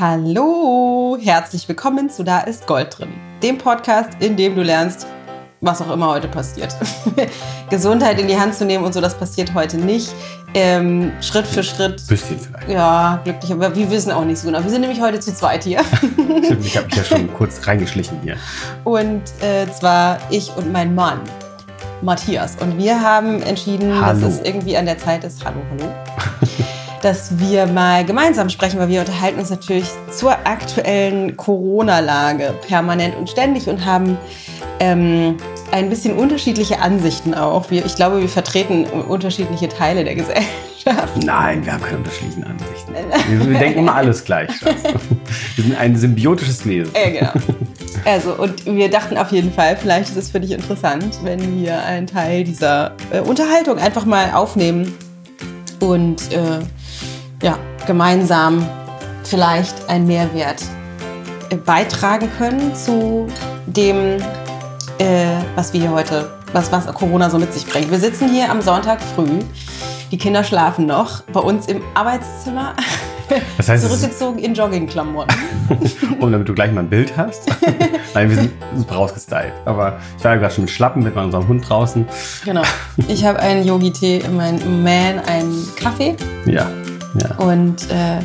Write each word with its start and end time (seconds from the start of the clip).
Hallo, 0.00 1.18
herzlich 1.20 1.66
willkommen 1.66 2.08
zu 2.08 2.22
Da 2.22 2.38
ist 2.42 2.68
Gold 2.68 2.96
drin, 2.96 3.08
dem 3.42 3.58
Podcast, 3.58 4.10
in 4.20 4.36
dem 4.36 4.54
du 4.54 4.62
lernst, 4.62 5.08
was 5.60 5.82
auch 5.82 5.90
immer 5.90 6.10
heute 6.10 6.28
passiert. 6.28 6.72
Gesundheit 7.68 8.20
in 8.20 8.28
die 8.28 8.38
Hand 8.38 8.54
zu 8.54 8.64
nehmen 8.64 8.84
und 8.84 8.94
so, 8.94 9.00
das 9.00 9.18
passiert 9.18 9.54
heute 9.54 9.76
nicht. 9.76 10.14
Ähm, 10.54 11.10
Schritt 11.20 11.48
für 11.48 11.64
Schritt. 11.64 12.06
Bisschen 12.06 12.38
vielleicht. 12.38 12.68
Ja, 12.68 13.20
glücklich, 13.24 13.50
aber 13.50 13.74
wir 13.74 13.90
wissen 13.90 14.12
auch 14.12 14.24
nicht 14.24 14.38
so 14.38 14.46
genau. 14.46 14.62
Wir 14.62 14.70
sind 14.70 14.82
nämlich 14.82 15.00
heute 15.00 15.18
zu 15.18 15.34
zweit 15.34 15.64
hier. 15.64 15.82
Stimmt, 16.44 16.64
ich 16.64 16.76
habe 16.76 16.86
mich 16.86 16.94
ja 16.94 17.02
schon 17.02 17.34
kurz 17.36 17.66
reingeschlichen 17.66 18.20
hier. 18.22 18.36
Und 18.84 19.22
äh, 19.40 19.68
zwar 19.72 20.18
ich 20.30 20.56
und 20.56 20.70
mein 20.70 20.94
Mann. 20.94 21.18
Matthias. 22.02 22.54
Und 22.60 22.78
wir 22.78 23.02
haben 23.02 23.42
entschieden, 23.42 24.00
Hallo. 24.00 24.20
dass 24.20 24.34
es 24.34 24.40
irgendwie 24.42 24.76
an 24.76 24.86
der 24.86 24.98
Zeit 24.98 25.24
ist. 25.24 25.44
Hallo, 25.44 25.60
hallo. 25.72 25.92
Dass 27.02 27.38
wir 27.38 27.66
mal 27.66 28.04
gemeinsam 28.04 28.48
sprechen, 28.48 28.78
weil 28.78 28.88
wir 28.88 29.00
unterhalten 29.00 29.38
uns 29.38 29.50
natürlich 29.50 29.88
zur 30.10 30.32
aktuellen 30.32 31.36
Corona-Lage 31.36 32.54
permanent 32.66 33.16
und 33.16 33.28
ständig 33.28 33.68
und 33.68 33.84
haben 33.84 34.16
ähm, 34.80 35.36
ein 35.72 35.90
bisschen 35.90 36.16
unterschiedliche 36.16 36.80
Ansichten 36.80 37.34
auch. 37.34 37.70
Wir, 37.70 37.84
ich 37.84 37.96
glaube, 37.96 38.20
wir 38.20 38.28
vertreten 38.28 38.84
unterschiedliche 38.84 39.68
Teile 39.68 40.04
der 40.04 40.14
Gesellschaft. 40.14 41.22
Nein, 41.24 41.64
wir 41.64 41.74
haben 41.74 41.82
keine 41.82 41.98
unterschiedlichen 41.98 42.44
Ansichten. 42.44 42.94
Wir, 43.28 43.50
wir 43.50 43.58
denken 43.58 43.80
immer 43.80 43.94
alles 43.94 44.24
gleich. 44.24 44.50
Wir 45.56 45.64
sind 45.64 45.76
ein 45.76 45.96
symbiotisches 45.96 46.64
Wesen. 46.66 46.94
Äh, 46.94 47.18
genau. 47.18 47.32
Also, 48.04 48.32
und 48.34 48.64
wir 48.64 48.88
dachten 48.88 49.18
auf 49.18 49.32
jeden 49.32 49.52
Fall, 49.52 49.76
vielleicht 49.76 50.10
ist 50.10 50.16
es 50.16 50.30
für 50.30 50.40
dich 50.40 50.52
interessant, 50.52 51.18
wenn 51.24 51.60
wir 51.60 51.82
einen 51.84 52.06
Teil 52.06 52.44
dieser 52.44 52.92
äh, 53.10 53.20
Unterhaltung 53.20 53.76
einfach 53.78 54.06
mal 54.06 54.30
aufnehmen 54.32 54.94
und 55.80 56.32
äh, 56.32 56.60
ja, 57.42 57.58
gemeinsam 57.86 58.66
vielleicht 59.24 59.88
einen 59.88 60.06
Mehrwert 60.06 60.62
äh, 61.50 61.56
beitragen 61.56 62.30
können 62.38 62.74
zu 62.74 63.28
dem, 63.66 64.20
äh, 64.98 65.36
was 65.54 65.72
wir 65.72 65.80
hier 65.80 65.92
heute, 65.92 66.30
was, 66.52 66.72
was 66.72 66.86
Corona 66.86 67.30
so 67.30 67.38
mit 67.38 67.52
sich 67.52 67.66
bringt. 67.66 67.90
Wir 67.90 67.98
sitzen 67.98 68.28
hier 68.28 68.50
am 68.50 68.62
Sonntag 68.62 69.00
früh. 69.00 69.40
Die 70.10 70.18
Kinder 70.18 70.42
schlafen 70.42 70.86
noch 70.86 71.22
bei 71.32 71.40
uns 71.40 71.66
im 71.66 71.82
Arbeitszimmer. 71.94 72.74
Das 73.58 73.68
heißt, 73.68 73.86
zurückgezogen 73.86 74.38
in 74.38 74.54
Joggingklamotten. 74.54 75.36
Und 76.18 76.32
damit 76.32 76.48
du 76.48 76.54
gleich 76.54 76.72
mal 76.72 76.80
ein 76.80 76.88
Bild 76.88 77.14
hast. 77.14 77.42
Nein, 78.14 78.30
wir 78.30 78.36
sind 78.36 78.52
super 78.74 78.94
rausgestylt. 78.94 79.52
Aber 79.66 79.98
ich 80.16 80.24
war 80.24 80.32
ja 80.32 80.40
gerade 80.40 80.54
schon 80.54 80.64
mit 80.64 80.70
Schlappen 80.70 81.02
mit 81.02 81.14
unserem 81.14 81.46
Hund 81.46 81.68
draußen. 81.68 82.06
Genau. 82.46 82.62
Ich 83.06 83.26
habe 83.26 83.38
einen 83.38 83.66
Yogi-Tee, 83.66 84.22
mein 84.34 84.82
Man 84.82 85.18
einen 85.26 85.68
Kaffee 85.76 86.16
Ja, 86.46 86.70
ja. 87.14 87.36
und 87.36 87.90
äh, 87.90 88.18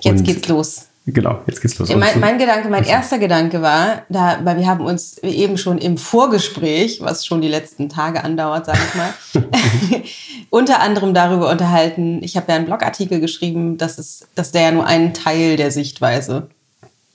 jetzt 0.00 0.20
Und- 0.20 0.24
geht's 0.24 0.48
los. 0.48 0.86
Genau, 1.04 1.40
jetzt 1.48 1.60
geht's 1.60 1.76
los. 1.80 1.92
Mein, 1.96 2.20
mein 2.20 2.38
Gedanke, 2.38 2.68
mein 2.68 2.84
erster 2.84 3.18
Gedanke 3.18 3.60
war, 3.60 4.02
da, 4.08 4.38
weil 4.44 4.56
wir 4.58 4.68
haben 4.68 4.84
uns 4.84 5.18
eben 5.18 5.58
schon 5.58 5.78
im 5.78 5.98
Vorgespräch, 5.98 7.00
was 7.00 7.26
schon 7.26 7.40
die 7.40 7.48
letzten 7.48 7.88
Tage 7.88 8.22
andauert, 8.22 8.66
sage 8.66 8.78
ich 8.88 8.94
mal, 8.94 9.12
unter 10.50 10.78
anderem 10.80 11.12
darüber 11.12 11.50
unterhalten. 11.50 12.22
Ich 12.22 12.36
habe 12.36 12.46
ja 12.52 12.54
einen 12.56 12.66
Blogartikel 12.66 13.18
geschrieben, 13.18 13.78
dass, 13.78 13.98
es, 13.98 14.28
dass 14.36 14.52
der 14.52 14.62
ja 14.62 14.70
nur 14.70 14.86
einen 14.86 15.12
Teil 15.12 15.56
der 15.56 15.72
Sichtweise 15.72 16.46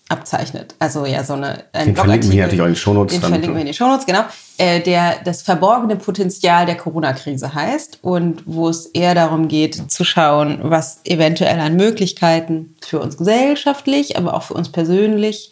abzeichnet. 0.09 0.75
Also 0.79 1.05
ja, 1.05 1.23
so 1.23 1.33
eine 1.33 1.65
ein 1.73 1.87
Den 1.87 1.95
verlinken 1.95 2.31
wir 2.31 2.43
natürlich 2.43 2.61
auch 2.61 2.65
in 2.65 2.71
den 2.71 2.77
Shownotes 2.77 3.13
Den 3.13 3.21
dann. 3.21 3.31
verlinken 3.31 3.55
wir 3.55 3.61
in 3.61 3.67
den 3.67 3.73
Shownotes, 3.73 4.05
genau. 4.05 4.23
Äh, 4.57 4.81
der 4.81 5.17
das 5.23 5.41
verborgene 5.41 5.97
Potenzial 5.97 6.65
der 6.65 6.77
Corona-Krise 6.77 7.53
heißt 7.53 7.99
und 8.01 8.43
wo 8.45 8.69
es 8.69 8.87
eher 8.87 9.15
darum 9.15 9.47
geht, 9.47 9.91
zu 9.91 10.03
schauen, 10.03 10.59
was 10.63 11.01
eventuell 11.03 11.59
an 11.59 11.75
Möglichkeiten 11.75 12.75
für 12.81 12.99
uns 12.99 13.17
gesellschaftlich, 13.17 14.17
aber 14.17 14.33
auch 14.33 14.43
für 14.43 14.53
uns 14.53 14.71
persönlich 14.71 15.51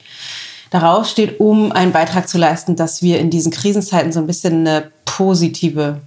daraus 0.70 1.12
steht, 1.12 1.40
um 1.40 1.72
einen 1.72 1.92
Beitrag 1.92 2.28
zu 2.28 2.38
leisten, 2.38 2.76
dass 2.76 3.02
wir 3.02 3.20
in 3.20 3.30
diesen 3.30 3.52
Krisenzeiten 3.52 4.12
so 4.12 4.20
ein 4.20 4.28
bisschen 4.28 4.66
eine 4.68 4.92
positive 5.04 6.02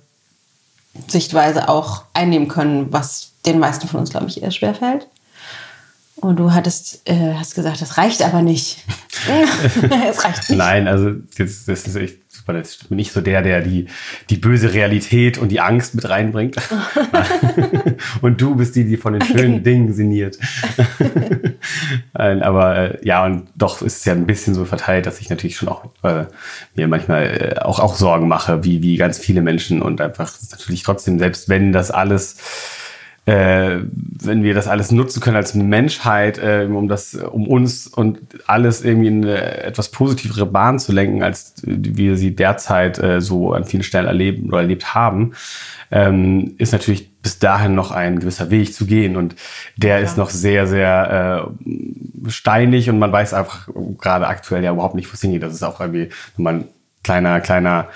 Sichtweise 1.06 1.68
auch 1.68 2.02
einnehmen 2.14 2.48
können, 2.48 2.92
was 2.92 3.30
den 3.46 3.58
meisten 3.58 3.88
von 3.88 4.00
uns, 4.00 4.10
glaube 4.10 4.26
ich, 4.28 4.42
eher 4.42 4.50
schwerfällt. 4.50 5.06
Und 6.20 6.36
du 6.38 6.52
hattest, 6.52 7.08
äh, 7.08 7.34
hast 7.34 7.54
gesagt, 7.54 7.80
das 7.80 7.96
reicht 7.96 8.22
aber 8.22 8.42
nicht. 8.42 8.84
es 10.08 10.24
reicht 10.24 10.50
nicht. 10.50 10.58
Nein, 10.58 10.88
also 10.88 11.12
das, 11.36 11.64
das 11.64 11.86
ist 11.86 11.96
echt 11.96 12.18
super. 12.28 12.54
Das 12.54 12.76
bin 12.76 12.98
ich 12.98 13.12
so 13.12 13.20
der, 13.20 13.42
der 13.42 13.60
die, 13.60 13.86
die 14.28 14.36
böse 14.36 14.74
Realität 14.74 15.38
und 15.38 15.50
die 15.50 15.60
Angst 15.60 15.94
mit 15.94 16.08
reinbringt. 16.08 16.56
und 18.20 18.40
du 18.40 18.56
bist 18.56 18.74
die, 18.74 18.84
die 18.84 18.96
von 18.96 19.12
den 19.12 19.22
schönen 19.22 19.62
Dingen 19.62 19.92
sinniert. 19.92 20.38
Aber 22.14 22.76
äh, 22.76 23.06
ja, 23.06 23.24
und 23.24 23.48
doch 23.54 23.82
ist 23.82 23.98
es 23.98 24.04
ja 24.04 24.12
ein 24.12 24.26
bisschen 24.26 24.54
so 24.54 24.64
verteilt, 24.64 25.06
dass 25.06 25.20
ich 25.20 25.30
natürlich 25.30 25.56
schon 25.56 25.68
auch 25.68 25.84
äh, 26.02 26.24
mir 26.74 26.88
manchmal 26.88 27.54
äh, 27.56 27.60
auch, 27.60 27.78
auch 27.78 27.94
Sorgen 27.94 28.26
mache, 28.26 28.64
wie, 28.64 28.82
wie 28.82 28.96
ganz 28.96 29.18
viele 29.18 29.40
Menschen 29.40 29.82
und 29.82 30.00
einfach 30.00 30.32
natürlich 30.50 30.82
trotzdem, 30.82 31.18
selbst 31.18 31.48
wenn 31.48 31.72
das 31.72 31.90
alles 31.90 32.36
äh, 33.28 33.82
wenn 33.92 34.42
wir 34.42 34.54
das 34.54 34.68
alles 34.68 34.90
nutzen 34.90 35.20
können 35.20 35.36
als 35.36 35.54
Menschheit, 35.54 36.38
äh, 36.38 36.66
um 36.66 36.88
das, 36.88 37.14
um 37.14 37.46
uns 37.46 37.86
und 37.86 38.20
alles 38.46 38.82
irgendwie 38.82 39.08
in 39.08 39.22
eine 39.22 39.64
etwas 39.64 39.90
positivere 39.90 40.46
Bahn 40.46 40.78
zu 40.78 40.92
lenken, 40.92 41.22
als 41.22 41.52
wir 41.62 42.16
sie 42.16 42.34
derzeit 42.34 42.98
äh, 42.98 43.20
so 43.20 43.52
an 43.52 43.64
vielen 43.64 43.82
Stellen 43.82 44.06
erleben 44.06 44.48
oder 44.48 44.60
erlebt 44.60 44.94
haben, 44.94 45.34
ähm, 45.90 46.54
ist 46.56 46.72
natürlich 46.72 47.20
bis 47.20 47.38
dahin 47.38 47.74
noch 47.74 47.90
ein 47.90 48.18
gewisser 48.18 48.50
Weg 48.50 48.72
zu 48.72 48.86
gehen 48.86 49.14
und 49.16 49.34
der 49.76 50.00
ist 50.00 50.16
noch 50.16 50.30
sehr, 50.30 50.66
sehr 50.66 51.52
äh, 51.66 52.30
steinig 52.30 52.88
und 52.88 52.98
man 52.98 53.12
weiß 53.12 53.34
einfach 53.34 53.68
gerade 54.00 54.26
aktuell 54.26 54.64
ja 54.64 54.72
überhaupt 54.72 54.94
nicht, 54.94 55.10
wo 55.10 55.12
es 55.12 55.20
hingeht. 55.20 55.42
Das 55.42 55.52
ist 55.52 55.62
auch 55.62 55.80
irgendwie 55.82 56.08
nochmal 56.38 56.54
ein 56.54 56.68
kleiner, 57.02 57.40
kleiner 57.42 57.88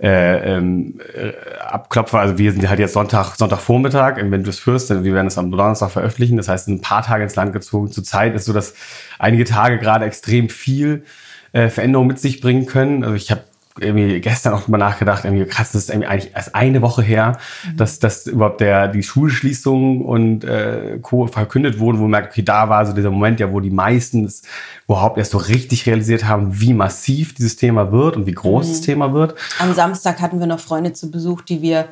äh, 0.00 0.56
ähm, 0.56 0.98
äh, 1.14 1.32
Abklopfer. 1.60 2.20
Also 2.20 2.38
wir 2.38 2.52
sind 2.52 2.68
halt 2.68 2.80
jetzt 2.80 2.94
Sonntag, 2.94 3.36
Sonntagvormittag, 3.36 4.16
wenn 4.16 4.42
du 4.42 4.50
es 4.50 4.58
führst, 4.58 4.90
wir 4.90 5.14
werden 5.14 5.26
es 5.26 5.36
am 5.36 5.50
Donnerstag 5.50 5.90
veröffentlichen. 5.90 6.36
Das 6.36 6.48
heißt, 6.48 6.68
ein 6.68 6.80
paar 6.80 7.02
Tage 7.02 7.22
ins 7.22 7.36
Land 7.36 7.52
gezogen. 7.52 7.90
Zurzeit 7.90 8.34
ist 8.34 8.46
so, 8.46 8.52
dass 8.52 8.74
einige 9.18 9.44
Tage 9.44 9.78
gerade 9.78 10.06
extrem 10.06 10.48
viel 10.48 11.04
äh, 11.52 11.68
Veränderung 11.68 12.06
mit 12.06 12.18
sich 12.18 12.40
bringen 12.40 12.66
können. 12.66 13.04
Also 13.04 13.14
ich 13.14 13.30
habe 13.30 13.42
irgendwie 13.78 14.20
gestern 14.20 14.52
auch 14.52 14.62
drüber 14.62 14.78
nachgedacht, 14.78 15.24
irgendwie 15.24 15.44
krass, 15.44 15.72
das 15.72 15.84
ist 15.84 15.90
eigentlich 15.90 16.32
erst 16.34 16.54
eine 16.54 16.82
Woche 16.82 17.02
her, 17.02 17.38
dass, 17.76 18.00
dass 18.00 18.26
überhaupt 18.26 18.60
der, 18.60 18.88
die 18.88 19.02
Schulschließung 19.02 20.04
und 20.04 20.44
äh, 20.44 20.98
Co. 21.00 21.26
verkündet 21.28 21.78
wurden, 21.78 21.98
wo 21.98 22.02
man 22.02 22.10
merkt, 22.10 22.32
okay, 22.32 22.42
da 22.42 22.68
war 22.68 22.84
so 22.84 22.92
dieser 22.92 23.10
Moment 23.10 23.38
ja, 23.38 23.52
wo 23.52 23.60
die 23.60 23.70
meisten 23.70 24.24
es 24.24 24.42
überhaupt 24.86 25.18
erst 25.18 25.30
so 25.30 25.38
richtig 25.38 25.86
realisiert 25.86 26.24
haben, 26.24 26.60
wie 26.60 26.74
massiv 26.74 27.34
dieses 27.34 27.56
Thema 27.56 27.92
wird 27.92 28.16
und 28.16 28.26
wie 28.26 28.32
groß 28.32 28.68
das 28.68 28.80
Thema 28.80 29.12
wird. 29.12 29.36
Am 29.60 29.72
Samstag 29.72 30.20
hatten 30.20 30.40
wir 30.40 30.46
noch 30.46 30.60
Freunde 30.60 30.92
zu 30.92 31.10
Besuch, 31.10 31.42
die 31.42 31.62
wir 31.62 31.88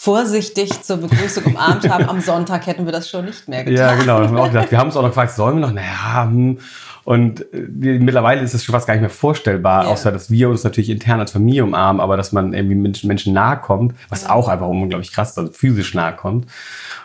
vorsichtig 0.00 0.70
zur 0.84 0.98
Begrüßung 0.98 1.42
umarmt 1.44 1.88
haben. 1.90 2.08
Am 2.08 2.20
Sonntag 2.20 2.68
hätten 2.68 2.84
wir 2.84 2.92
das 2.92 3.10
schon 3.10 3.24
nicht 3.24 3.48
mehr 3.48 3.64
getan. 3.64 3.76
Ja, 3.76 3.94
genau. 3.96 4.20
Haben 4.20 4.32
wir 4.36 4.42
auch 4.42 4.46
gedacht, 4.48 4.70
wir 4.70 4.78
haben 4.78 4.86
uns 4.86 4.96
auch 4.96 5.02
noch 5.02 5.08
gefragt, 5.08 5.32
sollen 5.32 5.56
wir 5.56 5.60
noch? 5.66 5.72
Naja, 5.72 6.24
hm. 6.30 6.58
Und 7.02 7.40
äh, 7.52 7.64
wir- 7.68 7.98
mittlerweile 8.00 8.42
ist 8.42 8.54
es 8.54 8.62
schon 8.62 8.74
fast 8.74 8.86
gar 8.86 8.94
nicht 8.94 9.00
mehr 9.00 9.10
vorstellbar, 9.10 9.84
Ja. 9.84 9.90
außer 9.90 10.12
dass 10.12 10.30
wir 10.30 10.50
uns 10.50 10.62
natürlich 10.62 10.90
intern 10.90 11.18
als 11.18 11.32
Familie 11.32 11.64
umarmen, 11.64 12.00
aber 12.00 12.16
dass 12.16 12.30
man 12.32 12.52
irgendwie 12.52 12.76
Menschen, 12.76 13.08
Menschen 13.08 13.32
nahe 13.32 13.56
kommt, 13.56 13.94
was 14.08 14.28
auch 14.28 14.46
einfach 14.46 14.68
unglaublich 14.68 15.10
krass 15.12 15.30
ist, 15.30 15.38
also 15.38 15.50
physisch 15.52 15.94
nahe 15.94 16.14
kommt. 16.14 16.46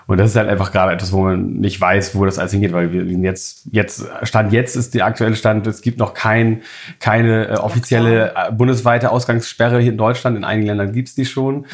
Und 0.05 0.17
das 0.17 0.31
ist 0.31 0.35
halt 0.35 0.49
einfach 0.49 0.71
gerade 0.73 0.91
etwas, 0.91 1.13
wo 1.13 1.21
man 1.23 1.53
nicht 1.53 1.79
weiß, 1.81 2.13
wo 2.15 2.25
das 2.25 2.37
alles 2.37 2.51
hingeht, 2.51 2.73
weil 2.73 2.91
wir 2.91 3.03
jetzt, 3.05 3.61
jetzt, 3.71 4.05
Stand 4.23 4.51
jetzt 4.51 4.75
ist 4.75 4.93
der 4.93 5.05
aktuelle 5.05 5.35
Stand, 5.37 5.65
es 5.65 5.81
gibt 5.81 5.97
noch 5.97 6.13
kein, 6.13 6.61
keine 6.99 7.47
äh, 7.47 7.53
offizielle 7.55 8.33
äh, 8.35 8.51
bundesweite 8.51 9.09
Ausgangssperre 9.09 9.79
hier 9.79 9.93
in 9.93 9.97
Deutschland. 9.97 10.35
In 10.37 10.43
einigen 10.43 10.67
Ländern 10.67 10.91
gibt's 10.91 11.15
die 11.15 11.25
schon. 11.25 11.65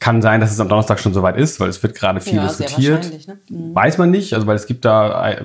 Kann 0.00 0.22
sein, 0.22 0.40
dass 0.40 0.52
es 0.52 0.60
am 0.60 0.68
Donnerstag 0.68 1.00
schon 1.00 1.12
soweit 1.12 1.36
ist, 1.36 1.58
weil 1.58 1.68
es 1.68 1.82
wird 1.82 1.96
gerade 1.96 2.20
viel 2.20 2.36
Ja, 2.36 2.46
diskutiert. 2.46 3.26
ne? 3.26 3.38
Mhm. 3.48 3.74
Weiß 3.74 3.98
man 3.98 4.10
nicht, 4.10 4.32
also 4.32 4.46
weil 4.46 4.54
es 4.56 4.66
gibt 4.66 4.84
da 4.84 5.30
äh, 5.30 5.44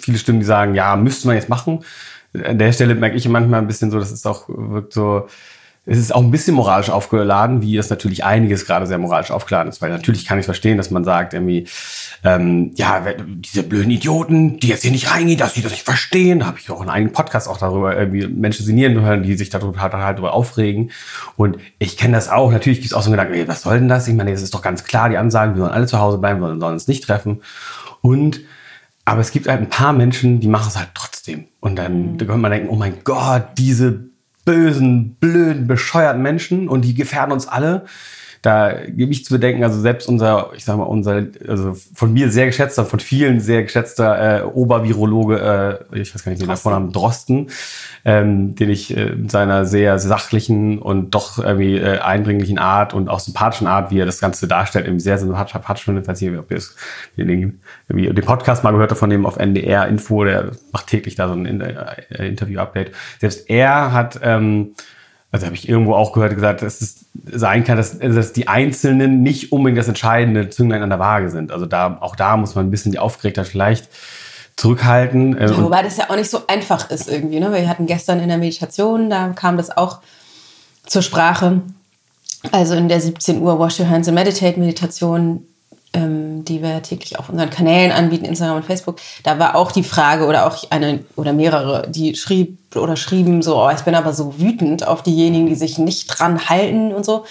viele 0.00 0.16
Stimmen, 0.18 0.40
die 0.40 0.46
sagen, 0.46 0.74
ja, 0.74 0.96
müsste 0.96 1.26
man 1.26 1.36
jetzt 1.36 1.48
machen. 1.50 1.84
An 2.32 2.58
der 2.58 2.72
Stelle 2.72 2.94
merke 2.94 3.16
ich 3.16 3.28
manchmal 3.28 3.60
ein 3.60 3.66
bisschen 3.66 3.90
so, 3.90 3.98
das 3.98 4.10
ist 4.10 4.26
auch 4.26 4.48
wirkt 4.48 4.94
so, 4.94 5.26
es 5.84 5.98
ist 5.98 6.14
auch 6.14 6.22
ein 6.22 6.30
bisschen 6.30 6.54
moralisch 6.54 6.90
aufgeladen, 6.90 7.60
wie 7.60 7.76
es 7.76 7.90
natürlich 7.90 8.22
einiges 8.22 8.66
gerade 8.66 8.86
sehr 8.86 8.98
moralisch 8.98 9.32
aufgeladen 9.32 9.68
ist, 9.68 9.82
weil 9.82 9.90
natürlich 9.90 10.26
kann 10.26 10.38
ich 10.38 10.44
verstehen, 10.44 10.76
dass 10.76 10.92
man 10.92 11.02
sagt, 11.02 11.34
irgendwie, 11.34 11.66
ähm, 12.22 12.70
ja, 12.76 13.04
diese 13.26 13.64
blöden 13.64 13.90
Idioten, 13.90 14.60
die 14.60 14.68
jetzt 14.68 14.82
hier 14.82 14.92
nicht 14.92 15.12
reingehen, 15.12 15.38
dass 15.38 15.54
die 15.54 15.62
das 15.62 15.72
nicht 15.72 15.82
verstehen. 15.82 16.38
Da 16.38 16.46
habe 16.46 16.58
ich 16.60 16.70
auch 16.70 16.80
in 16.82 16.88
einem 16.88 17.10
Podcast 17.10 17.48
auch 17.48 17.58
darüber 17.58 17.96
irgendwie 17.96 18.28
Menschen 18.28 18.64
sinnieren 18.64 19.00
hören, 19.00 19.24
die 19.24 19.34
sich 19.34 19.50
darüber 19.50 19.80
halt, 19.80 19.92
halt 19.94 20.18
darüber 20.18 20.34
aufregen. 20.34 20.92
Und 21.36 21.58
ich 21.80 21.96
kenne 21.96 22.14
das 22.14 22.28
auch. 22.28 22.52
Natürlich 22.52 22.78
gibt 22.78 22.92
es 22.92 22.94
auch 22.94 23.02
so 23.02 23.06
einen 23.10 23.14
Gedanken, 23.14 23.34
ey, 23.34 23.48
was 23.48 23.62
soll 23.62 23.80
denn 23.80 23.88
das? 23.88 24.06
Ich 24.06 24.14
meine, 24.14 24.30
es 24.30 24.42
ist 24.42 24.54
doch 24.54 24.62
ganz 24.62 24.84
klar, 24.84 25.08
die 25.08 25.18
Ansagen, 25.18 25.56
wir 25.56 25.62
sollen 25.62 25.74
alle 25.74 25.86
zu 25.86 25.98
Hause 25.98 26.18
bleiben, 26.18 26.40
wir 26.40 26.46
sollen 26.46 26.74
uns 26.74 26.86
nicht 26.86 27.04
treffen. 27.04 27.42
Und 28.02 28.40
aber 29.04 29.20
es 29.20 29.32
gibt 29.32 29.48
halt 29.48 29.60
ein 29.60 29.68
paar 29.68 29.92
Menschen, 29.92 30.38
die 30.38 30.46
machen 30.46 30.68
es 30.68 30.78
halt 30.78 30.90
trotzdem. 30.94 31.46
Und 31.58 31.74
dann 31.74 32.18
da 32.18 32.24
könnte 32.24 32.40
man 32.40 32.52
denken, 32.52 32.68
oh 32.68 32.76
mein 32.76 33.02
Gott, 33.02 33.48
diese 33.58 34.11
bösen, 34.44 35.14
blöden, 35.16 35.66
bescheuerten 35.66 36.22
Menschen 36.22 36.68
und 36.68 36.82
die 36.82 36.94
gefährden 36.94 37.32
uns 37.32 37.46
alle. 37.46 37.84
Da 38.42 38.74
gebe 38.88 39.12
ich 39.12 39.24
zu 39.24 39.32
bedenken, 39.32 39.62
also 39.62 39.80
selbst 39.80 40.08
unser, 40.08 40.50
ich 40.56 40.64
sag 40.64 40.76
mal, 40.76 40.82
unser, 40.82 41.26
also 41.46 41.76
von 41.94 42.12
mir 42.12 42.28
sehr 42.28 42.46
geschätzter, 42.46 42.84
von 42.84 42.98
vielen 42.98 43.38
sehr 43.38 43.62
geschätzter 43.62 44.40
äh, 44.40 44.42
Obervirologe, 44.42 45.86
äh, 45.92 46.00
ich 46.00 46.12
weiß 46.12 46.24
gar 46.24 46.32
nicht, 46.32 46.42
wie 46.42 46.46
der 46.46 46.56
Vornamen, 46.56 46.90
Drosten, 46.90 47.50
ähm, 48.04 48.56
den 48.56 48.68
ich 48.68 48.96
äh, 48.96 49.14
mit 49.14 49.30
seiner 49.30 49.64
sehr 49.64 50.00
sachlichen 50.00 50.80
und 50.80 51.14
doch 51.14 51.38
irgendwie 51.38 51.76
äh, 51.76 52.00
eindringlichen 52.00 52.58
Art 52.58 52.94
und 52.94 53.08
auch 53.08 53.20
sympathischen 53.20 53.68
Art, 53.68 53.92
wie 53.92 54.00
er 54.00 54.06
das 54.06 54.18
Ganze 54.18 54.48
darstellt, 54.48 54.86
irgendwie 54.86 55.04
sehr 55.04 55.18
sympathisch 55.18 55.84
finde. 55.84 56.02
Falls 56.02 56.20
ihr, 56.20 56.36
ob 56.36 56.50
ihr 56.50 56.56
es, 56.56 56.74
den, 57.16 57.60
den 57.88 58.24
Podcast 58.24 58.64
mal 58.64 58.72
gehört 58.72 58.90
habt 58.90 58.98
von 58.98 59.10
dem 59.10 59.24
auf 59.24 59.36
NDR 59.36 59.86
Info, 59.86 60.24
der 60.24 60.50
macht 60.72 60.88
täglich 60.88 61.14
da 61.14 61.28
so 61.28 61.34
ein 61.34 61.60
äh, 61.60 62.26
Interview-Update. 62.26 62.90
Selbst 63.20 63.48
er 63.48 63.92
hat, 63.92 64.18
ähm, 64.20 64.74
also 65.32 65.46
habe 65.46 65.56
ich 65.56 65.66
irgendwo 65.66 65.94
auch 65.94 66.12
gehört, 66.12 66.34
gesagt, 66.34 66.60
dass 66.60 66.82
es 66.82 67.06
sein 67.24 67.64
kann, 67.64 67.78
dass, 67.78 67.98
dass 67.98 68.34
die 68.34 68.48
Einzelnen 68.48 69.22
nicht 69.22 69.50
unbedingt 69.50 69.78
das 69.78 69.88
entscheidende 69.88 70.50
Zünglein 70.50 70.82
an 70.82 70.90
der 70.90 70.98
Waage 70.98 71.30
sind. 71.30 71.50
Also 71.50 71.64
da, 71.64 71.96
auch 72.00 72.16
da 72.16 72.36
muss 72.36 72.54
man 72.54 72.66
ein 72.66 72.70
bisschen 72.70 72.92
die 72.92 72.98
Aufgeregtheit 72.98 73.46
vielleicht 73.46 73.88
zurückhalten. 74.56 75.38
Äh, 75.38 75.46
ja, 75.46 75.62
wobei 75.62 75.82
das 75.82 75.96
ja 75.96 76.10
auch 76.10 76.16
nicht 76.16 76.28
so 76.28 76.46
einfach 76.46 76.90
ist 76.90 77.08
irgendwie. 77.08 77.40
Ne? 77.40 77.50
Wir 77.50 77.66
hatten 77.66 77.86
gestern 77.86 78.20
in 78.20 78.28
der 78.28 78.36
Meditation, 78.36 79.08
da 79.08 79.30
kam 79.30 79.56
das 79.56 79.74
auch 79.74 80.00
zur 80.84 81.00
Sprache. 81.00 81.62
Also 82.50 82.74
in 82.74 82.88
der 82.88 83.00
17 83.00 83.40
Uhr 83.40 83.58
Wash 83.58 83.80
Your 83.80 83.88
Hands 83.88 84.06
and 84.06 84.14
Meditate 84.14 84.60
Meditation, 84.60 85.46
ähm, 85.94 86.44
die 86.44 86.62
wir 86.62 86.82
täglich 86.82 87.18
auf 87.18 87.28
unseren 87.28 87.50
Kanälen 87.50 87.92
anbieten, 87.92 88.24
Instagram 88.24 88.56
und 88.56 88.64
Facebook. 88.64 88.98
Da 89.22 89.38
war 89.38 89.56
auch 89.56 89.72
die 89.72 89.82
Frage 89.82 90.26
oder 90.26 90.46
auch 90.46 90.70
eine 90.70 91.04
oder 91.16 91.32
mehrere, 91.32 91.88
die 91.88 92.14
schrieb 92.14 92.58
oder 92.76 92.96
schrieben 92.96 93.42
so, 93.42 93.62
oh, 93.62 93.70
ich 93.70 93.82
bin 93.82 93.94
aber 93.94 94.12
so 94.12 94.38
wütend 94.38 94.86
auf 94.86 95.02
diejenigen, 95.02 95.46
die 95.46 95.54
sich 95.54 95.78
nicht 95.78 96.06
dran 96.06 96.48
halten 96.48 96.92
und 96.92 97.04
so. 97.04 97.24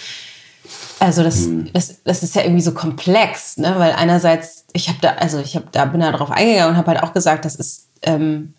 Also 1.00 1.24
das, 1.24 1.46
hm. 1.46 1.70
das, 1.72 1.96
das 2.04 2.22
ist 2.22 2.36
ja 2.36 2.42
irgendwie 2.42 2.62
so 2.62 2.72
komplex, 2.72 3.56
ne? 3.56 3.74
weil 3.76 3.92
einerseits, 3.92 4.64
ich 4.72 4.88
habe 4.88 4.98
da, 5.00 5.14
also 5.14 5.40
ich 5.40 5.56
habe 5.56 5.66
da 5.72 5.84
bin 5.84 6.00
da 6.00 6.12
drauf 6.12 6.30
eingegangen 6.30 6.70
und 6.70 6.76
habe 6.76 6.92
halt 6.92 7.02
auch 7.02 7.12
gesagt, 7.12 7.44
das 7.44 7.56
ist, 7.56 7.88
ähm, 8.02 8.54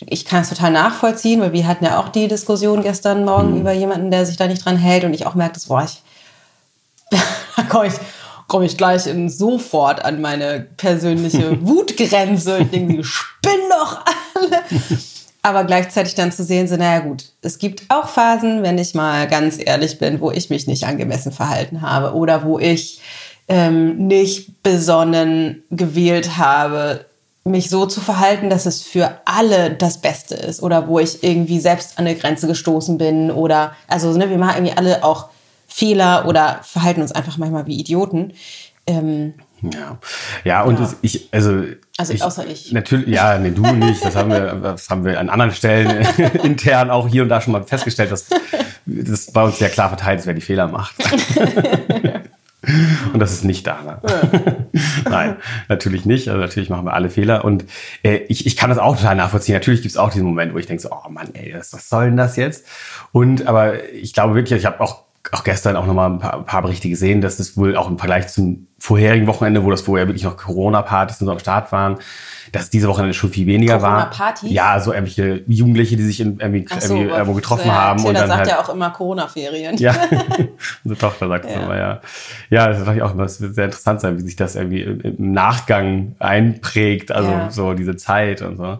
ich 0.00 0.24
kann 0.24 0.42
es 0.42 0.48
total 0.48 0.72
nachvollziehen, 0.72 1.40
weil 1.40 1.52
wir 1.52 1.66
hatten 1.66 1.84
ja 1.84 2.00
auch 2.00 2.08
die 2.08 2.26
Diskussion 2.26 2.82
gestern 2.82 3.24
Morgen 3.24 3.52
mhm. 3.52 3.60
über 3.60 3.72
jemanden, 3.72 4.10
der 4.10 4.26
sich 4.26 4.36
da 4.36 4.48
nicht 4.48 4.64
dran 4.64 4.76
hält 4.76 5.04
und 5.04 5.14
ich 5.14 5.26
auch 5.26 5.36
merke, 5.36 5.54
dass, 5.54 5.66
boah, 5.66 5.84
ich, 5.84 6.02
da 7.56 7.62
komme 7.62 7.86
ich, 7.86 7.94
komm 8.48 8.64
ich 8.64 8.76
gleich 8.76 9.06
in, 9.06 9.28
sofort 9.28 10.04
an 10.04 10.20
meine 10.20 10.66
persönliche 10.76 11.56
Wutgrenze. 11.66 12.58
Ich 12.58 12.70
denke, 12.70 12.94
die 12.94 13.04
spinnen 13.04 13.70
doch 13.70 14.00
alle 14.34 14.62
aber 15.48 15.64
gleichzeitig 15.64 16.14
dann 16.14 16.32
zu 16.32 16.44
sehen, 16.44 16.68
so, 16.68 16.76
naja 16.76 17.00
gut, 17.00 17.24
es 17.42 17.58
gibt 17.58 17.84
auch 17.88 18.08
Phasen, 18.08 18.62
wenn 18.62 18.76
ich 18.76 18.94
mal 18.94 19.26
ganz 19.28 19.58
ehrlich 19.58 19.98
bin, 19.98 20.20
wo 20.20 20.30
ich 20.30 20.50
mich 20.50 20.66
nicht 20.66 20.84
angemessen 20.84 21.32
verhalten 21.32 21.80
habe 21.80 22.14
oder 22.14 22.44
wo 22.44 22.58
ich 22.58 23.00
ähm, 23.48 24.08
nicht 24.08 24.62
besonnen 24.62 25.62
gewählt 25.70 26.36
habe, 26.36 27.06
mich 27.44 27.70
so 27.70 27.86
zu 27.86 28.02
verhalten, 28.02 28.50
dass 28.50 28.66
es 28.66 28.82
für 28.82 29.20
alle 29.24 29.70
das 29.70 29.98
Beste 29.98 30.34
ist 30.34 30.62
oder 30.62 30.86
wo 30.86 30.98
ich 30.98 31.22
irgendwie 31.24 31.60
selbst 31.60 31.98
an 31.98 32.06
eine 32.06 32.16
Grenze 32.16 32.46
gestoßen 32.46 32.98
bin 32.98 33.30
oder, 33.30 33.72
also 33.86 34.12
ne, 34.12 34.28
wir 34.28 34.36
machen 34.36 34.56
irgendwie 34.56 34.76
alle 34.76 35.02
auch 35.02 35.28
Fehler 35.78 36.26
oder 36.26 36.58
verhalten 36.62 37.02
uns 37.02 37.12
einfach 37.12 37.38
manchmal 37.38 37.66
wie 37.66 37.78
Idioten. 37.78 38.32
Ähm, 38.86 39.34
ja, 39.62 39.98
ja 40.42 40.62
und 40.62 40.80
ja. 40.80 40.92
Ich, 41.02 41.28
also 41.30 41.62
also 41.96 42.12
ich, 42.12 42.22
außer 42.22 42.46
ich. 42.46 42.72
Natürlich, 42.72 43.08
ja, 43.08 43.38
nee, 43.38 43.50
du 43.50 43.62
nicht. 43.62 44.04
Das 44.04 44.16
haben 44.16 44.30
wir, 44.30 44.54
das 44.54 44.90
haben 44.90 45.04
wir 45.04 45.20
an 45.20 45.28
anderen 45.28 45.52
Stellen 45.52 46.06
intern 46.42 46.90
auch 46.90 47.06
hier 47.06 47.22
und 47.22 47.28
da 47.28 47.40
schon 47.40 47.52
mal 47.52 47.62
festgestellt, 47.62 48.10
dass 48.10 48.26
das 48.86 49.32
bei 49.32 49.42
uns 49.42 49.58
sehr 49.58 49.68
klar 49.68 49.88
verteilt 49.88 50.20
ist, 50.20 50.26
wer 50.26 50.34
die 50.34 50.40
Fehler 50.40 50.66
macht. 50.66 50.94
und 53.12 53.20
das 53.20 53.32
ist 53.32 53.44
nicht 53.44 53.66
da. 53.66 53.82
Ne? 53.82 54.66
Nein, 55.08 55.36
natürlich 55.68 56.06
nicht. 56.06 56.28
Also 56.28 56.40
natürlich 56.40 56.70
machen 56.70 56.86
wir 56.86 56.92
alle 56.92 57.10
Fehler. 57.10 57.44
Und 57.44 57.64
äh, 58.02 58.16
ich, 58.28 58.46
ich 58.46 58.56
kann 58.56 58.70
das 58.70 58.78
auch 58.78 58.96
total 58.96 59.16
nachvollziehen. 59.16 59.54
Natürlich 59.54 59.82
gibt 59.82 59.92
es 59.92 59.98
auch 59.98 60.10
diesen 60.10 60.26
Moment, 60.26 60.54
wo 60.54 60.58
ich 60.58 60.66
denke 60.66 60.82
so, 60.82 60.90
oh 60.90 61.08
Mann, 61.08 61.34
ey, 61.34 61.54
was, 61.56 61.72
was 61.72 61.88
soll 61.88 62.06
denn 62.06 62.16
das 62.16 62.36
jetzt? 62.36 62.64
Und 63.12 63.46
aber 63.46 63.84
ich 63.92 64.12
glaube 64.12 64.34
wirklich, 64.34 64.58
ich 64.58 64.66
habe 64.66 64.80
auch 64.80 65.07
auch 65.32 65.44
gestern 65.44 65.76
auch 65.76 65.86
nochmal 65.86 66.10
ein 66.10 66.18
paar, 66.18 66.34
ein 66.38 66.44
paar 66.44 66.62
Berichte 66.62 66.88
gesehen, 66.88 67.20
dass 67.20 67.36
das 67.36 67.56
wohl 67.56 67.76
auch 67.76 67.88
im 67.88 67.98
Vergleich 67.98 68.28
zum 68.28 68.68
vorherigen 68.78 69.26
Wochenende, 69.26 69.64
wo 69.64 69.70
das 69.70 69.82
vorher 69.82 70.06
wirklich 70.06 70.22
noch 70.22 70.36
Corona-Partys 70.36 71.20
und 71.20 71.26
so 71.26 71.32
am 71.32 71.38
Start 71.38 71.72
waren, 71.72 71.98
dass 72.52 72.70
diese 72.70 72.88
Wochenende 72.88 73.12
schon 73.12 73.30
viel 73.30 73.46
weniger 73.46 73.82
war. 73.82 74.08
Corona-Partys? 74.10 74.50
Ja, 74.52 74.80
so 74.80 74.92
irgendwelche 74.92 75.42
Jugendliche, 75.46 75.96
die 75.96 76.04
sich 76.04 76.20
in, 76.20 76.38
irgendwie, 76.38 76.66
so, 76.80 76.94
irgendwie 76.94 77.12
irgendwo 77.12 77.34
getroffen 77.34 77.66
ja, 77.66 77.74
haben. 77.74 78.04
und 78.04 78.14
dann 78.14 78.28
sagt 78.28 78.38
halt, 78.38 78.48
ja 78.48 78.60
auch 78.60 78.68
immer 78.68 78.90
Corona-Ferien. 78.90 79.76
Ja, 79.76 79.94
unsere 80.84 80.98
Tochter 80.98 81.28
sagt 81.28 81.46
es 81.46 81.52
ja. 81.52 81.60
immer, 81.60 81.76
ja. 81.76 82.00
Ja, 82.50 82.68
das 82.68 82.78
dachte 82.78 82.96
ich 82.96 83.02
auch 83.02 83.12
immer, 83.12 83.24
es 83.24 83.40
wird 83.40 83.54
sehr 83.54 83.64
interessant 83.66 84.00
sein, 84.00 84.16
wie 84.16 84.22
sich 84.22 84.36
das 84.36 84.54
irgendwie 84.54 84.82
im 84.82 85.32
Nachgang 85.32 86.14
einprägt, 86.20 87.10
also 87.10 87.30
ja. 87.30 87.50
so 87.50 87.74
diese 87.74 87.96
Zeit 87.96 88.42
und 88.42 88.56
so. 88.56 88.78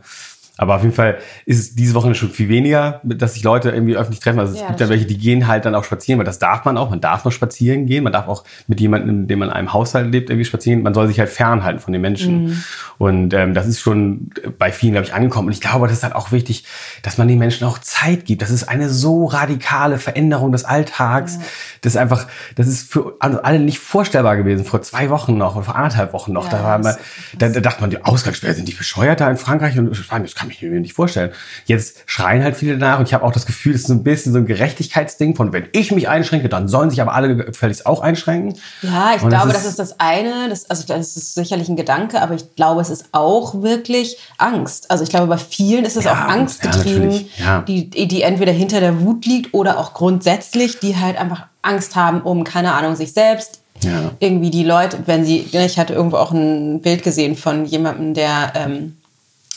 Aber 0.58 0.75
auf 0.75 0.82
jeden 0.82 0.94
Fall 0.94 1.19
ist 1.46 1.58
es 1.58 1.75
diese 1.76 1.94
Woche 1.94 2.14
schon 2.14 2.31
viel 2.31 2.49
weniger, 2.49 3.00
dass 3.05 3.34
sich 3.34 3.44
Leute 3.44 3.70
irgendwie 3.70 3.96
öffentlich 3.96 4.20
treffen. 4.20 4.40
Also 4.40 4.55
es 4.55 4.60
ja, 4.60 4.66
gibt 4.66 4.81
dann 4.81 4.88
welche, 4.88 5.06
die 5.06 5.16
gehen 5.16 5.46
halt 5.46 5.64
dann 5.64 5.75
auch 5.75 5.84
spazieren, 5.84 6.19
weil 6.19 6.26
das 6.26 6.40
darf 6.40 6.64
man 6.64 6.76
auch. 6.76 6.90
Man 6.90 7.00
darf 7.00 7.25
noch 7.25 7.31
spazieren 7.31 7.87
gehen. 7.87 8.02
Man 8.02 8.12
darf 8.12 8.26
auch 8.26 8.43
mit 8.66 8.81
jemandem, 8.81 9.20
mit 9.20 9.31
dem 9.31 9.38
man 9.38 9.49
in 9.49 9.55
einem 9.55 9.72
Haushalt 9.72 10.10
lebt, 10.10 10.31
irgendwie 10.31 10.44
spazieren. 10.44 10.82
Man 10.82 10.94
soll 10.94 11.06
sich 11.06 11.20
halt 11.20 11.28
fernhalten 11.28 11.81
von 11.81 11.93
den 11.93 12.02
Menschen. 12.02 12.46
Mhm. 12.46 12.64
Und 12.99 13.34
ähm, 13.34 13.55
das 13.55 13.69
ist 13.69 13.81
schon 13.81 14.31
bei 14.58 14.72
vielen, 14.72 14.93
glaube 14.93 15.06
ich, 15.06 15.14
angekommen. 15.14 15.46
Und 15.46 15.52
ich 15.52 15.60
glaube, 15.60 15.87
das 15.87 15.99
ist 15.99 16.02
halt 16.02 16.16
auch 16.16 16.32
wichtig, 16.32 16.64
dass 17.02 17.19
man 17.19 17.28
den 17.28 17.38
Menschen 17.38 17.66
auch 17.66 17.78
Zeit 17.78 18.25
gibt. 18.25 18.43
Das 18.43 18.50
ist 18.50 18.64
eine 18.64 18.88
so 18.88 19.26
radikale 19.26 19.99
Veränderung 19.99 20.50
des 20.50 20.64
Alltags. 20.64 21.37
Ja. 21.37 21.43
Das 21.82 21.94
ist 21.94 21.99
einfach, 21.99 22.26
das 22.56 22.66
ist 22.66 22.90
für 22.90 23.16
alle 23.20 23.61
nicht 23.61 23.78
vorstellbar 23.78 24.37
gewesen. 24.37 24.64
Vor 24.64 24.82
zwei 24.82 25.08
Wochen 25.11 25.38
noch 25.38 25.54
oder 25.54 25.64
vor 25.64 25.76
anderthalb 25.76 26.12
Wochen 26.12 26.32
noch. 26.32 26.46
Ja, 26.46 26.58
da, 26.58 26.64
war 26.64 26.78
man, 26.81 26.96
da, 27.38 27.49
da 27.49 27.61
dachte 27.61 27.81
man, 27.81 27.90
die 27.90 28.04
Ausgangssperre 28.04 28.54
sind 28.54 28.66
die 28.66 28.72
bescheuert 28.72 29.20
da 29.20 29.31
in 29.31 29.37
Frankreich 29.37 29.78
und 29.78 29.94
Spanien. 29.94 30.26
Das 30.26 30.34
kann 30.34 30.47
kann 30.48 30.68
ich 30.68 30.72
mir 30.72 30.80
nicht 30.80 30.94
vorstellen. 30.94 31.30
Jetzt 31.66 32.02
schreien 32.06 32.42
halt 32.42 32.56
viele 32.56 32.78
danach 32.78 32.98
und 32.98 33.08
ich 33.08 33.14
habe 33.14 33.24
auch 33.24 33.32
das 33.32 33.46
Gefühl, 33.46 33.74
es 33.74 33.82
ist 33.82 33.86
so 33.88 33.94
ein 33.94 34.02
bisschen 34.02 34.32
so 34.32 34.38
ein 34.38 34.46
Gerechtigkeitsding 34.46 35.36
von, 35.36 35.52
wenn 35.52 35.68
ich 35.72 35.92
mich 35.92 36.08
einschränke, 36.08 36.48
dann 36.48 36.68
sollen 36.68 36.90
sich 36.90 37.00
aber 37.00 37.14
alle 37.14 37.36
gefälligst 37.36 37.86
auch 37.86 38.00
einschränken. 38.00 38.58
Ja, 38.82 39.12
ich 39.16 39.22
und 39.22 39.30
glaube, 39.30 39.48
das 39.48 39.58
ist, 39.58 39.78
das 39.78 39.88
ist 39.88 39.92
das 39.92 40.00
eine. 40.00 40.48
Das, 40.48 40.70
also 40.70 40.84
das 40.86 41.16
ist 41.16 41.34
sicherlich 41.34 41.68
ein 41.68 41.76
Gedanke, 41.76 42.20
aber 42.20 42.34
ich 42.34 42.54
glaube, 42.56 42.80
es 42.80 42.90
ist 42.90 43.06
auch 43.12 43.62
wirklich 43.62 44.18
Angst. 44.38 44.90
Also 44.90 45.04
ich 45.04 45.10
glaube, 45.10 45.26
bei 45.26 45.38
vielen 45.38 45.84
ist 45.84 45.96
es 45.96 46.04
ja, 46.04 46.12
auch 46.12 46.28
angstgetrieben, 46.28 47.28
ja, 47.38 47.62
die, 47.62 47.88
die 47.90 48.22
entweder 48.22 48.52
hinter 48.52 48.80
der 48.80 49.00
Wut 49.00 49.26
liegt 49.26 49.54
oder 49.54 49.78
auch 49.78 49.94
grundsätzlich, 49.94 50.78
die 50.80 50.96
halt 50.96 51.16
einfach 51.18 51.46
Angst 51.62 51.96
haben 51.96 52.22
um, 52.22 52.44
keine 52.44 52.72
Ahnung, 52.74 52.96
sich 52.96 53.12
selbst, 53.12 53.60
ja. 53.82 54.10
irgendwie 54.20 54.50
die 54.50 54.64
Leute, 54.64 54.98
wenn 55.06 55.24
sie, 55.24 55.48
ich 55.52 55.78
hatte 55.78 55.94
irgendwo 55.94 56.16
auch 56.16 56.32
ein 56.32 56.80
Bild 56.80 57.02
gesehen 57.02 57.36
von 57.36 57.64
jemandem, 57.64 58.14
der 58.14 58.52
ähm, 58.54 58.97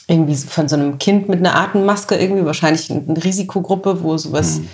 irgendwie 0.07 0.35
von 0.35 0.67
so 0.67 0.75
einem 0.75 0.97
Kind 0.97 1.29
mit 1.29 1.39
einer 1.39 1.55
Atemmaske, 1.55 2.15
irgendwie 2.15 2.45
wahrscheinlich 2.45 2.91
eine 2.91 3.23
Risikogruppe, 3.23 4.03
wo 4.03 4.17
sowas, 4.17 4.59
mhm. 4.59 4.67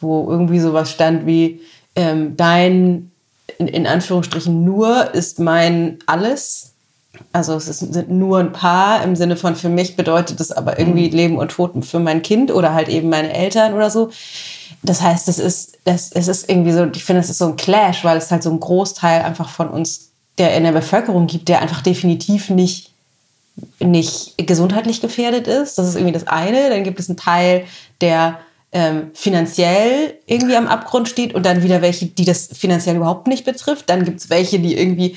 wo 0.00 0.30
irgendwie 0.30 0.60
sowas 0.60 0.90
stand 0.90 1.26
wie 1.26 1.60
ähm, 1.96 2.36
dein, 2.36 3.10
in, 3.58 3.68
in, 3.68 3.86
Anführungsstrichen, 3.86 4.64
nur 4.64 5.14
ist 5.14 5.38
mein 5.38 5.98
alles. 6.06 6.72
Also 7.32 7.54
es 7.54 7.68
ist, 7.68 7.80
sind 7.80 8.10
nur 8.10 8.38
ein 8.38 8.52
Paar 8.52 9.02
im 9.04 9.16
Sinne 9.16 9.36
von 9.36 9.56
für 9.56 9.68
mich 9.68 9.96
bedeutet 9.96 10.40
das 10.40 10.52
aber 10.52 10.78
irgendwie 10.78 11.08
mhm. 11.08 11.16
Leben 11.16 11.38
und 11.38 11.50
Tod 11.50 11.84
für 11.84 11.98
mein 11.98 12.22
Kind 12.22 12.50
oder 12.50 12.72
halt 12.72 12.88
eben 12.88 13.08
meine 13.08 13.32
Eltern 13.32 13.74
oder 13.74 13.90
so. 13.90 14.10
Das 14.82 15.02
heißt, 15.02 15.28
es 15.28 15.38
ist, 15.38 15.78
das, 15.84 16.10
es 16.12 16.28
ist 16.28 16.48
irgendwie 16.48 16.72
so, 16.72 16.86
ich 16.94 17.04
finde, 17.04 17.20
es 17.20 17.28
ist 17.28 17.38
so 17.38 17.48
ein 17.48 17.56
Clash, 17.56 18.04
weil 18.04 18.16
es 18.16 18.30
halt 18.30 18.42
so 18.42 18.50
ein 18.50 18.60
Großteil 18.60 19.22
einfach 19.22 19.50
von 19.50 19.68
uns, 19.68 20.12
der 20.38 20.56
in 20.56 20.64
der 20.64 20.72
Bevölkerung 20.72 21.26
gibt, 21.26 21.48
der 21.48 21.60
einfach 21.60 21.82
definitiv 21.82 22.48
nicht 22.48 22.89
nicht 23.78 24.34
gesundheitlich 24.38 25.00
gefährdet 25.00 25.46
ist. 25.46 25.78
Das 25.78 25.88
ist 25.88 25.96
irgendwie 25.96 26.12
das 26.12 26.26
eine. 26.26 26.70
Dann 26.70 26.84
gibt 26.84 27.00
es 27.00 27.08
einen 27.08 27.16
Teil, 27.16 27.64
der 28.00 28.38
ähm, 28.72 29.10
finanziell 29.14 30.14
irgendwie 30.26 30.56
am 30.56 30.68
Abgrund 30.68 31.08
steht 31.08 31.34
und 31.34 31.44
dann 31.44 31.62
wieder 31.62 31.82
welche, 31.82 32.06
die 32.06 32.24
das 32.24 32.48
finanziell 32.52 32.96
überhaupt 32.96 33.26
nicht 33.26 33.44
betrifft. 33.44 33.90
Dann 33.90 34.04
gibt 34.04 34.20
es 34.20 34.30
welche, 34.30 34.58
die 34.58 34.76
irgendwie 34.76 35.16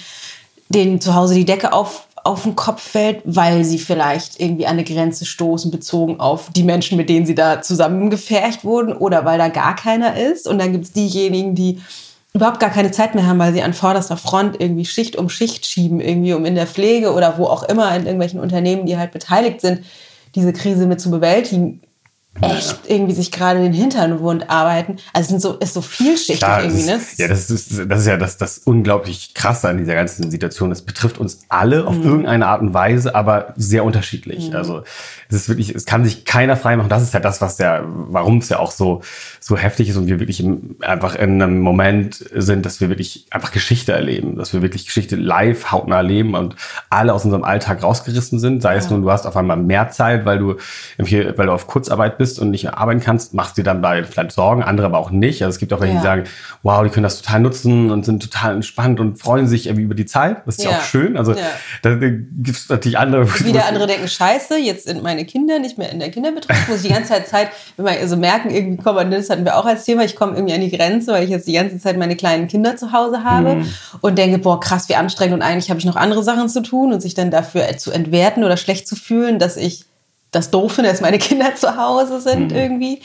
denen 0.70 1.00
zu 1.00 1.13
Hause 1.13 1.36
die 1.36 1.46
Decke 1.46 1.72
auf, 1.72 2.08
auf 2.24 2.44
den 2.44 2.56
Kopf 2.56 2.82
fällt, 2.82 3.22
weil 3.25 3.63
sie 3.63 3.78
vielleicht 3.78 4.40
irgendwie 4.40 4.66
an 4.66 4.74
eine 4.74 4.84
Grenze 4.84 5.25
stoßen, 5.25 5.70
bezogen 5.70 6.20
auf 6.20 6.50
die 6.52 6.63
Menschen, 6.63 6.98
mit 6.98 7.10
denen 7.10 7.25
sie 7.25 7.36
da 7.36 7.62
zusammengefercht 7.62 8.63
wurden 8.63 8.94
oder 8.94 9.25
weil 9.25 9.38
da 9.38 9.50
gar 9.50 9.75
keiner 9.75 10.18
ist. 10.18 10.48
Und 10.48 10.58
dann 10.58 10.72
gibt 10.72 10.86
es 10.86 10.92
diejenigen, 10.94 11.54
die 11.54 11.80
überhaupt 12.34 12.60
gar 12.60 12.72
keine 12.72 12.92
Zeit 12.92 13.13
mehr 13.16 13.28
haben, 13.28 13.40
weil 13.40 13.54
sie 13.54 13.62
an 13.62 13.74
vorderster 13.74 14.18
Front 14.18 14.60
irgendwie 14.60 14.86
Schicht 14.86 15.16
um 15.16 15.30
Schicht 15.30 15.66
schieben, 15.66 16.00
irgendwie 16.00 16.34
um 16.34 16.46
in 16.46 16.56
der 16.56 16.68
Pflege 16.68 17.13
oder 17.13 17.38
wo 17.38 17.46
auch 17.46 17.63
immer 17.63 17.96
in 17.96 18.06
irgendwelchen 18.06 18.40
Unternehmen, 18.40 18.86
die 18.86 18.98
halt 18.98 19.12
beteiligt 19.12 19.62
sind, 19.62 19.86
diese 20.34 20.52
Krise 20.52 20.88
mit 20.88 21.00
zu 21.00 21.12
bewältigen, 21.12 21.82
echt 22.42 22.80
irgendwie 22.88 23.13
sich 23.13 23.32
gerade 23.32 23.62
den 23.62 23.74
Hintern 23.74 24.20
wund 24.20 24.50
arbeiten. 24.50 24.98
Also 25.13 25.22
es 25.22 25.28
sind 25.30 25.42
so, 25.42 25.54
ist 25.60 25.74
so 25.75 25.82
vielschichtig 25.82 26.40
Klar, 26.40 26.63
irgendwie. 26.63 26.84
Ne? 26.84 27.00
ja, 27.18 27.28
das 27.28 27.50
ist, 27.52 27.84
das 27.88 28.00
ist 28.00 28.08
ja 28.08 28.18
das, 28.18 28.38
das 28.38 28.58
unglaublich 28.60 29.34
krasse 29.36 29.70
an 29.70 29.78
dieser 29.78 29.94
ganzen 29.94 30.32
Situation. 30.32 30.72
Es 30.72 30.82
betrifft 30.82 31.20
uns 31.20 31.42
alle 31.50 31.86
auf 31.86 31.96
mhm. 31.96 32.04
irgendeine 32.04 32.48
Art 32.48 32.62
und 32.62 32.74
Weise, 32.74 33.13
aber 33.13 33.54
sehr 33.56 33.84
unterschiedlich. 33.84 34.50
Mhm. 34.50 34.56
Also 34.56 34.84
es 35.30 35.36
ist 35.36 35.50
wirklich, 35.50 35.75
es 35.75 35.86
kann 35.86 36.04
sich 36.04 36.25
keiner 36.25 36.58
frei 36.58 36.75
machen. 36.75 36.90
Das 36.90 37.04
ist 37.04 37.13
ja 37.13 37.20
das, 37.20 37.40
was 37.40 37.58
der, 37.58 37.84
warum 37.86 38.40
es 38.40 38.50
ja 38.50 38.58
auch 38.58 38.72
so, 38.72 39.02
so 39.40 39.56
heftig 39.56 39.90
ist 39.90 39.98
und 39.98 40.08
wir 40.08 40.20
wirklich 40.20 40.40
im, 40.40 40.75
einfach 40.82 41.16
in 41.16 41.42
einem 41.42 41.60
Moment 41.60 42.25
sind, 42.34 42.66
dass 42.66 42.82
wir 42.82 42.90
wirklich 42.90 43.28
einfach 43.30 43.52
Geschichte 43.52 43.92
erleben, 43.92 44.38
dass 44.38 44.54
wir 44.54 44.63
wirklich 44.63 44.86
Geschichte 44.86 45.16
live 45.16 45.72
hautnah 45.72 45.98
erleben 45.98 46.34
und 46.34 46.56
alle 46.90 47.13
aus 47.13 47.25
unserem 47.25 47.44
Alltag 47.44 47.84
rausgerissen 47.84 48.40
sind. 48.40 48.63
Sei 48.63 48.75
es 48.75 48.90
nun, 48.90 49.04
du 49.04 49.12
hast 49.12 49.28
auf 49.28 49.38
einmal 49.38 49.58
mehr 49.58 49.92
Zeit, 49.92 50.25
weil 50.25 50.40
du, 50.40 50.56
weil 50.98 51.46
du 51.46 51.52
auf 51.52 51.68
Kurzarbeit 51.68 52.18
bist 52.18 52.23
und 52.39 52.51
nicht 52.51 52.63
mehr 52.63 52.77
arbeiten 52.77 53.01
kannst, 53.01 53.34
machst 53.34 53.58
dir 53.58 53.63
dann 53.63 53.82
bei 53.82 54.03
vielleicht 54.03 54.32
Sorgen, 54.32 54.63
andere 54.63 54.88
aber 54.88 54.98
auch 54.98 55.12
nicht. 55.12 55.44
Also 55.44 55.56
es 55.56 55.60
gibt 55.60 55.74
auch 55.74 55.82
welche, 55.82 55.96
ja. 55.96 56.00
die 56.00 56.06
sagen, 56.06 56.24
wow, 56.62 56.84
die 56.84 56.89
können 56.89 57.03
das 57.03 57.22
total 57.22 57.42
nutzen 57.42 57.92
und 57.92 58.06
sind 58.06 58.24
total 58.24 58.56
entspannt 58.56 59.00
und 59.00 59.18
freuen 59.18 59.48
sich 59.48 59.68
irgendwie 59.68 59.84
über 59.84 59.96
die 59.96 60.06
Zeit. 60.06 60.44
Das 60.46 60.58
ist 60.58 60.63
ja, 60.63 60.72
ja 60.72 60.77
auch 60.77 60.84
schön. 60.84 61.18
Also 61.18 61.34
ja. 61.34 61.46
da 61.82 61.96
gibt 61.96 62.50
es 62.50 62.70
natürlich 62.70 62.98
andere. 62.98 63.27
Wieder 63.44 63.65
andere 63.68 63.88
denken, 63.88 64.08
scheiße, 64.08 64.58
jetzt 64.58 64.86
sind 64.86 65.03
meine 65.03 65.25
Kinder 65.25 65.60
nicht 65.60 65.77
mehr 65.77 65.92
in 65.92 66.00
der 66.00 66.10
Kinderbetreuung. 66.10 66.60
Muss 66.68 66.77
ich 66.77 66.88
die 66.88 66.94
ganze 66.94 67.10
Zeit 67.10 67.34
Zeit, 67.34 67.50
wenn 67.77 67.86
wir 67.86 67.92
also 68.00 68.15
merken, 68.15 68.50
irgendwie 68.50 68.82
kommen, 68.82 69.12
das 69.12 69.30
hatten 69.30 69.46
wir 69.46 69.58
auch 69.58 69.65
als 69.65 69.86
Thema, 69.86 70.03
ich 70.03 70.15
komme 70.15 70.36
irgendwie 70.36 70.53
an 70.53 70.62
die 70.62 70.72
Grenze, 70.72 71.12
weil 71.12 71.24
ich 71.24 71.30
jetzt 71.30 71.48
die 71.48 71.53
ganze 71.53 71.80
Zeit 71.80 71.98
meine 71.98 72.15
kleinen 72.15 72.48
Kinder 72.48 72.75
zu 72.75 72.92
Hause 72.92 73.24
habe 73.24 73.56
mhm. 73.56 73.70
und 74.01 74.18
denke, 74.18 74.38
boah, 74.38 74.60
krass, 74.60 74.88
wie 74.89 74.96
anstrengend 74.96 75.36
und 75.36 75.42
eigentlich 75.42 75.70
habe 75.70 75.80
ich 75.80 75.86
noch 75.86 75.96
andere 75.96 76.24
Sachen 76.24 76.50
zu 76.50 76.62
tun 76.62 76.94
und 76.94 77.01
sich 77.01 77.13
dann 77.13 77.32
dafür 77.32 77.65
zu 77.77 77.92
entwerten 77.92 78.44
oder 78.44 78.58
schlecht 78.58 78.88
zu 78.88 78.96
fühlen, 78.96 79.39
dass 79.39 79.58
ich 79.58 79.86
das 80.34 80.52
doof 80.52 80.74
finde, 80.74 80.90
dass 80.90 81.00
meine 81.00 81.20
Kinder 81.20 81.56
zu 81.56 81.78
Hause 81.78 82.20
sind 82.20 82.52
mhm. 82.52 82.58
irgendwie. 82.58 83.02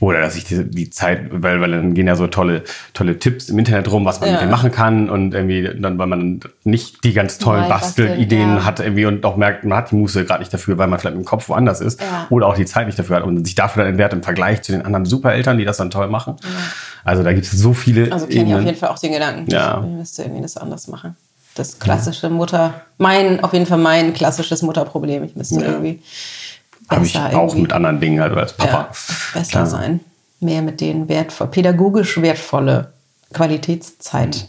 Oder 0.00 0.22
dass 0.22 0.34
ich 0.34 0.44
die, 0.44 0.64
die 0.64 0.88
Zeit, 0.88 1.26
weil, 1.30 1.60
weil 1.60 1.70
dann 1.72 1.92
gehen 1.92 2.06
ja 2.06 2.16
so 2.16 2.26
tolle, 2.26 2.64
tolle 2.94 3.18
Tipps 3.18 3.50
im 3.50 3.58
Internet 3.58 3.92
rum, 3.92 4.06
was 4.06 4.18
man 4.18 4.30
ja. 4.30 4.32
mit 4.32 4.40
denen 4.40 4.50
machen 4.50 4.72
kann 4.72 5.10
und 5.10 5.34
irgendwie 5.34 5.68
dann, 5.78 5.98
weil 5.98 6.06
man 6.06 6.40
nicht 6.64 7.04
die 7.04 7.12
ganz 7.12 7.36
tollen 7.36 7.68
Bastelideen 7.68 8.56
ja. 8.56 8.64
hat 8.64 8.80
irgendwie 8.80 9.04
und 9.04 9.26
auch 9.26 9.36
merkt, 9.36 9.64
man 9.64 9.76
hat 9.76 9.90
die 9.90 9.96
Muße 9.96 10.24
gerade 10.24 10.40
nicht 10.40 10.54
dafür, 10.54 10.78
weil 10.78 10.86
man 10.88 10.98
vielleicht 10.98 11.16
im 11.16 11.26
Kopf 11.26 11.50
woanders 11.50 11.82
ist 11.82 12.00
ja. 12.00 12.26
oder 12.30 12.46
auch 12.46 12.54
die 12.54 12.64
Zeit 12.64 12.86
nicht 12.86 12.98
dafür 12.98 13.16
hat 13.16 13.24
und 13.24 13.44
sich 13.44 13.54
dafür 13.54 13.82
dann 13.82 13.90
entwertet 13.90 14.16
im 14.18 14.22
Vergleich 14.22 14.62
zu 14.62 14.72
den 14.72 14.82
anderen 14.82 15.04
Supereltern, 15.04 15.58
die 15.58 15.66
das 15.66 15.76
dann 15.76 15.90
toll 15.90 16.08
machen. 16.08 16.36
Also 17.04 17.22
da 17.22 17.34
gibt 17.34 17.44
es 17.44 17.52
so 17.52 17.74
viele. 17.74 18.10
Also 18.10 18.26
kenne 18.26 18.48
ich 18.48 18.54
auf 18.54 18.64
jeden 18.64 18.78
Fall 18.78 18.88
auch 18.88 18.98
den 18.98 19.12
Gedanken. 19.12 19.50
Ja. 19.50 19.80
Ich 19.84 19.86
müsste 19.86 20.22
irgendwie 20.22 20.42
das 20.42 20.56
anders 20.56 20.88
machen. 20.88 21.14
Das 21.56 21.78
klassische 21.78 22.30
Mutter, 22.30 22.82
mein, 22.96 23.42
auf 23.44 23.52
jeden 23.52 23.66
Fall 23.66 23.78
mein 23.78 24.14
klassisches 24.14 24.62
Mutterproblem. 24.62 25.24
Ich 25.24 25.36
müsste 25.36 25.62
irgendwie 25.62 26.00
habe 26.90 27.06
ich 27.06 27.16
auch 27.16 27.54
mit 27.54 27.72
anderen 27.72 28.00
Dingen 28.00 28.20
halt 28.20 28.36
als 28.36 28.52
Papa. 28.52 28.72
Ja, 28.72 28.88
besser 29.34 29.50
Klar. 29.50 29.66
sein. 29.66 30.00
Mehr 30.40 30.62
mit 30.62 30.80
denen 30.80 31.08
wertvoll, 31.08 31.48
pädagogisch 31.48 32.20
wertvolle 32.20 32.92
Qualitätszeit. 33.32 34.48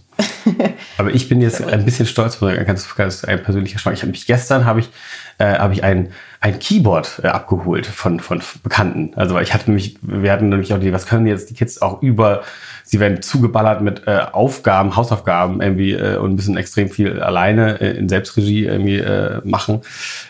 Aber 0.98 1.12
ich 1.12 1.30
bin 1.30 1.42
jetzt 1.42 1.64
ein 1.64 1.86
bisschen 1.86 2.06
stolz, 2.06 2.40
ganz, 2.40 2.96
ganz 2.96 3.24
ein 3.26 3.44
persönlicher 3.44 3.80
Schwank. 3.80 3.96
Ich 3.96 4.02
habe 4.02 4.12
mich 4.12 4.26
gestern 4.26 4.66
habe 4.66 4.82
ich, 4.82 4.90
äh, 5.38 5.58
habe 5.58 5.74
ich 5.74 5.84
ein, 5.84 6.12
ein 6.40 6.60
Keyboard 6.60 7.22
äh, 7.24 7.28
abgeholt 7.28 7.86
von, 7.86 8.20
von 8.20 8.42
Bekannten. 8.64 9.14
Also 9.16 9.40
ich 9.40 9.54
hatte 9.54 9.70
nämlich, 9.70 9.98
wir 10.02 10.32
hatten 10.32 10.50
nämlich 10.50 10.74
auch 10.74 10.80
die, 10.80 10.94
was 10.94 11.06
können 11.06 11.26
jetzt 11.28 11.50
die 11.50 11.54
Kids 11.54 11.82
auch 11.82 12.02
über 12.02 12.44
sie 12.92 13.00
werden 13.00 13.22
zugeballert 13.22 13.82
mit 13.82 14.06
äh, 14.06 14.20
Aufgaben, 14.34 14.98
Hausaufgaben 14.98 15.62
irgendwie 15.62 15.94
äh, 15.94 16.18
und 16.18 16.36
müssen 16.36 16.58
extrem 16.58 16.90
viel 16.90 17.22
alleine 17.22 17.80
äh, 17.80 17.98
in 17.98 18.10
Selbstregie 18.10 18.66
irgendwie 18.66 18.98
äh, 18.98 19.40
machen. 19.46 19.82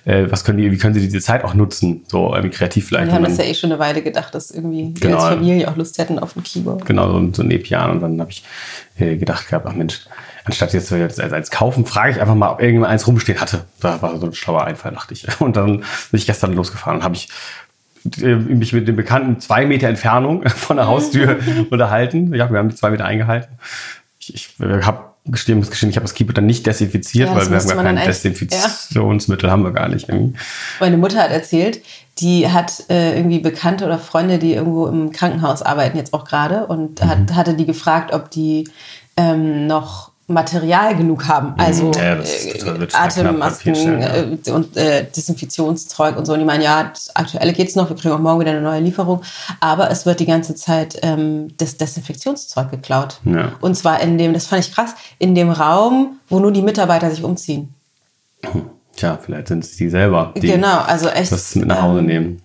Äh, 0.05 0.27
was 0.29 0.43
können 0.43 0.59
die, 0.59 0.71
wie 0.71 0.77
können 0.77 0.93
sie 0.93 1.01
diese 1.01 1.21
Zeit 1.21 1.43
auch 1.43 1.55
nutzen, 1.55 2.03
so 2.07 2.35
irgendwie 2.35 2.55
kreativ 2.55 2.87
vielleicht? 2.87 3.07
Wir 3.07 3.15
haben 3.15 3.23
das 3.23 3.37
ja 3.37 3.45
eh 3.45 3.55
schon 3.55 3.71
eine 3.71 3.79
Weile 3.79 4.03
gedacht, 4.03 4.35
dass 4.35 4.51
irgendwie 4.51 4.93
genau, 4.93 5.17
wir 5.17 5.23
als 5.23 5.35
Familie 5.35 5.67
auch 5.69 5.75
Lust 5.75 5.97
hätten 5.97 6.19
auf 6.19 6.35
ein 6.35 6.43
Keyboard. 6.43 6.85
Genau, 6.85 7.11
so, 7.11 7.33
so 7.33 7.41
ein 7.41 7.49
E-Piano 7.49 7.93
und 7.93 8.01
dann 8.01 8.21
habe 8.21 8.29
ich 8.29 8.43
äh, 8.99 9.15
gedacht 9.15 9.49
gehabt, 9.49 9.65
ach 9.67 9.73
Mensch, 9.73 10.01
anstatt 10.43 10.71
jetzt, 10.73 10.91
jetzt 10.91 11.19
eins 11.19 11.49
kaufen, 11.49 11.87
frage 11.87 12.11
ich 12.11 12.21
einfach 12.21 12.35
mal, 12.35 12.51
ob 12.51 12.59
irgendjemand 12.59 12.91
eins 12.91 13.07
rumstehen 13.07 13.41
hatte. 13.41 13.65
Da 13.79 13.99
war 14.03 14.19
so 14.19 14.27
ein 14.27 14.33
schlauer 14.33 14.65
Einfall, 14.65 14.91
dachte 14.91 15.15
ich. 15.15 15.25
Und 15.41 15.55
dann 15.55 15.77
bin 15.77 15.85
ich 16.13 16.27
gestern 16.27 16.53
losgefahren 16.53 16.99
und 16.99 17.03
habe 17.03 17.15
ich 17.15 17.29
mich 18.03 18.73
mit 18.73 18.87
dem 18.87 18.95
Bekannten 18.95 19.39
zwei 19.39 19.65
Meter 19.65 19.87
Entfernung 19.87 20.47
von 20.49 20.77
der 20.77 20.87
Haustür 20.87 21.39
unterhalten. 21.69 22.33
Ja, 22.33 22.51
wir 22.51 22.59
haben 22.59 22.69
die 22.69 22.75
zwei 22.75 22.91
Meter 22.91 23.05
eingehalten. 23.05 23.57
Ich, 24.19 24.33
ich 24.33 24.49
habe 24.59 25.11
gestehen, 25.25 25.59
muss 25.59 25.69
gestehen, 25.69 25.89
ich 25.89 25.95
habe 25.97 26.05
das 26.05 26.13
Keyboard 26.13 26.37
dann 26.37 26.47
nicht 26.47 26.65
desinfiziert, 26.65 27.29
ja, 27.29 27.35
weil 27.35 27.49
wir 27.49 27.57
haben 27.57 27.67
gar 27.67 27.83
kein 27.83 27.95
Desinfektionsmittel, 27.95 29.47
ja. 29.47 29.51
haben 29.51 29.63
wir 29.63 29.71
gar 29.71 29.87
nicht. 29.87 30.09
Irgendwie. 30.09 30.37
Meine 30.79 30.97
Mutter 30.97 31.19
hat 31.19 31.31
erzählt, 31.31 31.81
die 32.17 32.49
hat 32.49 32.85
äh, 32.89 33.17
irgendwie 33.17 33.39
Bekannte 33.39 33.85
oder 33.85 33.99
Freunde, 33.99 34.39
die 34.39 34.53
irgendwo 34.53 34.87
im 34.87 35.11
Krankenhaus 35.11 35.61
arbeiten, 35.61 35.97
jetzt 35.97 36.13
auch 36.13 36.25
gerade, 36.25 36.65
und 36.65 37.01
mhm. 37.01 37.07
hat, 37.07 37.35
hatte 37.35 37.53
die 37.53 37.65
gefragt, 37.65 38.13
ob 38.13 38.31
die 38.31 38.67
ähm, 39.15 39.67
noch 39.67 40.10
Material 40.33 40.95
genug 40.95 41.27
haben. 41.27 41.49
Mhm. 41.49 41.59
Also 41.59 41.91
ja, 41.95 42.15
äh, 42.15 42.87
Atemmasken 42.93 43.75
ja. 43.75 44.15
Äh, 44.15 44.51
und 44.51 44.77
äh, 44.77 45.05
Desinfektionszeug 45.05 46.17
und 46.17 46.25
so. 46.25 46.33
Und 46.33 46.39
die 46.39 46.45
meinen, 46.45 46.63
ja, 46.63 46.83
das 46.83 47.15
Aktuelle 47.15 47.53
geht 47.53 47.69
es 47.69 47.75
noch, 47.75 47.89
wir 47.89 47.95
kriegen 47.95 48.13
auch 48.13 48.19
morgen 48.19 48.39
wieder 48.39 48.51
eine 48.51 48.61
neue 48.61 48.81
Lieferung. 48.81 49.21
Aber 49.59 49.89
es 49.91 50.05
wird 50.05 50.19
die 50.19 50.25
ganze 50.25 50.55
Zeit 50.55 50.99
ähm, 51.01 51.49
das 51.57 51.77
Desinfektionszeug 51.77 52.71
geklaut. 52.71 53.19
Ja. 53.25 53.53
Und 53.61 53.75
zwar 53.75 54.01
in 54.01 54.17
dem, 54.17 54.33
das 54.33 54.47
fand 54.47 54.65
ich 54.65 54.73
krass, 54.73 54.95
in 55.19 55.35
dem 55.35 55.49
Raum, 55.49 56.19
wo 56.29 56.39
nur 56.39 56.51
die 56.51 56.61
Mitarbeiter 56.61 57.09
sich 57.11 57.23
umziehen. 57.23 57.73
Tja, 58.95 59.17
vielleicht 59.21 59.47
sind 59.47 59.63
es 59.63 59.75
die 59.77 59.89
selber, 59.89 60.33
die 60.35 60.47
genau, 60.47 60.79
also 60.79 61.07
echt, 61.07 61.31
das 61.31 61.55
mit 61.55 61.67
nach 61.67 61.81
Hause 61.81 61.99
ähm, 61.99 62.05
nehmen. 62.05 62.41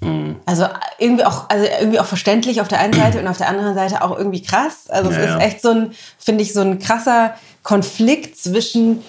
Mhm. 0.00 0.36
Also 0.46 0.66
irgendwie 0.98 1.24
auch, 1.24 1.48
also 1.48 1.64
irgendwie 1.80 2.00
auch 2.00 2.06
verständlich 2.06 2.60
auf 2.60 2.68
der 2.68 2.80
einen 2.80 2.92
Seite 2.92 3.20
und 3.20 3.28
auf 3.28 3.38
der 3.38 3.48
anderen 3.48 3.74
Seite 3.74 4.02
auch 4.02 4.16
irgendwie 4.16 4.42
krass. 4.42 4.88
Also 4.88 5.10
es 5.10 5.16
ja, 5.16 5.36
ist 5.36 5.42
echt 5.42 5.62
so 5.62 5.70
ein, 5.70 5.92
finde 6.18 6.42
ich, 6.42 6.52
so 6.52 6.60
ein 6.60 6.78
krasser 6.78 7.34
Konflikt 7.62 8.36
zwischen 8.36 9.02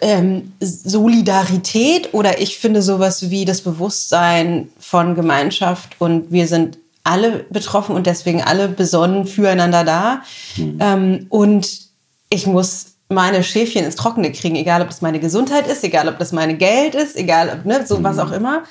ähm, 0.00 0.52
Solidarität 0.60 2.14
oder 2.14 2.40
ich 2.40 2.58
finde 2.58 2.82
sowas 2.82 3.30
wie 3.30 3.44
das 3.44 3.60
Bewusstsein 3.60 4.68
von 4.78 5.14
Gemeinschaft 5.14 5.96
und 5.98 6.32
wir 6.32 6.46
sind 6.46 6.78
alle 7.02 7.44
betroffen 7.50 7.94
und 7.94 8.06
deswegen 8.06 8.42
alle 8.42 8.68
besonnen 8.68 9.26
füreinander 9.26 9.84
da. 9.84 10.22
Mhm. 10.56 10.78
Ähm, 10.80 11.26
und 11.28 11.80
ich 12.30 12.46
muss 12.46 12.94
meine 13.10 13.42
Schäfchen 13.44 13.84
ins 13.84 13.96
Trockene 13.96 14.32
kriegen, 14.32 14.56
egal 14.56 14.80
ob 14.80 14.88
das 14.88 15.02
meine 15.02 15.20
Gesundheit 15.20 15.66
ist, 15.66 15.84
egal 15.84 16.08
ob 16.08 16.18
das 16.18 16.32
meine 16.32 16.56
Geld 16.56 16.94
ist, 16.94 17.16
egal 17.16 17.50
ob, 17.50 17.66
ne, 17.66 17.86
so 17.86 17.98
mhm. 17.98 18.04
was 18.04 18.18
auch 18.18 18.32
immer. 18.32 18.64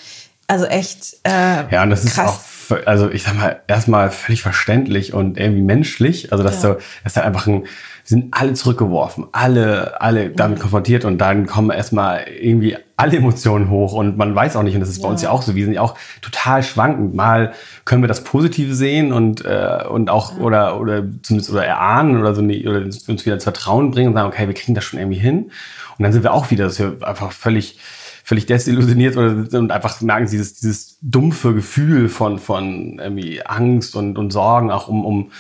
Also 0.54 0.66
echt 0.66 1.16
äh, 1.24 1.64
Ja, 1.72 1.82
und 1.82 1.90
das 1.90 2.06
krass. 2.06 2.68
ist 2.70 2.72
auch, 2.72 2.86
also 2.86 3.10
ich 3.10 3.24
sag 3.24 3.36
mal, 3.36 3.62
erstmal 3.68 4.12
völlig 4.12 4.44
verständlich 4.44 5.12
und 5.12 5.40
irgendwie 5.40 5.64
menschlich. 5.64 6.32
Also 6.32 6.44
dass 6.44 6.62
ja. 6.62 6.74
so, 6.74 6.78
dass 7.04 7.14
da 7.14 7.22
einfach 7.22 7.48
ein, 7.48 7.64
sind 8.04 8.36
alle 8.36 8.54
zurückgeworfen, 8.54 9.26
alle, 9.32 10.00
alle 10.00 10.30
damit 10.30 10.60
konfrontiert 10.60 11.06
und 11.06 11.18
dann 11.18 11.48
kommen 11.48 11.72
erstmal 11.72 12.26
irgendwie 12.28 12.78
alle 12.98 13.18
Emotionen 13.18 13.72
hoch 13.72 13.94
und 13.94 14.16
man 14.16 14.36
weiß 14.36 14.56
auch 14.56 14.62
nicht, 14.62 14.76
und 14.76 14.82
das 14.82 14.90
ist 14.90 15.02
bei 15.02 15.08
ja. 15.08 15.12
uns 15.12 15.24
ja 15.24 15.32
auch 15.32 15.42
so, 15.42 15.56
wir 15.56 15.66
sind 15.66 15.74
ja 15.74 15.82
auch 15.82 15.96
total 16.22 16.62
schwankend. 16.62 17.16
Mal 17.16 17.54
können 17.86 18.04
wir 18.04 18.08
das 18.08 18.24
Positive 18.24 18.76
sehen 18.76 19.12
und, 19.12 19.44
äh, 19.44 19.86
und 19.90 20.12
auch, 20.12 20.38
ja. 20.38 20.44
oder, 20.44 20.80
oder 20.80 21.04
zumindest, 21.24 21.52
oder 21.52 21.66
erahnen 21.66 22.20
oder 22.20 22.36
so, 22.36 22.44
oder 22.44 22.82
uns 22.82 23.26
wieder 23.26 23.34
ins 23.34 23.44
Vertrauen 23.44 23.90
bringen 23.90 24.10
und 24.10 24.14
sagen, 24.14 24.28
okay, 24.28 24.46
wir 24.46 24.54
kriegen 24.54 24.76
das 24.76 24.84
schon 24.84 25.00
irgendwie 25.00 25.20
hin. 25.20 25.50
Und 25.98 26.04
dann 26.04 26.14
sind 26.14 26.22
wir 26.22 26.32
auch 26.32 26.52
wieder, 26.52 26.66
dass 26.66 26.78
wir 26.78 26.98
einfach 27.02 27.32
völlig, 27.32 27.80
völlig 28.24 28.46
desillusioniert 28.46 29.18
oder, 29.18 29.46
und 29.60 29.72
einfach 29.72 30.00
merken 30.02 30.28
dieses, 30.30 30.54
dieses 30.56 30.98
dumpfe 31.02 31.54
Gefühl 31.54 32.10
von, 32.10 32.40
von 32.40 33.00
irgendwie 33.00 33.46
Angst 33.46 33.96
und, 33.96 34.18
und 34.18 34.32
Sorgen 34.32 34.72
auch 34.72 34.88
um, 34.88 35.06
um 35.06 35.32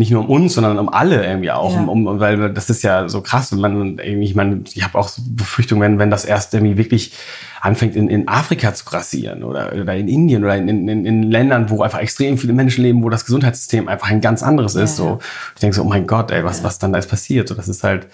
nicht 0.00 0.12
nur 0.12 0.22
um 0.22 0.30
uns, 0.30 0.54
sondern 0.54 0.78
um 0.78 0.88
alle 0.88 1.26
irgendwie 1.26 1.50
auch, 1.50 1.74
ja. 1.74 1.80
um, 1.80 2.06
um, 2.06 2.20
weil 2.20 2.54
das 2.54 2.70
ist 2.70 2.82
ja 2.82 3.06
so 3.10 3.20
krass 3.20 3.52
und 3.52 3.60
man 3.60 3.98
irgendwie, 3.98 4.24
ich 4.24 4.34
meine, 4.34 4.62
ich 4.72 4.82
habe 4.82 4.96
auch 4.96 5.08
so 5.08 5.20
Befürchtungen, 5.26 5.82
wenn, 5.82 5.98
wenn 5.98 6.10
das 6.10 6.24
erst 6.24 6.54
irgendwie 6.54 6.78
wirklich 6.78 7.12
anfängt 7.60 7.96
in, 7.96 8.08
in 8.08 8.26
Afrika 8.26 8.72
zu 8.72 8.86
grassieren 8.86 9.44
oder, 9.44 9.74
oder 9.74 9.94
in 9.94 10.08
Indien 10.08 10.42
oder 10.42 10.56
in, 10.56 10.88
in, 10.88 11.04
in 11.04 11.22
Ländern, 11.24 11.68
wo 11.68 11.82
einfach 11.82 11.98
extrem 11.98 12.38
viele 12.38 12.54
Menschen 12.54 12.82
leben, 12.82 13.02
wo 13.02 13.10
das 13.10 13.26
Gesundheitssystem 13.26 13.88
einfach 13.88 14.08
ein 14.08 14.22
ganz 14.22 14.42
anderes 14.42 14.72
ja, 14.72 14.84
ist. 14.84 14.96
So, 14.96 15.18
ich 15.54 15.60
denke 15.60 15.76
so, 15.76 15.82
oh 15.82 15.88
mein 15.88 16.06
Gott, 16.06 16.30
ey, 16.30 16.44
was, 16.44 16.60
ja. 16.60 16.64
was 16.64 16.78
dann 16.78 16.94
da 16.94 16.98
ist 16.98 17.10
passiert? 17.10 17.48
So, 17.48 17.54
das 17.54 17.68
ist 17.68 17.84
halt, 17.84 18.06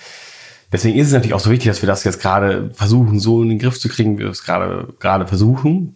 Deswegen 0.72 0.98
ist 0.98 1.08
es 1.08 1.12
natürlich 1.12 1.34
auch 1.34 1.40
so 1.40 1.50
wichtig, 1.50 1.68
dass 1.68 1.82
wir 1.82 1.86
das 1.86 2.04
jetzt 2.04 2.20
gerade 2.20 2.70
versuchen, 2.74 3.20
so 3.20 3.42
in 3.42 3.50
den 3.50 3.58
Griff 3.58 3.78
zu 3.78 3.88
kriegen, 3.88 4.18
wie 4.18 4.24
wir 4.24 4.30
es 4.30 4.42
gerade, 4.42 4.94
gerade 4.98 5.26
versuchen. 5.26 5.94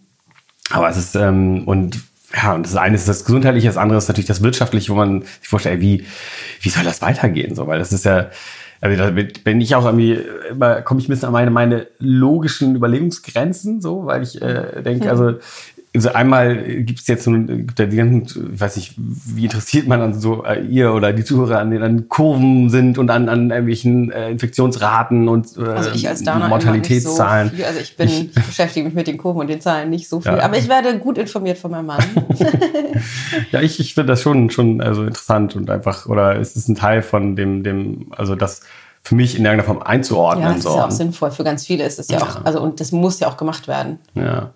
Aber 0.69 0.89
es 0.89 0.97
ist, 0.97 1.15
ähm, 1.15 1.67
und 1.67 1.99
ja, 2.33 2.53
und 2.53 2.65
das 2.65 2.75
eine 2.77 2.95
ist 2.95 3.07
das 3.07 3.25
Gesundheitliche, 3.25 3.67
das 3.67 3.77
andere 3.77 3.97
ist 3.97 4.07
natürlich 4.07 4.27
das 4.27 4.41
Wirtschaftliche, 4.41 4.91
wo 4.91 4.95
man 4.95 5.21
sich 5.21 5.49
vorstellt, 5.49 5.81
wie, 5.81 6.05
wie 6.61 6.69
soll 6.69 6.85
das 6.85 7.01
weitergehen? 7.01 7.55
So, 7.55 7.67
weil 7.67 7.79
das 7.79 7.91
ist 7.91 8.05
ja, 8.05 8.29
also 8.79 8.97
da 8.97 9.11
bin 9.11 9.61
ich 9.61 9.75
auch 9.75 9.85
irgendwie, 9.85 10.19
immer 10.49 10.81
komme 10.81 10.99
ich 10.99 11.07
ein 11.07 11.11
bisschen 11.11 11.27
an 11.27 11.33
meine, 11.33 11.51
meine 11.51 11.87
logischen 11.99 12.75
Überlebensgrenzen, 12.75 13.81
so, 13.81 14.05
weil 14.05 14.23
ich 14.23 14.41
äh, 14.41 14.81
denke, 14.81 15.09
also 15.09 15.35
also 15.93 16.13
einmal 16.13 16.83
gibt 16.83 17.01
es 17.01 17.07
jetzt 17.07 17.25
so 17.25 17.31
ja 17.31 17.85
die 17.85 17.97
ganzen, 17.97 18.53
ich 18.53 18.61
weiß 18.61 18.77
nicht, 18.77 18.93
wie 18.97 19.43
interessiert 19.43 19.87
man 19.87 19.99
an 19.99 20.13
so 20.13 20.45
äh, 20.45 20.61
ihr 20.61 20.93
oder 20.93 21.11
die 21.11 21.25
Zuhörer 21.25 21.59
an 21.59 21.71
den 21.71 21.83
an 21.83 22.07
Kurven 22.07 22.69
sind 22.69 22.97
und 22.97 23.09
an, 23.09 23.27
an 23.27 23.49
irgendwelchen 23.49 24.09
äh, 24.09 24.31
Infektionsraten 24.31 25.27
und 25.27 25.57
äh, 25.57 25.63
also 25.63 25.91
ich 25.91 26.07
als 26.07 26.23
Dana 26.23 26.47
Mortalitätszahlen. 26.47 27.49
So 27.49 27.55
viel, 27.57 27.65
also 27.65 27.79
ich 27.81 27.97
bin 27.97 28.07
ich, 28.07 28.33
beschäftige 28.33 28.85
mich 28.85 28.93
mit 28.93 29.07
den 29.07 29.17
Kurven 29.17 29.41
und 29.41 29.47
den 29.47 29.59
Zahlen 29.59 29.89
nicht 29.89 30.07
so 30.07 30.21
viel, 30.21 30.31
ja. 30.31 30.39
aber 30.39 30.57
ich 30.57 30.69
werde 30.69 30.97
gut 30.97 31.17
informiert 31.17 31.57
von 31.57 31.71
meinem 31.71 31.87
Mann. 31.87 32.03
ja, 33.51 33.59
ich, 33.59 33.81
ich 33.81 33.93
finde 33.93 34.13
das 34.13 34.21
schon 34.21 34.49
schon 34.49 34.79
also 34.79 35.03
interessant 35.03 35.57
und 35.57 35.69
einfach 35.69 36.05
oder 36.05 36.39
es 36.39 36.55
ist 36.55 36.69
ein 36.69 36.75
Teil 36.75 37.01
von 37.01 37.35
dem 37.35 37.63
dem 37.63 38.05
also 38.11 38.35
das 38.35 38.61
für 39.03 39.15
mich 39.15 39.35
in 39.35 39.43
irgendeiner 39.43 39.63
Form 39.63 39.81
einzuordnen. 39.81 40.47
Ja, 40.47 40.53
das 40.53 40.63
so. 40.63 40.69
ist 40.69 40.75
ja 40.75 40.85
auch 40.85 40.91
sinnvoll. 40.91 41.31
Für 41.31 41.43
ganz 41.43 41.65
viele 41.65 41.83
ist 41.85 41.97
es 41.97 42.07
ja, 42.09 42.19
ja, 42.19 42.23
auch, 42.23 42.45
also 42.45 42.61
und 42.61 42.79
das 42.79 42.91
muss 42.91 43.19
ja 43.19 43.27
auch 43.27 43.35
gemacht 43.35 43.67
werden. 43.67 43.97
Ja, 44.13 44.51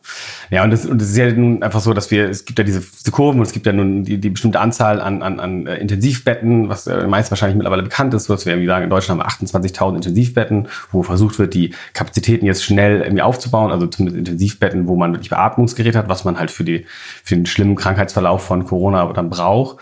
ja 0.51 0.63
und 0.63 0.69
das, 0.69 0.85
und 0.85 1.01
das 1.01 1.09
ist 1.09 1.17
ja 1.17 1.31
nun 1.31 1.63
einfach 1.63 1.79
so, 1.79 1.93
dass 1.93 2.11
wir, 2.11 2.29
es 2.29 2.45
gibt 2.45 2.59
ja 2.59 2.65
diese, 2.65 2.81
diese 2.81 3.11
Kurven 3.11 3.39
und 3.39 3.47
es 3.47 3.53
gibt 3.53 3.65
ja 3.65 3.73
nun 3.73 4.03
die, 4.03 4.19
die 4.19 4.29
bestimmte 4.29 4.59
Anzahl 4.59 5.01
an, 5.01 5.23
an, 5.23 5.39
an 5.39 5.65
äh, 5.65 5.77
Intensivbetten, 5.77 6.69
was 6.69 6.85
äh, 6.85 7.07
meist 7.07 7.31
wahrscheinlich 7.31 7.57
mittlerweile 7.57 7.81
bekannt 7.81 8.13
ist, 8.13 8.29
was 8.29 8.45
wir 8.45 8.53
irgendwie 8.53 8.67
sagen, 8.67 8.83
in 8.83 8.89
Deutschland 8.91 9.19
haben 9.19 9.27
wir 9.27 9.47
28.000 9.49 9.95
Intensivbetten, 9.95 10.67
wo 10.91 11.01
versucht 11.01 11.39
wird, 11.39 11.55
die 11.55 11.73
Kapazitäten 11.93 12.45
jetzt 12.45 12.63
schnell 12.63 13.01
irgendwie 13.01 13.23
aufzubauen, 13.23 13.71
also 13.71 13.87
zumindest 13.87 14.19
Intensivbetten, 14.19 14.87
wo 14.87 14.95
man 14.95 15.11
wirklich 15.11 15.31
Beatmungsgerät 15.31 15.95
hat, 15.95 16.07
was 16.07 16.23
man 16.23 16.37
halt 16.37 16.51
für, 16.51 16.63
die, 16.63 16.85
für 17.23 17.35
den 17.35 17.47
schlimmen 17.47 17.75
Krankheitsverlauf 17.75 18.43
von 18.43 18.65
Corona 18.65 19.11
dann 19.11 19.31
braucht. 19.31 19.77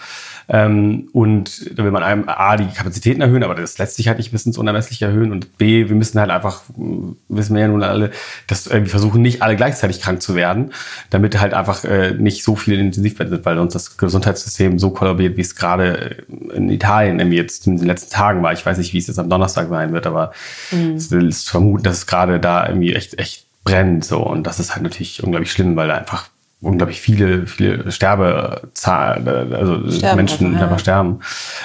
Ähm, 0.49 1.09
und 1.13 1.77
da 1.77 1.83
will 1.83 1.91
man 1.91 2.03
einem 2.03 2.25
A, 2.27 2.57
die 2.57 2.67
Kapazitäten 2.67 3.21
erhöhen, 3.21 3.43
aber 3.43 3.55
das 3.55 3.77
lässt 3.77 3.95
sich 3.95 4.07
halt 4.07 4.17
nicht 4.17 4.31
bis 4.31 4.45
ins 4.45 4.57
Unermessliche 4.57 5.05
erhöhen. 5.05 5.31
Und 5.31 5.57
B, 5.57 5.89
wir 5.89 5.95
müssen 5.95 6.19
halt 6.19 6.29
einfach, 6.29 6.63
wissen 7.29 7.55
wir 7.55 7.61
ja 7.61 7.67
nun 7.67 7.83
alle, 7.83 8.11
dass 8.47 8.69
wir 8.69 8.85
versuchen 8.85 9.21
nicht 9.21 9.41
alle 9.41 9.55
gleichzeitig 9.55 10.01
krank 10.01 10.21
zu 10.21 10.35
werden, 10.35 10.71
damit 11.09 11.39
halt 11.39 11.53
einfach 11.53 11.83
äh, 11.83 12.11
nicht 12.11 12.43
so 12.43 12.55
viele 12.55 12.77
Intensivbetten 12.77 13.33
sind, 13.33 13.45
weil 13.45 13.59
uns 13.59 13.73
das 13.73 13.97
Gesundheitssystem 13.97 14.79
so 14.79 14.89
kollabiert, 14.89 15.37
wie 15.37 15.41
es 15.41 15.55
gerade 15.55 16.25
in 16.53 16.69
Italien 16.69 17.19
irgendwie 17.19 17.37
jetzt 17.37 17.67
in 17.67 17.77
den 17.77 17.87
letzten 17.87 18.11
Tagen 18.13 18.43
war. 18.43 18.53
Ich 18.53 18.65
weiß 18.65 18.77
nicht, 18.77 18.93
wie 18.93 18.97
es 18.97 19.07
jetzt 19.07 19.19
am 19.19 19.29
Donnerstag 19.29 19.69
sein 19.69 19.93
wird, 19.93 20.07
aber 20.07 20.33
mhm. 20.71 20.95
es 20.95 21.11
ist 21.11 21.49
vermuten, 21.49 21.83
dass 21.83 21.97
es 21.97 22.07
gerade 22.07 22.39
da 22.39 22.67
irgendwie 22.67 22.93
echt, 22.93 23.17
echt 23.19 23.45
brennt 23.63 24.03
so 24.03 24.19
und 24.19 24.45
das 24.45 24.59
ist 24.59 24.73
halt 24.73 24.83
natürlich 24.83 25.23
unglaublich 25.23 25.51
schlimm, 25.51 25.75
weil 25.75 25.87
da 25.87 25.95
einfach 25.95 26.27
unglaublich 26.63 27.01
viele, 27.01 27.45
viele 27.45 27.91
Sterbezahlen, 27.91 29.53
also 29.53 29.91
sterben 29.91 30.15
Menschen 30.15 30.47
einfach, 30.47 30.61
einfach 30.63 30.79
sterben. 30.79 31.19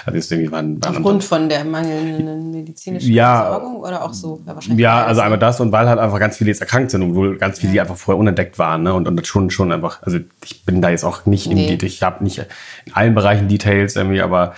Also 0.04 0.18
ist 0.18 0.30
irgendwie 0.32 0.50
waren, 0.50 0.82
waren 0.84 0.96
Aufgrund 0.96 1.24
von 1.24 1.48
der 1.48 1.64
mangelnden 1.64 2.50
medizinischen 2.50 3.12
ja, 3.12 3.42
Versorgung 3.42 3.76
oder 3.76 4.04
auch 4.04 4.12
so? 4.12 4.40
Ja, 4.46 4.54
wahrscheinlich 4.54 4.80
ja 4.80 5.06
also 5.06 5.20
einmal 5.20 5.38
das 5.38 5.60
und 5.60 5.72
weil 5.72 5.88
halt 5.88 5.98
einfach 5.98 6.18
ganz 6.18 6.36
viele 6.36 6.50
jetzt 6.50 6.60
erkrankt 6.60 6.90
sind, 6.90 7.02
obwohl 7.02 7.38
ganz 7.38 7.60
viele, 7.60 7.74
ja. 7.74 7.82
einfach 7.82 7.96
vorher 7.96 8.18
unentdeckt 8.18 8.58
waren. 8.58 8.82
Ne? 8.82 8.92
Und, 8.92 9.06
und 9.06 9.16
das 9.16 9.26
schon, 9.26 9.50
schon 9.50 9.72
einfach, 9.72 10.02
also 10.02 10.18
ich 10.44 10.64
bin 10.64 10.82
da 10.82 10.90
jetzt 10.90 11.04
auch 11.04 11.26
nicht 11.26 11.46
nee. 11.46 11.72
im 11.72 11.78
ich 11.80 12.02
habe 12.02 12.24
nicht 12.24 12.38
in 12.84 12.94
allen 12.94 13.14
Bereichen 13.14 13.48
Details 13.48 13.94
irgendwie, 13.94 14.20
aber 14.20 14.54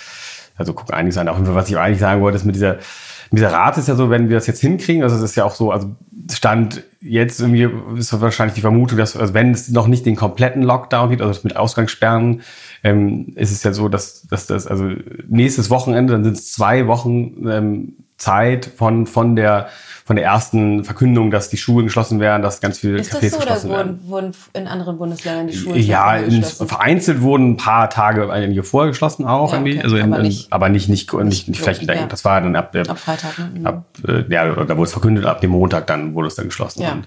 also 0.56 0.72
guck 0.72 0.92
einiges 0.92 1.18
an. 1.18 1.28
Auch 1.28 1.36
was 1.38 1.68
ich 1.68 1.76
eigentlich 1.76 2.00
sagen 2.00 2.22
wollte, 2.22 2.36
ist 2.36 2.44
mit 2.44 2.54
dieser 2.54 2.78
mit 3.30 3.38
dieser 3.38 3.52
Rate 3.52 3.80
ist 3.80 3.88
ja 3.88 3.94
so, 3.94 4.10
wenn 4.10 4.28
wir 4.28 4.36
das 4.36 4.46
jetzt 4.46 4.60
hinkriegen, 4.60 5.02
also 5.02 5.16
es 5.16 5.22
ist 5.22 5.36
ja 5.36 5.44
auch 5.44 5.54
so, 5.54 5.70
also 5.70 5.94
Stand 6.30 6.82
jetzt 7.00 7.40
irgendwie 7.40 7.68
ist 7.96 8.20
wahrscheinlich 8.20 8.54
die 8.54 8.60
Vermutung, 8.60 8.98
dass 8.98 9.16
also 9.16 9.34
wenn 9.34 9.52
es 9.52 9.68
noch 9.68 9.86
nicht 9.86 10.04
den 10.04 10.16
kompletten 10.16 10.62
Lockdown 10.62 11.10
gibt, 11.10 11.22
also 11.22 11.40
mit 11.44 11.56
Ausgangssperren, 11.56 12.42
ähm, 12.82 13.32
ist 13.36 13.52
es 13.52 13.62
ja 13.62 13.72
so, 13.72 13.88
dass, 13.88 14.22
dass 14.22 14.46
das, 14.46 14.66
also 14.66 14.90
nächstes 15.28 15.70
Wochenende, 15.70 16.12
dann 16.12 16.24
sind 16.24 16.36
es 16.36 16.52
zwei 16.52 16.86
Wochen 16.88 17.46
ähm, 17.48 17.96
Zeit 18.20 18.66
von, 18.66 19.06
von 19.06 19.34
der 19.34 19.68
von 20.10 20.16
der 20.16 20.24
ersten 20.24 20.82
Verkündung, 20.82 21.30
dass 21.30 21.50
die 21.50 21.56
Schulen 21.56 21.86
geschlossen 21.86 22.18
werden, 22.18 22.42
dass 22.42 22.60
ganz 22.60 22.80
viele 22.80 22.98
ist 22.98 23.14
Cafés 23.14 23.30
so, 23.30 23.38
geschlossen 23.38 23.70
werden. 23.70 24.00
Wurden, 24.06 24.32
wurden 24.32 24.34
in 24.54 24.66
anderen 24.66 24.98
Bundesländern 24.98 25.46
die 25.46 25.52
Schulen 25.52 25.80
Ja, 25.80 26.16
in, 26.16 26.42
vereinzelt 26.42 27.20
wurden 27.20 27.50
ein 27.50 27.56
paar 27.56 27.88
Tage 27.90 28.28
einige 28.28 28.64
vorher 28.64 28.90
geschlossen 28.90 29.24
auch 29.24 29.52
ja, 29.52 29.60
okay. 29.60 29.70
irgendwie, 29.70 29.84
also 29.84 29.96
in, 29.96 30.12
aber, 30.12 30.22
nicht, 30.24 30.52
aber 30.52 30.68
nicht 30.68 30.88
nicht 30.88 31.12
nicht, 31.12 31.48
nicht 31.48 31.60
flächendeckend. 31.60 32.06
Ja. 32.06 32.08
Das 32.08 32.24
war 32.24 32.40
dann 32.40 32.56
ab, 32.56 32.74
ab 32.74 32.98
Freitag. 32.98 33.38
Ne? 33.54 33.64
Ab, 33.64 33.84
äh, 34.04 34.24
ja, 34.28 34.52
da 34.52 34.76
wurde 34.76 34.88
es 34.88 34.92
verkündet, 34.92 35.26
ab 35.26 35.40
dem 35.42 35.50
Montag 35.50 35.86
dann 35.86 36.12
wurde 36.14 36.26
es 36.26 36.34
dann 36.34 36.46
geschlossen. 36.46 36.82
Ja. 36.82 36.90
Und, 36.90 37.06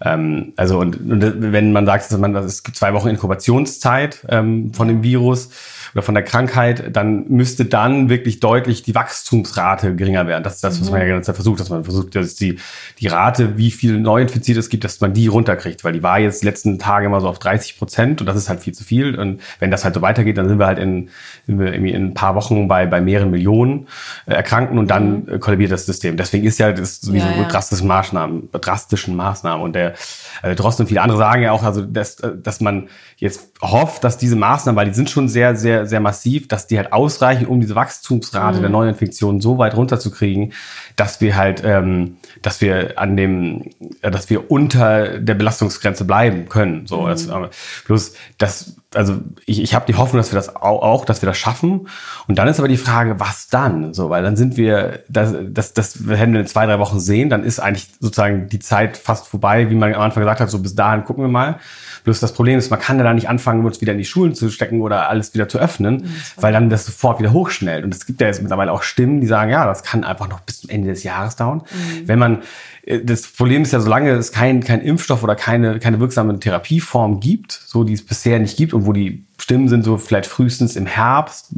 ähm, 0.00 0.52
also 0.56 0.78
und, 0.78 0.96
und, 0.96 1.52
wenn 1.52 1.72
man 1.72 1.84
sagt, 1.84 2.10
dass 2.10 2.18
man, 2.18 2.34
es 2.34 2.62
gibt 2.62 2.78
zwei 2.78 2.94
Wochen 2.94 3.08
Inkubationszeit 3.08 4.24
ähm, 4.30 4.72
von 4.72 4.88
dem 4.88 5.02
Virus 5.02 5.50
oder 5.98 6.04
von 6.04 6.14
der 6.14 6.22
Krankheit, 6.22 6.96
dann 6.96 7.24
müsste 7.28 7.64
dann 7.64 8.08
wirklich 8.08 8.38
deutlich 8.38 8.84
die 8.84 8.94
Wachstumsrate 8.94 9.96
geringer 9.96 10.28
werden. 10.28 10.44
Das 10.44 10.54
ist 10.54 10.64
das, 10.64 10.80
was 10.80 10.90
man 10.92 11.00
ja 11.00 11.06
die 11.06 11.12
ganze 11.12 11.26
Zeit 11.26 11.34
versucht, 11.34 11.58
dass 11.58 11.70
man 11.70 11.82
versucht, 11.82 12.14
dass 12.14 12.36
die, 12.36 12.60
die 13.00 13.08
Rate, 13.08 13.58
wie 13.58 13.72
viel 13.72 13.98
Neuinfizierte 13.98 14.60
es 14.60 14.68
gibt, 14.68 14.84
dass 14.84 15.00
man 15.00 15.12
die 15.12 15.26
runterkriegt, 15.26 15.82
weil 15.82 15.92
die 15.92 16.02
war 16.04 16.20
jetzt 16.20 16.42
die 16.42 16.46
letzten 16.46 16.78
Tage 16.78 17.06
immer 17.06 17.20
so 17.20 17.28
auf 17.28 17.40
30 17.40 17.78
Prozent 17.78 18.20
und 18.20 18.28
das 18.28 18.36
ist 18.36 18.48
halt 18.48 18.60
viel 18.60 18.74
zu 18.74 18.84
viel. 18.84 19.18
Und 19.18 19.40
wenn 19.58 19.72
das 19.72 19.84
halt 19.84 19.94
so 19.94 20.00
weitergeht, 20.00 20.38
dann 20.38 20.48
sind 20.48 20.60
wir 20.60 20.66
halt 20.66 20.78
in, 20.78 21.10
sind 21.48 21.58
wir 21.58 21.72
irgendwie 21.72 21.92
in 21.92 22.06
ein 22.06 22.14
paar 22.14 22.36
Wochen 22.36 22.68
bei, 22.68 22.86
bei 22.86 23.00
mehreren 23.00 23.32
Millionen 23.32 23.88
äh, 24.26 24.34
Erkrankten 24.34 24.78
und 24.78 24.88
dann 24.88 25.24
mhm. 25.24 25.40
kollabiert 25.40 25.72
das 25.72 25.84
System. 25.84 26.16
Deswegen 26.16 26.46
ist 26.46 26.58
ja 26.58 26.70
das 26.70 27.00
sowieso 27.00 27.26
ja, 27.26 27.42
ja. 27.42 27.48
drastischen 27.48 27.88
Maßnahmen, 27.88 28.50
drastischen 28.52 29.16
Maßnahmen 29.16 29.64
und 29.64 29.72
der 29.72 29.94
äh, 30.42 30.54
Drosten 30.54 30.84
und 30.84 30.88
viele 30.88 31.02
andere 31.02 31.18
sagen 31.18 31.42
ja 31.42 31.50
auch, 31.50 31.64
also 31.64 31.82
dass, 31.82 32.18
dass 32.40 32.60
man 32.60 32.88
jetzt 33.16 33.50
hofft, 33.60 34.04
dass 34.04 34.16
diese 34.16 34.36
Maßnahmen, 34.36 34.76
weil 34.76 34.86
die 34.86 34.94
sind 34.94 35.10
schon 35.10 35.28
sehr, 35.28 35.56
sehr, 35.56 35.86
sehr 35.88 36.00
massiv, 36.00 36.48
dass 36.48 36.66
die 36.66 36.76
halt 36.76 36.92
ausreichen, 36.92 37.46
um 37.46 37.60
diese 37.60 37.74
Wachstumsrate 37.74 38.58
mhm. 38.58 38.62
der 38.62 38.70
Neuinfektionen 38.70 39.40
so 39.40 39.58
weit 39.58 39.76
runterzukriegen, 39.76 40.52
dass 40.96 41.20
wir 41.20 41.36
halt, 41.36 41.62
ähm, 41.64 42.16
dass 42.42 42.60
wir 42.60 42.98
an 42.98 43.16
dem, 43.16 43.70
äh, 44.02 44.10
dass 44.10 44.30
wir 44.30 44.50
unter 44.50 45.18
der 45.18 45.34
Belastungsgrenze 45.34 46.04
bleiben 46.04 46.48
können. 46.48 46.86
So, 46.86 47.02
mhm. 47.02 47.08
das, 47.08 47.26
äh, 47.26 47.48
bloß 47.86 48.14
das, 48.38 48.76
also 48.94 49.18
ich, 49.46 49.62
ich 49.62 49.74
habe 49.74 49.86
die 49.86 49.94
Hoffnung, 49.94 50.18
dass 50.18 50.32
wir 50.32 50.36
das 50.36 50.54
auch, 50.54 50.82
auch, 50.82 51.04
dass 51.04 51.22
wir 51.22 51.26
das 51.26 51.38
schaffen. 51.38 51.88
Und 52.26 52.38
dann 52.38 52.48
ist 52.48 52.58
aber 52.58 52.68
die 52.68 52.76
Frage, 52.76 53.20
was 53.20 53.48
dann? 53.48 53.94
So, 53.94 54.10
weil 54.10 54.22
dann 54.22 54.36
sind 54.36 54.56
wir, 54.56 55.00
das, 55.08 55.34
das, 55.50 55.74
das 55.74 56.06
werden 56.08 56.32
wir 56.32 56.40
in 56.40 56.46
zwei, 56.46 56.66
drei 56.66 56.78
Wochen 56.78 57.00
sehen, 57.00 57.30
dann 57.30 57.44
ist 57.44 57.60
eigentlich 57.60 57.88
sozusagen 58.00 58.48
die 58.48 58.58
Zeit 58.58 58.96
fast 58.96 59.26
vorbei, 59.28 59.70
wie 59.70 59.74
man 59.74 59.94
am 59.94 60.00
Anfang 60.00 60.22
gesagt 60.22 60.40
hat, 60.40 60.50
so 60.50 60.58
bis 60.58 60.74
dahin 60.74 61.04
gucken 61.04 61.24
wir 61.24 61.28
mal. 61.28 61.58
Bloß 62.04 62.20
das 62.20 62.32
Problem 62.32 62.58
ist, 62.58 62.70
man 62.70 62.80
kann 62.80 62.98
ja 62.98 63.04
da 63.04 63.14
nicht 63.14 63.28
anfangen, 63.28 63.64
uns 63.64 63.80
wieder 63.80 63.92
in 63.92 63.98
die 63.98 64.04
Schulen 64.04 64.34
zu 64.34 64.50
stecken 64.50 64.80
oder 64.80 65.08
alles 65.08 65.34
wieder 65.34 65.48
zu 65.48 65.58
öffnen, 65.58 65.96
mhm. 65.96 66.14
weil 66.36 66.52
dann 66.52 66.70
das 66.70 66.86
sofort 66.86 67.18
wieder 67.18 67.32
hochschnellt. 67.32 67.84
Und 67.84 67.94
es 67.94 68.06
gibt 68.06 68.20
ja 68.20 68.26
jetzt 68.26 68.42
mittlerweile 68.42 68.72
auch 68.72 68.82
Stimmen, 68.82 69.20
die 69.20 69.26
sagen, 69.26 69.50
ja, 69.50 69.66
das 69.66 69.82
kann 69.82 70.04
einfach 70.04 70.28
noch 70.28 70.40
bis 70.40 70.62
zum 70.62 70.70
Ende 70.70 70.88
des 70.88 71.02
Jahres 71.02 71.36
dauern. 71.36 71.58
Mhm. 71.58 72.08
Wenn 72.08 72.18
man, 72.18 72.42
äh, 72.82 73.00
das 73.04 73.22
Problem 73.22 73.62
ist 73.62 73.72
ja, 73.72 73.80
solange 73.80 74.10
es 74.12 74.32
kein, 74.32 74.62
kein 74.62 74.80
Impfstoff 74.80 75.22
oder 75.22 75.36
keine, 75.36 75.78
keine 75.78 76.00
wirksame 76.00 76.38
Therapieform 76.38 77.20
gibt, 77.20 77.52
so 77.52 77.84
die 77.84 77.94
es 77.94 78.04
bisher 78.04 78.38
nicht 78.38 78.56
gibt 78.56 78.74
und 78.74 78.86
wo 78.86 78.92
die 78.92 79.24
Stimmen 79.40 79.68
sind 79.68 79.84
so 79.84 79.96
vielleicht 79.98 80.26
frühestens 80.26 80.76
im 80.76 80.86
Herbst, 80.86 81.54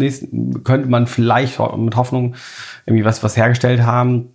könnte 0.64 0.88
man 0.88 1.06
vielleicht 1.06 1.58
mit 1.76 1.96
Hoffnung 1.96 2.34
irgendwie 2.86 3.04
was, 3.04 3.22
was 3.22 3.36
hergestellt 3.36 3.82
haben. 3.82 4.28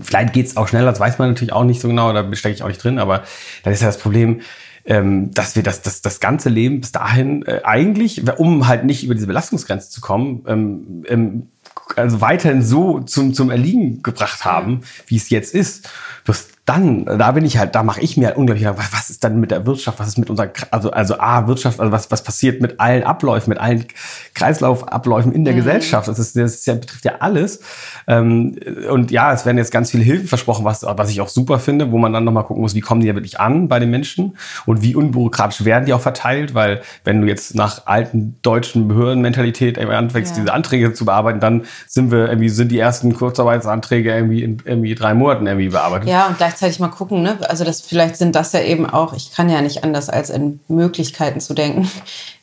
Vielleicht 0.00 0.32
geht 0.32 0.46
es 0.46 0.56
auch 0.56 0.68
schneller, 0.68 0.90
das 0.90 1.00
weiß 1.00 1.18
man 1.18 1.30
natürlich 1.30 1.52
auch 1.52 1.64
nicht 1.64 1.80
so 1.80 1.88
genau, 1.88 2.12
da 2.12 2.34
stecke 2.34 2.54
ich 2.54 2.62
auch 2.62 2.68
nicht 2.68 2.82
drin, 2.82 2.98
aber 2.98 3.22
dann 3.62 3.72
ist 3.72 3.80
ja 3.80 3.86
das 3.86 3.98
Problem, 3.98 4.40
ähm, 4.88 5.30
dass 5.32 5.54
wir 5.54 5.62
das, 5.62 5.82
das, 5.82 6.00
das 6.00 6.18
ganze 6.18 6.48
Leben 6.48 6.80
bis 6.80 6.92
dahin 6.92 7.44
äh, 7.46 7.60
eigentlich, 7.62 8.26
um 8.38 8.66
halt 8.66 8.84
nicht 8.84 9.04
über 9.04 9.14
diese 9.14 9.26
Belastungsgrenze 9.26 9.90
zu 9.90 10.00
kommen, 10.00 10.44
ähm, 10.48 11.04
ähm, 11.06 11.48
also 11.94 12.22
weiterhin 12.22 12.62
so 12.62 13.00
zum, 13.00 13.34
zum 13.34 13.50
Erliegen 13.50 14.02
gebracht 14.02 14.46
haben, 14.46 14.80
wie 15.06 15.16
es 15.16 15.28
jetzt 15.28 15.54
ist. 15.54 15.90
Bloß 16.24 16.48
dann, 16.68 17.06
da 17.06 17.32
bin 17.32 17.46
ich 17.46 17.56
halt, 17.56 17.74
da 17.74 17.82
mache 17.82 18.02
ich 18.02 18.18
mir 18.18 18.26
halt 18.28 18.36
unglaublich, 18.36 18.66
was 18.66 19.08
ist 19.08 19.24
dann 19.24 19.40
mit 19.40 19.50
der 19.50 19.64
Wirtschaft, 19.64 19.98
was 19.98 20.08
ist 20.08 20.18
mit 20.18 20.28
unserer, 20.28 20.50
also, 20.70 20.90
also 20.90 21.18
A, 21.18 21.46
Wirtschaft, 21.46 21.80
also 21.80 21.90
was, 21.90 22.10
was 22.10 22.22
passiert 22.22 22.60
mit 22.60 22.78
allen 22.78 23.04
Abläufen, 23.04 23.48
mit 23.48 23.58
allen 23.58 23.86
Kreislaufabläufen 24.34 25.32
in 25.32 25.46
der 25.46 25.54
mhm. 25.54 25.58
Gesellschaft. 25.58 26.08
Das, 26.08 26.18
ist, 26.18 26.36
das 26.36 26.56
ist 26.56 26.66
ja, 26.66 26.74
betrifft 26.74 27.06
ja 27.06 27.12
alles. 27.20 27.60
Ähm, 28.06 28.56
und 28.90 29.10
ja, 29.10 29.32
es 29.32 29.46
werden 29.46 29.56
jetzt 29.56 29.72
ganz 29.72 29.90
viele 29.90 30.04
Hilfen 30.04 30.28
versprochen, 30.28 30.66
was, 30.66 30.82
was 30.86 31.08
ich 31.08 31.22
auch 31.22 31.28
super 31.28 31.58
finde, 31.58 31.90
wo 31.90 31.96
man 31.96 32.12
dann 32.12 32.24
nochmal 32.24 32.44
gucken 32.44 32.60
muss, 32.60 32.74
wie 32.74 32.82
kommen 32.82 33.00
die 33.00 33.06
ja 33.06 33.14
wirklich 33.14 33.40
an 33.40 33.68
bei 33.68 33.78
den 33.78 33.88
Menschen 33.88 34.36
und 34.66 34.82
wie 34.82 34.94
unbürokratisch 34.94 35.64
werden 35.64 35.86
die 35.86 35.94
auch 35.94 36.02
verteilt, 36.02 36.52
weil 36.52 36.82
wenn 37.02 37.22
du 37.22 37.28
jetzt 37.28 37.54
nach 37.54 37.86
alten 37.86 38.36
deutschen 38.42 38.88
Behördenmentalität 38.88 39.78
anfängst, 39.78 40.36
ja. 40.36 40.42
diese 40.42 40.52
Anträge 40.52 40.92
zu 40.92 41.06
bearbeiten, 41.06 41.40
dann 41.40 41.64
sind 41.86 42.10
wir 42.10 42.28
irgendwie, 42.28 42.50
sind 42.50 42.70
die 42.70 42.78
ersten 42.78 43.14
Kurzarbeitsanträge 43.14 44.12
irgendwie 44.12 44.42
in 44.42 44.58
irgendwie 44.66 44.94
drei 44.94 45.14
Monaten 45.14 45.46
irgendwie 45.46 45.70
bearbeitet. 45.70 46.10
Ja, 46.10 46.26
und 46.26 46.36
gleich 46.36 46.57
gleichzeitig 46.58 46.80
mal 46.80 46.88
gucken, 46.88 47.22
ne? 47.22 47.38
Also 47.48 47.64
das 47.64 47.80
vielleicht 47.80 48.16
sind 48.16 48.34
das 48.34 48.52
ja 48.52 48.60
eben 48.60 48.88
auch, 48.88 49.12
ich 49.14 49.32
kann 49.32 49.48
ja 49.48 49.62
nicht 49.62 49.84
anders 49.84 50.08
als 50.08 50.30
in 50.30 50.60
Möglichkeiten 50.68 51.40
zu 51.40 51.54
denken. 51.54 51.88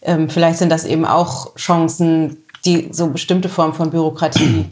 Ähm, 0.07 0.29
vielleicht 0.29 0.59
sind 0.59 0.69
das 0.69 0.85
eben 0.85 1.03
auch 1.03 1.55
Chancen, 1.55 2.37
die 2.63 2.89
so 2.91 3.07
bestimmte 3.07 3.49
Formen 3.49 3.73
von 3.73 3.89
Bürokratie 3.89 4.65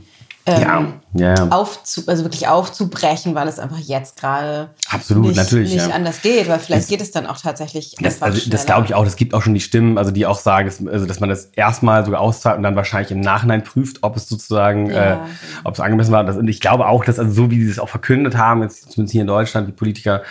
ähm, 0.45 0.95
ja, 1.13 1.35
ja. 1.35 1.47
Aufzu, 1.51 2.03
also 2.07 2.23
wirklich 2.23 2.49
aufzubrechen, 2.49 3.33
weil 3.33 3.47
es 3.47 3.59
einfach 3.59 3.77
jetzt 3.77 4.19
gerade 4.19 4.71
absolut 4.89 5.27
nicht, 5.27 5.37
natürlich 5.37 5.73
nicht 5.73 5.87
ja. 5.87 5.95
anders 5.95 6.21
geht, 6.21 6.49
weil 6.49 6.59
vielleicht 6.59 6.83
das, 6.83 6.89
geht 6.89 7.01
es 7.01 7.11
dann 7.11 7.27
auch 7.27 7.37
tatsächlich. 7.37 7.95
Das, 8.01 8.21
also, 8.21 8.49
das 8.49 8.65
glaube 8.65 8.85
ich 8.85 8.93
auch. 8.93 9.05
Es 9.05 9.15
gibt 9.15 9.33
auch 9.33 9.41
schon 9.41 9.53
die 9.53 9.61
Stimmen, 9.61 9.97
also 9.97 10.11
die 10.11 10.25
auch 10.25 10.37
sagen, 10.37 10.67
dass, 10.67 10.85
also 10.85 11.05
dass 11.05 11.21
man 11.21 11.29
das 11.29 11.45
erstmal 11.45 12.03
sogar 12.03 12.19
auszahlt 12.19 12.57
und 12.57 12.63
dann 12.63 12.75
wahrscheinlich 12.75 13.11
im 13.11 13.21
Nachhinein 13.21 13.63
prüft, 13.63 13.99
ob 14.01 14.17
es 14.17 14.27
sozusagen, 14.27 14.89
äh, 14.89 15.17
ob 15.63 15.75
es 15.75 15.79
angemessen 15.79 16.11
war. 16.11 16.25
Das, 16.25 16.35
und 16.35 16.49
ich 16.49 16.59
glaube 16.59 16.87
auch, 16.87 17.05
dass 17.05 17.19
also 17.19 17.31
so 17.31 17.49
wie 17.49 17.63
sie 17.63 17.71
es 17.71 17.79
auch 17.79 17.89
verkündet 17.89 18.35
haben, 18.35 18.61
jetzt 18.63 18.91
zumindest 18.91 19.13
hier 19.13 19.21
in 19.21 19.27
Deutschland, 19.27 19.69
die 19.69 19.73
Politiker, 19.73 20.23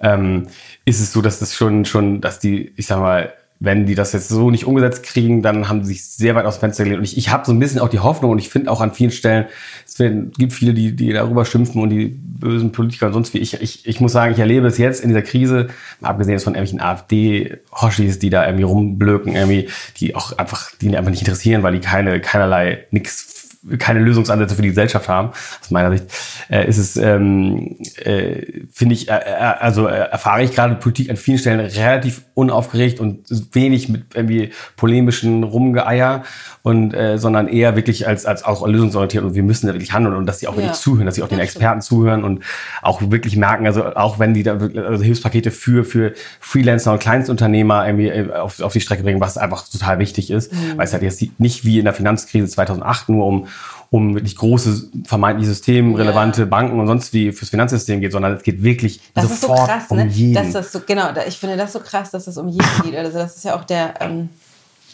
ähm, 0.00 0.46
ist 0.86 1.00
es 1.00 1.12
so, 1.12 1.20
dass 1.20 1.40
das 1.40 1.54
schon 1.54 1.84
schon, 1.84 2.22
dass 2.22 2.38
die, 2.38 2.72
ich 2.76 2.86
sag 2.86 3.00
mal 3.00 3.34
wenn 3.60 3.86
die 3.86 3.96
das 3.96 4.12
jetzt 4.12 4.28
so 4.28 4.50
nicht 4.50 4.66
umgesetzt 4.66 5.02
kriegen, 5.02 5.42
dann 5.42 5.68
haben 5.68 5.82
sie 5.82 5.94
sich 5.94 6.04
sehr 6.04 6.36
weit 6.36 6.46
aus 6.46 6.56
dem 6.56 6.60
Fenster 6.60 6.84
gelegt. 6.84 6.98
Und 6.98 7.04
ich, 7.04 7.18
ich 7.18 7.30
habe 7.30 7.44
so 7.44 7.52
ein 7.52 7.58
bisschen 7.58 7.80
auch 7.80 7.88
die 7.88 7.98
Hoffnung 7.98 8.30
und 8.30 8.38
ich 8.38 8.50
finde 8.50 8.70
auch 8.70 8.80
an 8.80 8.92
vielen 8.92 9.10
Stellen, 9.10 9.46
es 9.84 9.98
werden, 9.98 10.30
gibt 10.38 10.52
viele, 10.52 10.74
die, 10.74 10.94
die 10.94 11.12
darüber 11.12 11.44
schimpfen 11.44 11.82
und 11.82 11.90
die 11.90 12.06
bösen 12.06 12.70
Politiker 12.70 13.06
und 13.06 13.14
sonst 13.14 13.34
wie. 13.34 13.38
Ich, 13.38 13.60
ich, 13.60 13.86
ich 13.86 14.00
muss 14.00 14.12
sagen, 14.12 14.32
ich 14.32 14.38
erlebe 14.38 14.66
es 14.68 14.78
jetzt 14.78 15.02
in 15.02 15.08
dieser 15.08 15.22
Krise, 15.22 15.68
abgesehen 16.00 16.38
von 16.38 16.54
irgendwelchen 16.54 16.80
AfD-Hoshis, 16.80 18.20
die 18.20 18.30
da 18.30 18.44
irgendwie 18.46 18.64
rumblöken, 18.64 19.34
irgendwie, 19.34 19.68
die 19.96 20.14
auch 20.14 20.38
einfach, 20.38 20.70
die 20.80 20.96
einfach 20.96 21.10
nicht 21.10 21.22
interessieren, 21.22 21.64
weil 21.64 21.72
die 21.74 21.80
keine, 21.80 22.20
keinerlei, 22.20 22.86
nix 22.92 23.37
keine 23.78 24.00
Lösungsansätze 24.00 24.54
für 24.54 24.62
die 24.62 24.68
Gesellschaft 24.68 25.08
haben, 25.08 25.30
aus 25.60 25.70
meiner 25.70 25.90
Sicht, 25.90 26.06
äh, 26.48 26.66
ist 26.68 26.78
es, 26.78 26.96
ähm, 26.96 27.76
äh, 27.96 28.62
finde 28.70 28.94
ich, 28.94 29.08
äh, 29.08 29.14
äh 29.14 29.34
also 29.58 29.86
äh, 29.88 30.08
erfahre 30.10 30.42
ich 30.42 30.54
gerade 30.54 30.76
Politik 30.76 31.10
an 31.10 31.16
vielen 31.16 31.38
Stellen 31.38 31.60
relativ 31.60 32.22
unaufgeregt 32.34 33.00
und 33.00 33.26
wenig 33.52 33.88
mit 33.88 34.14
irgendwie 34.14 34.50
polemischen 34.76 35.42
Rumgeeier 35.42 36.22
und 36.62 36.94
äh, 36.94 37.18
sondern 37.18 37.48
eher 37.48 37.74
wirklich 37.74 38.06
als 38.06 38.26
als 38.26 38.44
auch 38.44 38.66
lösungsorientiert 38.66 39.24
und 39.24 39.34
wir 39.34 39.42
müssen 39.42 39.66
da 39.66 39.72
wirklich 39.72 39.92
handeln 39.92 40.14
und 40.14 40.26
dass 40.26 40.38
sie 40.38 40.46
auch 40.46 40.52
wirklich 40.52 40.68
ja. 40.68 40.74
zuhören, 40.74 41.06
dass 41.06 41.16
sie 41.16 41.22
auch 41.22 41.28
den 41.28 41.40
Experten 41.40 41.80
zuhören 41.80 42.22
und 42.22 42.44
auch 42.82 43.00
wirklich 43.10 43.36
merken, 43.36 43.66
also 43.66 43.84
auch 43.96 44.18
wenn 44.18 44.34
die 44.34 44.44
da 44.44 44.60
wirklich, 44.60 44.84
also 44.84 45.02
Hilfspakete 45.02 45.50
für 45.50 45.84
für 45.84 46.12
Freelancer 46.38 46.92
und 46.92 47.00
Kleinstunternehmer 47.00 47.86
irgendwie 47.86 48.08
äh, 48.08 48.32
auf, 48.32 48.60
auf 48.60 48.72
die 48.72 48.80
Strecke 48.80 49.02
bringen, 49.02 49.20
was 49.20 49.36
einfach 49.36 49.68
total 49.68 49.98
wichtig 49.98 50.30
ist, 50.30 50.52
mhm. 50.52 50.76
weil 50.76 50.84
es 50.84 50.92
halt 50.92 51.02
jetzt 51.02 51.22
nicht 51.38 51.64
wie 51.64 51.78
in 51.78 51.84
der 51.84 51.94
Finanzkrise 51.94 52.46
2008 52.46 53.08
nur 53.08 53.26
um 53.26 53.47
um 53.90 54.14
wirklich 54.14 54.36
große, 54.36 54.90
vermeintlich 55.04 55.48
systemrelevante 55.48 56.42
ja. 56.42 56.46
Banken 56.46 56.78
und 56.78 56.86
sonst 56.86 57.12
wie 57.12 57.32
fürs 57.32 57.50
Finanzsystem 57.50 58.00
geht, 58.00 58.12
sondern 58.12 58.34
es 58.34 58.42
geht 58.42 58.62
wirklich 58.62 59.00
das 59.14 59.24
sofort 59.24 59.58
ist 59.58 59.64
so 59.66 59.72
krass, 59.72 59.84
um 59.88 59.96
ne? 59.98 60.06
jeden. 60.06 60.34
Dass 60.34 60.52
das 60.52 60.72
so, 60.72 60.80
genau, 60.86 61.08
ich 61.26 61.38
finde 61.38 61.56
das 61.56 61.72
so 61.72 61.80
krass, 61.80 62.10
dass 62.10 62.26
es 62.26 62.36
um 62.36 62.48
jeden 62.48 62.82
geht. 62.84 62.96
Also 62.96 63.18
das 63.18 63.36
ist 63.36 63.44
ja 63.44 63.56
auch 63.56 63.64
der, 63.64 63.94
ähm, 64.00 64.28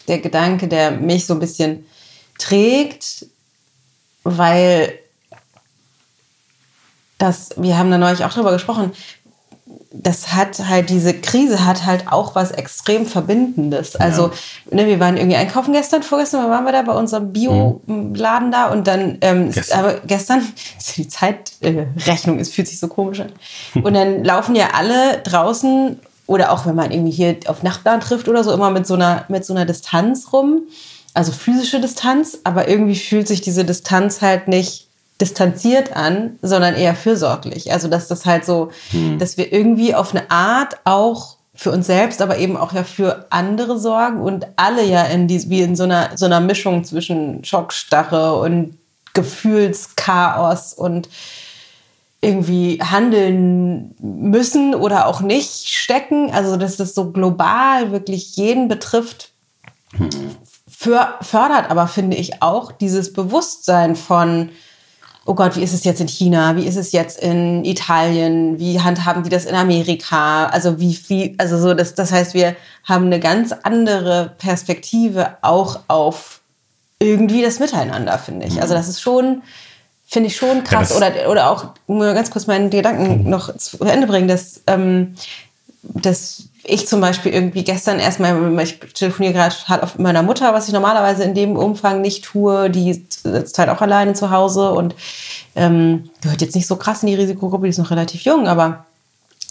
der 0.07 0.19
Gedanke, 0.19 0.69
der 0.69 0.93
mich 0.93 1.27
so 1.27 1.35
ein 1.35 1.41
bisschen 1.41 1.85
trägt, 2.39 3.27
weil 4.23 4.93
das, 7.19 7.51
wir 7.57 7.77
haben 7.79 7.91
da 7.91 7.99
neulich 7.99 8.25
auch 8.25 8.33
drüber 8.33 8.53
gesprochen, 8.53 8.93
das 9.97 10.35
hat 10.35 10.59
halt, 10.69 10.91
diese 10.91 11.15
Krise 11.15 11.65
hat 11.65 11.87
halt 11.87 12.11
auch 12.11 12.35
was 12.35 12.51
extrem 12.51 13.07
Verbindendes. 13.07 13.95
Also, 13.95 14.31
ja. 14.71 14.77
ne, 14.77 14.87
wir 14.87 14.99
waren 14.99 15.17
irgendwie 15.17 15.37
einkaufen 15.37 15.73
gestern, 15.73 16.03
vorgestern 16.03 16.51
waren 16.51 16.65
wir 16.65 16.73
da 16.73 16.83
bei 16.83 16.93
unserem 16.93 17.33
Bioladen 17.33 18.51
da 18.51 18.73
und 18.73 18.89
dann, 18.89 19.19
ähm, 19.21 19.53
gestern. 19.53 19.79
aber 19.79 20.01
gestern, 20.07 20.43
die 20.97 21.07
Zeitrechnung, 21.07 22.39
äh, 22.39 22.41
es 22.41 22.51
fühlt 22.51 22.67
sich 22.67 22.81
so 22.81 22.89
komisch 22.89 23.21
an. 23.21 23.33
Und 23.83 23.95
dann 23.95 24.25
laufen 24.25 24.57
ja 24.57 24.71
alle 24.75 25.19
draußen 25.23 26.01
oder 26.27 26.51
auch 26.51 26.67
wenn 26.67 26.75
man 26.75 26.91
irgendwie 26.91 27.13
hier 27.13 27.37
auf 27.47 27.63
Nachbarn 27.63 28.01
trifft 28.01 28.29
oder 28.29 28.43
so, 28.43 28.53
immer 28.53 28.71
mit 28.71 28.87
so 28.87 28.95
einer, 28.95 29.25
mit 29.29 29.45
so 29.45 29.55
einer 29.55 29.65
Distanz 29.65 30.33
rum. 30.33 30.63
Also 31.13 31.31
physische 31.31 31.81
Distanz, 31.81 32.39
aber 32.43 32.67
irgendwie 32.67 32.97
fühlt 32.97 33.29
sich 33.29 33.41
diese 33.41 33.65
Distanz 33.65 34.21
halt 34.21 34.49
nicht 34.49 34.84
distanziert 35.21 35.95
an, 35.95 36.39
sondern 36.43 36.75
eher 36.75 36.95
fürsorglich. 36.95 37.73
Also 37.73 37.89
dass 37.89 38.09
das 38.09 38.27
halt 38.27 38.45
so, 38.45 38.71
hm. 38.91 39.19
dass 39.19 39.37
wir 39.37 39.53
irgendwie 39.53 39.95
auf 39.95 40.15
eine 40.15 40.31
Art 40.31 40.77
auch 40.85 41.37
für 41.55 41.71
uns 41.71 41.87
selbst, 41.87 42.21
aber 42.21 42.39
eben 42.39 42.57
auch 42.57 42.73
ja 42.73 42.83
für 42.83 43.27
andere 43.31 43.79
sorgen 43.79 44.21
und 44.21 44.47
alle 44.57 44.85
ja 44.85 45.05
in 45.05 45.29
die, 45.29 45.49
wie 45.49 45.63
in 45.63 45.77
so 45.77 45.85
einer, 45.85 46.11
so 46.17 46.27
einer 46.27 46.41
Mischung 46.41 46.83
zwischen 46.83 47.45
Schockstarre 47.45 48.35
und 48.41 48.77
Gefühlschaos 49.13 50.75
und 50.75 51.09
irgendwie 52.21 52.81
handeln 52.83 53.95
müssen 54.01 54.75
oder 54.75 55.07
auch 55.07 55.21
nicht 55.21 55.69
stecken. 55.69 56.33
Also 56.33 56.57
dass 56.57 56.77
das 56.77 56.95
so 56.95 57.13
global 57.13 57.93
wirklich 57.93 58.35
jeden 58.35 58.67
betrifft, 58.67 59.31
hm. 59.97 60.11
für, 60.69 61.15
fördert 61.21 61.71
aber, 61.71 61.87
finde 61.87 62.17
ich, 62.17 62.43
auch 62.43 62.73
dieses 62.73 63.13
Bewusstsein 63.13 63.95
von, 63.95 64.51
oh 65.27 65.35
Gott, 65.35 65.57
wie 65.57 65.63
ist 65.63 65.73
es 65.73 65.85
jetzt 65.85 66.01
in 66.01 66.09
China? 66.09 66.57
Wie 66.57 66.67
ist 66.67 66.77
es 66.77 66.93
jetzt 66.93 67.19
in 67.21 67.65
Italien? 67.65 68.59
Wie 68.59 68.81
handhaben 68.81 69.23
die 69.23 69.31
das 69.31 69.47
in 69.47 69.55
Amerika? 69.55 70.47
Also 70.47 70.81
wie 70.81 70.95
viel, 70.95 71.35
also 71.39 71.59
so, 71.59 71.75
das, 71.75 71.95
das 71.95 72.13
heißt, 72.13 72.35
wir 72.35 72.57
haben 72.85 73.07
eine 73.07 73.21
ganz 73.21 73.53
andere 73.63 74.33
Perspektive 74.39 75.37
auch 75.41 75.81
auf 75.89 76.41
irgendwie 76.99 77.43
das 77.43 77.59
Miteinander, 77.59 78.19
finde 78.19 78.47
ich. 78.47 78.61
Also 78.61 78.75
das 78.75 78.89
ist 78.89 79.01
schon, 79.01 79.43
finde 80.07 80.29
ich 80.29 80.37
schon 80.37 80.63
krass. 80.65 80.91
Ja, 80.91 80.97
oder, 80.97 81.31
oder 81.31 81.51
auch, 81.51 81.69
nur 81.87 82.13
ganz 82.13 82.31
kurz 82.31 82.47
meinen 82.47 82.71
Gedanken 82.71 83.29
noch 83.29 83.57
zu 83.57 83.79
Ende 83.81 84.07
bringen, 84.07 84.29
dass, 84.29 84.63
ähm, 84.67 85.15
dass 85.83 86.45
ich 86.67 86.89
zum 86.89 87.01
Beispiel 87.01 87.33
irgendwie 87.33 87.63
gestern 87.63 87.99
erstmal, 87.99 88.61
ich 88.61 88.79
telefoniere 88.95 89.35
gerade 89.35 89.55
halt 89.67 89.83
auf 89.83 89.99
meiner 89.99 90.23
Mutter, 90.23 90.55
was 90.55 90.67
ich 90.67 90.73
normalerweise 90.73 91.23
in 91.25 91.35
dem 91.35 91.57
Umfang 91.57 92.01
nicht 92.01 92.25
tue. 92.25 92.71
Die 92.71 92.93
sitzt 92.93 93.59
halt 93.59 93.69
auch 93.69 93.81
alleine 93.81 94.15
zu 94.15 94.31
Hause 94.31 94.73
und 94.73 94.95
ähm, 95.57 96.11
gehört 96.23 96.41
jetzt 96.41 96.55
nicht 96.55 96.67
so 96.67 96.77
krass 96.77 97.03
in 97.03 97.09
die 97.09 97.15
Risikogruppe, 97.15 97.65
die 97.65 97.71
ist 97.71 97.79
noch 97.79 97.91
relativ 97.91 98.23
jung, 98.23 98.49
aber 98.49 98.87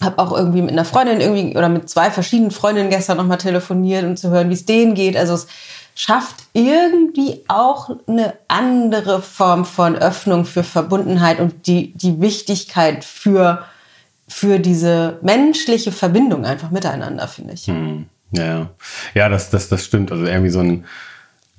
habe 0.01 0.19
auch 0.19 0.35
irgendwie 0.35 0.61
mit 0.61 0.71
einer 0.71 0.85
Freundin 0.85 1.21
irgendwie 1.21 1.55
oder 1.55 1.69
mit 1.69 1.87
zwei 1.87 2.09
verschiedenen 2.09 2.51
Freundinnen 2.51 2.89
gestern 2.89 3.17
nochmal 3.17 3.37
telefoniert, 3.37 4.03
um 4.03 4.17
zu 4.17 4.29
hören, 4.29 4.49
wie 4.49 4.55
es 4.55 4.65
denen 4.65 4.95
geht. 4.95 5.15
Also 5.15 5.35
es 5.35 5.47
schafft 5.95 6.35
irgendwie 6.53 7.43
auch 7.47 7.91
eine 8.07 8.33
andere 8.47 9.21
Form 9.21 9.65
von 9.65 9.95
Öffnung 9.95 10.45
für 10.45 10.63
Verbundenheit 10.63 11.39
und 11.39 11.67
die, 11.67 11.93
die 11.93 12.19
Wichtigkeit 12.19 13.03
für 13.05 13.63
für 14.33 14.57
diese 14.59 15.19
menschliche 15.21 15.91
Verbindung 15.91 16.43
einfach 16.43 16.71
miteinander, 16.71 17.27
finde 17.27 17.53
ich. 17.53 17.67
Hm. 17.67 18.07
Ja, 18.31 18.71
ja, 19.13 19.29
das, 19.29 19.51
das, 19.51 19.69
das 19.69 19.85
stimmt. 19.85 20.11
Also 20.11 20.25
irgendwie 20.25 20.49
so 20.49 20.59
ein 20.59 20.85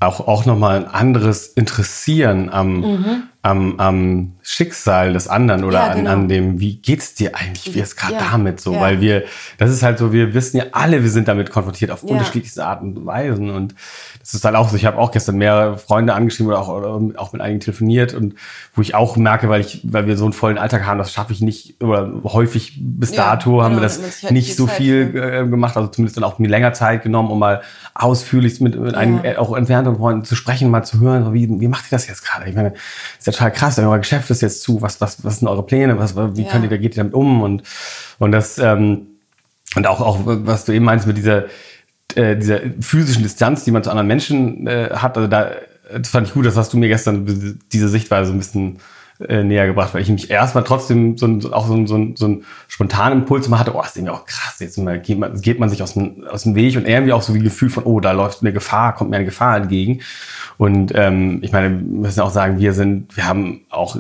auch, 0.00 0.26
auch 0.26 0.44
nochmal 0.44 0.78
ein 0.78 0.87
anderes 0.88 1.46
Interessieren 1.46 2.50
am, 2.50 2.80
mhm. 2.80 3.22
Am, 3.44 3.78
am 3.78 4.33
Schicksal 4.40 5.12
des 5.12 5.28
anderen 5.28 5.64
oder 5.64 5.78
ja, 5.78 5.94
genau. 5.94 6.11
an, 6.11 6.20
an 6.20 6.28
dem, 6.28 6.61
wie 6.61 6.76
geht's 6.76 7.14
dir 7.14 7.37
eigentlich, 7.37 7.74
wie 7.74 7.80
ist 7.80 7.94
gerade 7.94 8.14
ja. 8.14 8.20
damit 8.30 8.59
so, 8.59 8.72
ja. 8.72 8.80
weil 8.80 9.02
wir, 9.02 9.24
das 9.59 9.70
ist 9.70 9.83
halt 9.83 9.98
so, 9.98 10.14
wir 10.14 10.33
wissen 10.33 10.57
ja 10.57 10.64
alle, 10.72 11.02
wir 11.02 11.11
sind 11.11 11.28
damit 11.28 11.50
konfrontiert 11.50 11.90
auf 11.90 12.02
unterschiedlichste 12.02 12.64
Arten 12.64 12.96
und 12.96 13.04
Weisen 13.07 13.50
und 13.50 13.74
das 14.20 14.33
ist 14.33 14.46
halt 14.46 14.57
auch 14.57 14.70
so, 14.70 14.76
ich 14.76 14.87
habe 14.87 14.96
auch 14.96 15.11
gestern 15.11 15.37
mehrere 15.37 15.76
Freunde 15.76 16.14
angeschrieben 16.14 16.50
oder 16.50 16.59
auch, 16.59 16.68
oder 16.68 17.20
auch 17.20 17.35
mit 17.35 17.42
einigen 17.42 17.61
telefoniert 17.61 18.14
und 18.14 18.35
wo 18.74 18.80
ich 18.80 18.94
auch 18.94 19.16
merke, 19.16 19.50
weil 19.50 19.61
ich, 19.61 19.83
weil 19.85 20.07
wir 20.07 20.16
so 20.16 20.24
einen 20.24 20.33
vollen 20.33 20.57
Alltag 20.57 20.87
haben, 20.87 20.96
das 20.96 21.12
schaffe 21.12 21.35
ich 21.35 21.42
nicht, 21.42 21.83
oder 21.83 22.11
häufig 22.24 22.78
bis 22.80 23.12
dato 23.12 23.62
haben 23.62 23.72
wir 23.72 23.83
genau, 23.83 23.83
das 23.83 24.22
halt 24.22 24.33
nicht 24.33 24.57
so 24.57 24.66
viel 24.66 25.14
äh, 25.16 25.46
gemacht, 25.46 25.76
also 25.76 25.90
zumindest 25.90 26.16
dann 26.16 26.24
auch 26.24 26.38
mir 26.38 26.48
länger 26.48 26.72
Zeit 26.72 27.02
genommen, 27.02 27.30
um 27.30 27.38
mal 27.38 27.61
ausführlich 27.92 28.62
mit, 28.62 28.80
mit 28.80 28.94
einem 28.94 29.22
äh, 29.22 29.37
auch 29.37 29.54
entfernten 29.54 29.96
Freunden 29.96 30.24
zu 30.24 30.35
sprechen, 30.35 30.70
mal 30.70 30.83
zu 30.83 31.00
hören, 31.00 31.35
wie, 31.35 31.61
wie 31.61 31.68
macht 31.68 31.85
ihr 31.85 31.90
das 31.90 32.07
jetzt 32.09 32.24
gerade? 32.24 32.48
Ich 32.48 32.57
meine, 32.57 32.72
ist 33.18 33.26
ja 33.26 33.34
total 33.35 33.53
krass, 33.53 33.79
euer 33.79 33.99
Geschäft 33.99 34.31
ist 34.31 34.42
jetzt 34.42 34.62
zu, 34.62 34.83
was, 34.83 35.01
was, 35.01 35.25
was 35.25 35.38
sind 35.38 35.49
eure 35.49 35.64
Pläne, 35.64 35.99
was, 35.99 36.16
wie 36.16 36.42
ja. 36.42 36.51
könnt 36.51 36.64
ihr, 36.64 36.70
da 36.70 36.77
geht 36.77 36.92
ihr 36.97 37.03
damit 37.03 37.14
um? 37.14 37.42
Und, 37.42 37.62
und 38.18 38.33
das, 38.33 38.59
ähm, 38.59 39.07
und 39.77 39.87
auch, 39.87 40.01
auch, 40.01 40.20
was 40.25 40.64
du 40.64 40.73
eben 40.73 40.85
meinst 40.85 41.07
mit 41.07 41.16
dieser, 41.16 41.44
äh, 42.14 42.37
dieser 42.37 42.61
physischen 42.81 43.23
Distanz, 43.23 43.64
die 43.64 43.70
man 43.70 43.83
zu 43.83 43.90
anderen 43.90 44.07
Menschen 44.07 44.66
äh, 44.66 44.90
hat, 44.92 45.16
also 45.16 45.29
da, 45.29 45.53
das 45.92 46.09
fand 46.09 46.29
ich 46.29 46.35
gut, 46.35 46.47
das 46.47 46.57
hast 46.57 46.73
du 46.73 46.79
mir 46.79 46.88
gestern 46.88 47.59
diese 47.73 47.88
Sichtweise 47.88 48.33
ein 48.33 48.38
bisschen 48.38 48.79
äh, 49.20 49.44
näher 49.44 49.66
gebracht, 49.66 49.94
weil 49.94 50.03
ich 50.03 50.09
mich 50.09 50.31
erstmal 50.31 50.64
trotzdem 50.64 51.16
so, 51.16 51.27
ein, 51.27 51.53
auch 51.53 51.66
so, 51.66 51.74
ein, 51.74 51.87
so, 51.87 51.96
ein, 51.96 52.16
so 52.16 52.27
einen 52.27 52.44
spontanen 52.68 53.20
Impuls 53.20 53.48
mal 53.48 53.59
hatte, 53.59 53.74
oh, 53.74 53.81
ist 53.81 53.96
irgendwie 53.96 54.12
auch 54.12 54.27
krass, 54.27 54.57
jetzt 54.59 54.77
mal 54.79 55.00
geht 55.00 55.18
man, 55.18 55.40
geht 55.40 55.61
man 55.61 55.68
sich 55.68 55.83
aus 55.83 55.94
dem, 55.94 56.24
aus 56.29 56.42
dem 56.42 56.55
Weg 56.55 56.77
und 56.77 56.88
irgendwie 56.88 57.12
auch 57.12 57.22
so 57.22 57.35
wie 57.35 57.38
Gefühl 57.38 57.70
von, 57.70 57.85
oh, 57.85 58.00
da 58.00 58.12
läuft 58.12 58.42
eine 58.42 58.53
Gefahr, 58.53 58.94
kommt 58.94 59.11
mir 59.11 59.16
eine 59.16 59.24
Gefahr 59.24 59.57
entgegen. 59.57 60.00
Und 60.57 60.92
ähm, 60.94 61.40
ich 61.42 61.53
meine, 61.53 61.70
wir 61.70 61.77
müssen 61.77 62.20
auch 62.20 62.31
sagen, 62.31 62.59
wir 62.59 62.72
sind, 62.72 63.16
wir 63.16 63.27
haben 63.27 63.62
auch, 63.70 63.96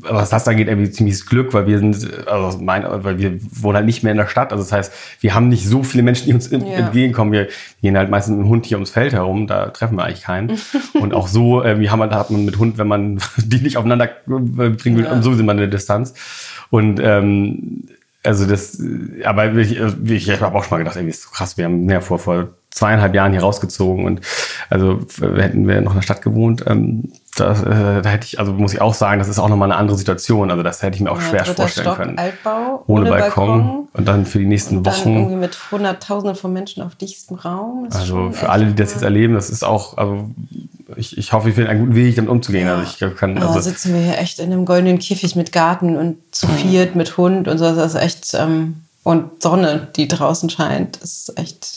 was 0.00 0.30
das 0.30 0.46
angeht, 0.46 0.68
irgendwie 0.68 0.90
ziemliches 0.90 1.26
Glück, 1.26 1.52
weil 1.52 1.66
wir 1.66 1.78
sind, 1.78 2.28
also 2.28 2.58
mein, 2.58 2.84
weil 3.04 3.18
wir 3.18 3.38
wohnen 3.50 3.76
halt 3.76 3.86
nicht 3.86 4.02
mehr 4.02 4.12
in 4.12 4.18
der 4.18 4.28
Stadt. 4.28 4.52
Also 4.52 4.62
das 4.62 4.72
heißt, 4.72 4.92
wir 5.20 5.34
haben 5.34 5.48
nicht 5.48 5.66
so 5.66 5.82
viele 5.82 6.04
Menschen, 6.04 6.26
die 6.26 6.34
uns 6.34 6.50
ja. 6.50 6.58
entgegenkommen. 6.58 7.32
Wir 7.32 7.48
gehen 7.82 7.96
halt 7.96 8.10
meistens 8.10 8.36
mit 8.36 8.46
dem 8.46 8.48
Hund 8.48 8.66
hier 8.66 8.76
ums 8.76 8.90
Feld 8.90 9.12
herum, 9.12 9.46
da 9.46 9.70
treffen 9.70 9.96
wir 9.96 10.04
eigentlich 10.04 10.22
keinen. 10.22 10.58
und 10.94 11.12
auch 11.12 11.26
so, 11.26 11.62
äh, 11.62 11.80
wie 11.80 11.90
haben 11.90 11.98
wir, 11.98 12.06
da 12.06 12.18
hat 12.20 12.30
man 12.30 12.44
mit 12.44 12.58
Hund, 12.58 12.78
wenn 12.78 12.88
man 12.88 13.20
die 13.36 13.58
nicht 13.58 13.76
aufeinander 13.76 14.08
bringen 14.56 15.04
ja. 15.04 15.22
so 15.22 15.34
sind 15.34 15.46
wir 15.46 15.52
in 15.52 15.58
der 15.58 15.66
Distanz. 15.68 16.14
Und 16.70 17.00
ähm, 17.00 17.84
also 18.22 18.46
das, 18.46 18.82
aber 19.24 19.54
ich, 19.54 19.78
ich, 19.78 20.28
ich 20.28 20.40
habe 20.40 20.56
auch 20.56 20.64
schon 20.64 20.72
mal 20.72 20.78
gedacht, 20.78 20.96
irgendwie 20.96 21.10
ist 21.10 21.22
so 21.22 21.30
krass, 21.30 21.56
wir 21.56 21.66
haben 21.66 21.84
mehr 21.84 22.02
vor, 22.02 22.18
vor 22.18 22.48
zweieinhalb 22.76 23.14
Jahren 23.14 23.32
hier 23.32 23.40
rausgezogen 23.40 24.04
und 24.04 24.20
also 24.68 25.00
hätten 25.20 25.66
wir 25.66 25.80
noch 25.80 25.92
in 25.92 25.98
der 25.98 26.02
Stadt 26.02 26.20
gewohnt, 26.20 26.62
ähm, 26.66 27.10
das, 27.36 27.62
äh, 27.62 28.02
da 28.02 28.08
hätte 28.08 28.26
ich, 28.26 28.38
also 28.38 28.52
muss 28.52 28.72
ich 28.72 28.80
auch 28.80 28.94
sagen, 28.94 29.18
das 29.18 29.28
ist 29.28 29.38
auch 29.38 29.48
nochmal 29.48 29.70
eine 29.70 29.78
andere 29.78 29.96
Situation. 29.96 30.50
Also 30.50 30.62
das 30.62 30.82
hätte 30.82 30.96
ich 30.96 31.02
mir 31.02 31.10
auch 31.10 31.20
ja, 31.20 31.28
schwer 31.28 31.44
vorstellen 31.44 31.86
Stock, 31.86 31.96
können. 31.96 32.18
Altbau, 32.18 32.84
ohne, 32.86 33.02
ohne 33.02 33.10
Balkon, 33.10 33.46
Balkon, 33.46 33.88
und 33.92 34.08
dann 34.08 34.26
für 34.26 34.38
die 34.38 34.46
nächsten 34.46 34.78
und 34.78 34.86
dann 34.86 34.94
Wochen. 34.94 35.16
Irgendwie 35.16 35.36
mit 35.36 35.58
Hunderttausenden 35.70 36.36
von 36.36 36.52
Menschen 36.52 36.82
auf 36.82 36.94
dichtem 36.94 37.36
Raum. 37.36 37.88
Also 37.92 38.30
für 38.32 38.48
alle, 38.48 38.66
die 38.66 38.74
das 38.74 38.92
jetzt 38.92 39.02
erleben, 39.02 39.34
das 39.34 39.50
ist 39.50 39.64
auch, 39.64 39.98
also 39.98 40.30
ich, 40.96 41.18
ich 41.18 41.32
hoffe, 41.32 41.50
ich 41.50 41.54
finde 41.54 41.70
einen 41.70 41.80
guten 41.80 41.94
Weg, 41.94 42.16
damit 42.16 42.30
umzugehen. 42.30 42.66
Ja. 42.66 42.76
Also 42.76 42.90
ich 42.90 43.16
kann. 43.16 43.36
Also, 43.36 43.48
also 43.48 43.60
sitzen 43.60 43.92
wir 43.92 44.00
hier 44.00 44.18
echt 44.18 44.38
in 44.38 44.52
einem 44.52 44.64
goldenen 44.64 44.98
Käfig 44.98 45.36
mit 45.36 45.52
Garten 45.52 45.96
und 45.96 46.16
zu 46.30 46.46
viert 46.48 46.94
mit 46.94 47.16
Hund 47.16 47.48
und 47.48 47.58
so. 47.58 47.64
Das 47.64 47.94
ist 47.94 48.00
echt 48.00 48.34
ähm, 48.34 48.82
und 49.02 49.42
Sonne, 49.42 49.88
die 49.94 50.08
draußen 50.08 50.50
scheint, 50.50 50.96
ist 50.96 51.38
echt 51.38 51.75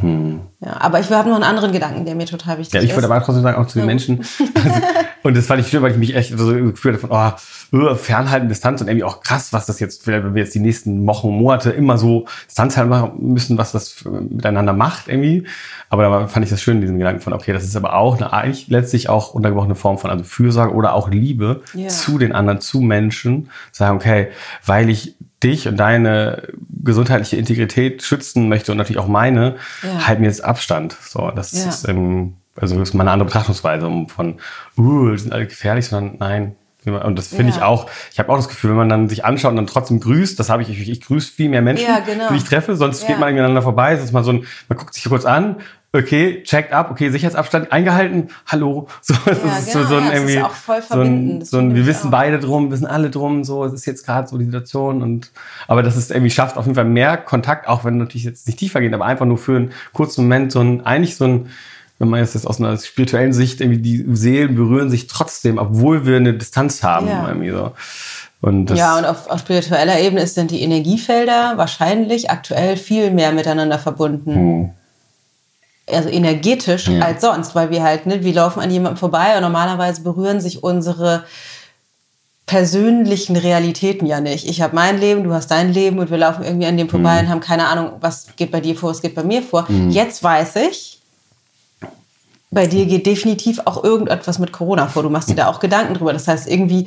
Hm. 0.00 0.40
Ja, 0.60 0.80
aber 0.80 1.00
ich 1.00 1.10
habe 1.10 1.28
noch 1.28 1.36
einen 1.36 1.44
anderen 1.44 1.72
Gedanken, 1.72 2.04
der 2.04 2.14
mir 2.14 2.26
total 2.26 2.58
wichtig 2.58 2.74
ist. 2.74 2.82
Ja, 2.82 2.88
ich 2.88 2.94
würde 2.94 3.06
aber 3.06 3.24
trotzdem 3.24 3.42
sagen, 3.42 3.62
auch 3.62 3.66
zu 3.66 3.78
den 3.78 3.86
Menschen. 3.86 4.24
Also, 4.54 4.80
und 5.22 5.36
das 5.36 5.46
fand 5.46 5.60
ich 5.60 5.68
schön, 5.68 5.82
weil 5.82 5.92
ich 5.92 5.96
mich 5.98 6.16
echt 6.16 6.36
so 6.36 6.52
gefühlt 6.52 7.02
habe 7.02 7.36
von, 7.70 7.82
oh, 7.82 7.94
fernhalten, 7.94 8.48
Distanz 8.48 8.80
und 8.80 8.88
irgendwie 8.88 9.04
auch 9.04 9.20
krass, 9.20 9.52
was 9.52 9.66
das 9.66 9.78
jetzt, 9.78 10.06
wenn 10.06 10.34
wir 10.34 10.42
jetzt 10.42 10.54
die 10.54 10.60
nächsten 10.60 11.06
Wochen, 11.06 11.30
Monate 11.30 11.70
immer 11.70 11.96
so 11.96 12.26
Distanz 12.46 12.76
halten 12.76 12.90
machen 12.90 13.12
müssen, 13.18 13.58
was 13.58 13.72
das 13.72 14.04
miteinander 14.04 14.72
macht 14.72 15.08
irgendwie. 15.08 15.46
Aber 15.90 16.02
da 16.02 16.26
fand 16.28 16.44
ich 16.44 16.50
das 16.50 16.60
schön, 16.60 16.80
diesen 16.80 16.98
Gedanken 16.98 17.20
von, 17.20 17.32
okay, 17.32 17.52
das 17.52 17.64
ist 17.64 17.76
aber 17.76 17.94
auch 17.94 18.16
eine, 18.16 18.32
eigentlich 18.32 18.68
letztlich 18.68 19.08
auch 19.08 19.34
untergebrochene 19.34 19.74
Form 19.74 19.98
von 19.98 20.10
also 20.10 20.24
Fürsorge 20.24 20.74
oder 20.74 20.94
auch 20.94 21.08
Liebe 21.08 21.62
yeah. 21.74 21.88
zu 21.88 22.18
den 22.18 22.32
anderen, 22.32 22.60
zu 22.60 22.80
Menschen. 22.80 23.50
Sagen, 23.72 23.96
okay, 23.96 24.28
weil 24.64 24.90
ich 24.90 25.16
dich 25.42 25.68
und 25.68 25.76
deine 25.76 26.48
gesundheitliche 26.82 27.36
Integrität 27.36 28.02
schützen 28.02 28.48
möchte 28.48 28.72
und 28.72 28.78
natürlich 28.78 28.98
auch 28.98 29.08
meine, 29.08 29.56
ja. 29.82 30.06
halt 30.06 30.20
mir 30.20 30.26
jetzt 30.26 30.44
Abstand. 30.44 30.96
So, 31.00 31.30
das 31.30 31.52
ja. 31.52 31.68
ist 31.68 31.88
ähm, 31.88 32.34
also 32.60 32.78
das 32.78 32.90
ist 32.90 32.94
mal 32.94 33.04
eine 33.04 33.12
andere 33.12 33.26
Betrachtungsweise 33.26 33.86
um 33.86 34.08
von, 34.08 34.38
uh, 34.76 35.16
sind 35.16 35.32
alle 35.32 35.46
gefährlich, 35.46 35.86
sondern 35.86 36.16
nein. 36.18 36.56
Und 36.84 37.18
das 37.18 37.28
finde 37.28 37.50
ja. 37.50 37.58
ich 37.58 37.62
auch, 37.62 37.90
ich 38.12 38.18
habe 38.18 38.32
auch 38.32 38.36
das 38.36 38.48
Gefühl, 38.48 38.70
wenn 38.70 38.78
man 38.78 38.88
dann 38.88 39.08
sich 39.08 39.24
anschaut 39.24 39.50
und 39.50 39.56
dann 39.56 39.66
trotzdem 39.66 40.00
grüßt, 40.00 40.38
das 40.40 40.48
habe 40.48 40.62
ich, 40.62 40.70
ich, 40.70 40.88
ich 40.88 41.00
grüße 41.02 41.30
viel 41.30 41.50
mehr 41.50 41.60
Menschen, 41.60 41.86
ja, 41.86 42.00
genau. 42.00 42.28
die 42.30 42.36
ich 42.36 42.44
treffe, 42.44 42.76
sonst 42.76 43.06
geht 43.06 43.18
man 43.18 43.28
aneinander 43.28 43.60
vorbei, 43.60 43.96
sonst 43.96 44.12
mal 44.12 44.24
so 44.24 44.30
ein, 44.30 44.46
man 44.68 44.78
guckt 44.78 44.94
sich 44.94 45.04
kurz 45.04 45.26
an, 45.26 45.56
okay, 45.92 46.42
checked 46.42 46.72
up, 46.72 46.90
okay, 46.90 47.10
Sicherheitsabstand 47.10 47.72
eingehalten, 47.72 48.28
hallo. 48.46 48.88
So, 49.02 49.14
das 49.24 49.38
ja, 49.42 49.58
ist 49.58 49.72
genau, 49.72 49.84
so, 49.84 49.88
so 49.88 49.96
ein 49.96 50.04
ja, 50.04 50.12
irgendwie, 50.12 50.40
so 50.88 51.00
ein, 51.00 51.44
so 51.44 51.58
ein 51.58 51.74
wir 51.74 51.86
wissen 51.86 52.08
auch. 52.08 52.12
beide 52.12 52.38
drum, 52.38 52.70
wissen 52.70 52.86
alle 52.86 53.10
drum, 53.10 53.44
so, 53.44 53.64
es 53.64 53.72
ist 53.72 53.86
jetzt 53.86 54.04
gerade 54.04 54.28
so 54.28 54.36
die 54.36 54.44
Situation 54.44 55.02
und, 55.02 55.30
aber 55.66 55.82
das 55.82 55.96
ist 55.96 56.10
irgendwie 56.10 56.30
schafft 56.30 56.56
auf 56.56 56.66
jeden 56.66 56.74
Fall 56.74 56.84
mehr 56.84 57.16
Kontakt, 57.16 57.68
auch 57.68 57.84
wenn 57.84 57.96
natürlich 57.96 58.24
jetzt 58.24 58.46
nicht 58.46 58.58
tiefer 58.58 58.80
geht, 58.80 58.92
aber 58.92 59.06
einfach 59.06 59.26
nur 59.26 59.38
für 59.38 59.56
einen 59.56 59.72
kurzen 59.92 60.24
Moment 60.24 60.52
so 60.52 60.60
ein, 60.60 60.84
eigentlich 60.84 61.16
so 61.16 61.24
ein, 61.24 61.48
wenn 61.98 62.08
man 62.08 62.20
jetzt 62.20 62.46
aus 62.46 62.60
einer 62.60 62.76
spirituellen 62.76 63.32
Sicht 63.32 63.60
irgendwie 63.60 63.80
die 63.80 64.04
Seelen 64.14 64.54
berühren 64.54 64.90
sich 64.90 65.06
trotzdem, 65.06 65.58
obwohl 65.58 66.06
wir 66.06 66.16
eine 66.16 66.34
Distanz 66.34 66.82
haben, 66.82 67.08
ja. 67.08 67.26
irgendwie 67.26 67.50
so. 67.50 67.72
Und 68.40 68.70
ja, 68.70 68.96
und 68.98 69.04
auf, 69.04 69.28
auf, 69.28 69.40
spiritueller 69.40 69.98
Ebene 69.98 70.24
dann 70.36 70.46
die 70.46 70.62
Energiefelder 70.62 71.54
wahrscheinlich 71.56 72.30
aktuell 72.30 72.76
viel 72.76 73.10
mehr 73.10 73.32
miteinander 73.32 73.80
verbunden. 73.80 74.34
Hm 74.34 74.70
also 75.92 76.08
energetisch 76.08 76.88
ja. 76.88 77.00
als 77.00 77.20
sonst, 77.22 77.54
weil 77.54 77.70
wir 77.70 77.82
halt, 77.82 78.06
ne, 78.06 78.22
wir 78.22 78.34
laufen 78.34 78.60
an 78.60 78.70
jemandem 78.70 78.98
vorbei 78.98 79.36
und 79.36 79.42
normalerweise 79.42 80.02
berühren 80.02 80.40
sich 80.40 80.62
unsere 80.62 81.24
persönlichen 82.46 83.36
Realitäten 83.36 84.06
ja 84.06 84.20
nicht. 84.20 84.48
Ich 84.48 84.62
habe 84.62 84.74
mein 84.74 84.98
Leben, 84.98 85.22
du 85.22 85.32
hast 85.32 85.50
dein 85.50 85.72
Leben 85.72 85.98
und 85.98 86.10
wir 86.10 86.18
laufen 86.18 86.44
irgendwie 86.44 86.66
an 86.66 86.76
dem 86.76 86.88
vorbei 86.88 87.14
mhm. 87.14 87.20
und 87.20 87.28
haben 87.28 87.40
keine 87.40 87.68
Ahnung, 87.68 87.92
was 88.00 88.28
geht 88.36 88.50
bei 88.50 88.60
dir 88.60 88.74
vor, 88.74 88.90
was 88.90 89.02
geht 89.02 89.14
bei 89.14 89.22
mir 89.22 89.42
vor. 89.42 89.66
Mhm. 89.68 89.90
Jetzt 89.90 90.22
weiß 90.22 90.56
ich, 90.56 90.98
bei 92.50 92.66
dir 92.66 92.86
geht 92.86 93.04
definitiv 93.04 93.60
auch 93.66 93.84
irgendetwas 93.84 94.38
mit 94.38 94.52
Corona 94.52 94.86
vor. 94.86 95.02
Du 95.02 95.10
machst 95.10 95.28
dir 95.28 95.34
da 95.34 95.48
auch 95.48 95.60
Gedanken 95.60 95.94
drüber. 95.94 96.14
Das 96.14 96.26
heißt, 96.26 96.48
irgendwie 96.48 96.86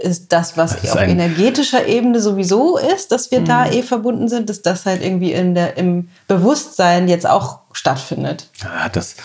ist 0.00 0.32
das, 0.32 0.56
was 0.56 0.80
das 0.80 0.92
auf 0.92 1.00
energetischer 1.00 1.86
Ebene 1.86 2.20
sowieso 2.20 2.78
ist, 2.78 3.10
dass 3.10 3.32
wir 3.32 3.40
mhm. 3.40 3.46
da 3.46 3.66
eh 3.66 3.82
verbunden 3.82 4.28
sind, 4.28 4.48
dass 4.48 4.62
das 4.62 4.86
halt 4.86 5.02
irgendwie 5.02 5.32
in 5.32 5.56
der, 5.56 5.76
im 5.76 6.08
Bewusstsein 6.28 7.08
jetzt 7.08 7.28
auch 7.28 7.59
stattfindet. 7.72 8.48
Ja, 8.62 8.88
das 8.88 9.16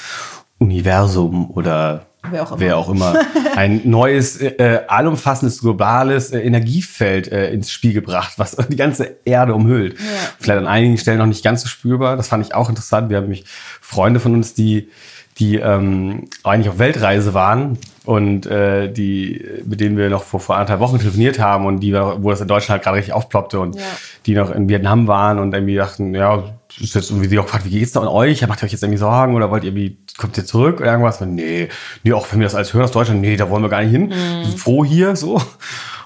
Universum 0.58 1.51
oder 1.51 2.05
wer 2.29 2.43
auch 2.43 2.51
immer, 2.51 2.60
wer 2.60 2.77
auch 2.77 2.89
immer 2.89 3.19
ein 3.55 3.81
neues, 3.89 4.41
äh, 4.41 4.81
allumfassendes, 4.88 5.62
globales 5.62 6.31
äh, 6.31 6.39
Energiefeld 6.39 7.31
äh, 7.31 7.51
ins 7.51 7.71
Spiel 7.71 7.93
gebracht, 7.93 8.34
was 8.38 8.55
die 8.69 8.75
ganze 8.75 9.17
Erde 9.25 9.53
umhüllt. 9.53 9.99
Ja. 9.99 10.05
Vielleicht 10.39 10.60
an 10.60 10.67
einigen 10.67 10.97
Stellen 10.97 11.19
noch 11.19 11.25
nicht 11.25 11.43
ganz 11.43 11.62
so 11.62 11.67
spürbar. 11.67 12.17
Das 12.17 12.27
fand 12.27 12.45
ich 12.45 12.55
auch 12.55 12.69
interessant. 12.69 13.10
Wir 13.10 13.17
haben 13.17 13.29
mich 13.29 13.45
Freunde 13.81 14.19
von 14.19 14.34
uns, 14.34 14.53
die 14.53 14.89
die 15.38 15.58
ähm, 15.58 16.29
eigentlich 16.43 16.69
auf 16.69 16.79
Weltreise 16.79 17.34
waren 17.34 17.77
und 18.05 18.45
äh, 18.45 18.91
die, 18.91 19.43
mit 19.65 19.79
denen 19.79 19.97
wir 19.97 20.09
noch 20.09 20.23
vor, 20.23 20.39
vor 20.39 20.55
anderthalb 20.55 20.79
Wochen 20.79 20.99
telefoniert 20.99 21.39
haben 21.39 21.65
und 21.65 21.79
die, 21.79 21.93
wo 21.93 22.29
das 22.29 22.41
in 22.41 22.47
Deutschland 22.47 22.77
halt 22.77 22.83
gerade 22.83 22.97
richtig 22.97 23.13
aufploppte 23.13 23.59
und 23.59 23.75
ja. 23.75 23.81
die 24.25 24.35
noch 24.35 24.51
in 24.51 24.69
Vietnam 24.69 25.07
waren 25.07 25.39
und 25.39 25.53
irgendwie 25.53 25.75
dachten, 25.75 26.13
ja, 26.13 26.43
ist 26.79 26.95
jetzt 26.95 27.09
irgendwie 27.09 27.29
sie 27.29 27.39
auch 27.39 27.45
gefragt, 27.45 27.65
wie 27.65 27.71
geht's 27.71 27.93
da 27.93 28.01
an 28.01 28.07
euch? 28.07 28.45
Macht 28.47 28.61
ihr 28.61 28.65
euch 28.65 28.71
jetzt 28.71 28.83
irgendwie 28.83 28.99
Sorgen 28.99 29.35
oder 29.35 29.49
wollt 29.49 29.63
ihr 29.63 29.69
irgendwie, 29.69 29.97
kommt 30.17 30.37
ihr 30.37 30.45
zurück 30.45 30.81
oder 30.81 30.91
irgendwas? 30.91 31.21
Und 31.21 31.35
nee, 31.35 31.69
nee, 32.03 32.13
auch 32.13 32.27
wenn 32.31 32.39
wir 32.39 32.45
das 32.45 32.55
alles 32.55 32.73
hören 32.73 32.83
aus 32.83 32.91
Deutschland, 32.91 33.21
nee, 33.21 33.37
da 33.37 33.49
wollen 33.49 33.63
wir 33.63 33.69
gar 33.69 33.81
nicht 33.81 33.91
hin. 33.91 34.07
Mhm. 34.07 34.09
Wir 34.09 34.45
sind 34.45 34.59
froh 34.59 34.85
hier, 34.85 35.15
so. 35.15 35.41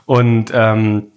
Und 0.05 0.51
ähm, 0.53 1.07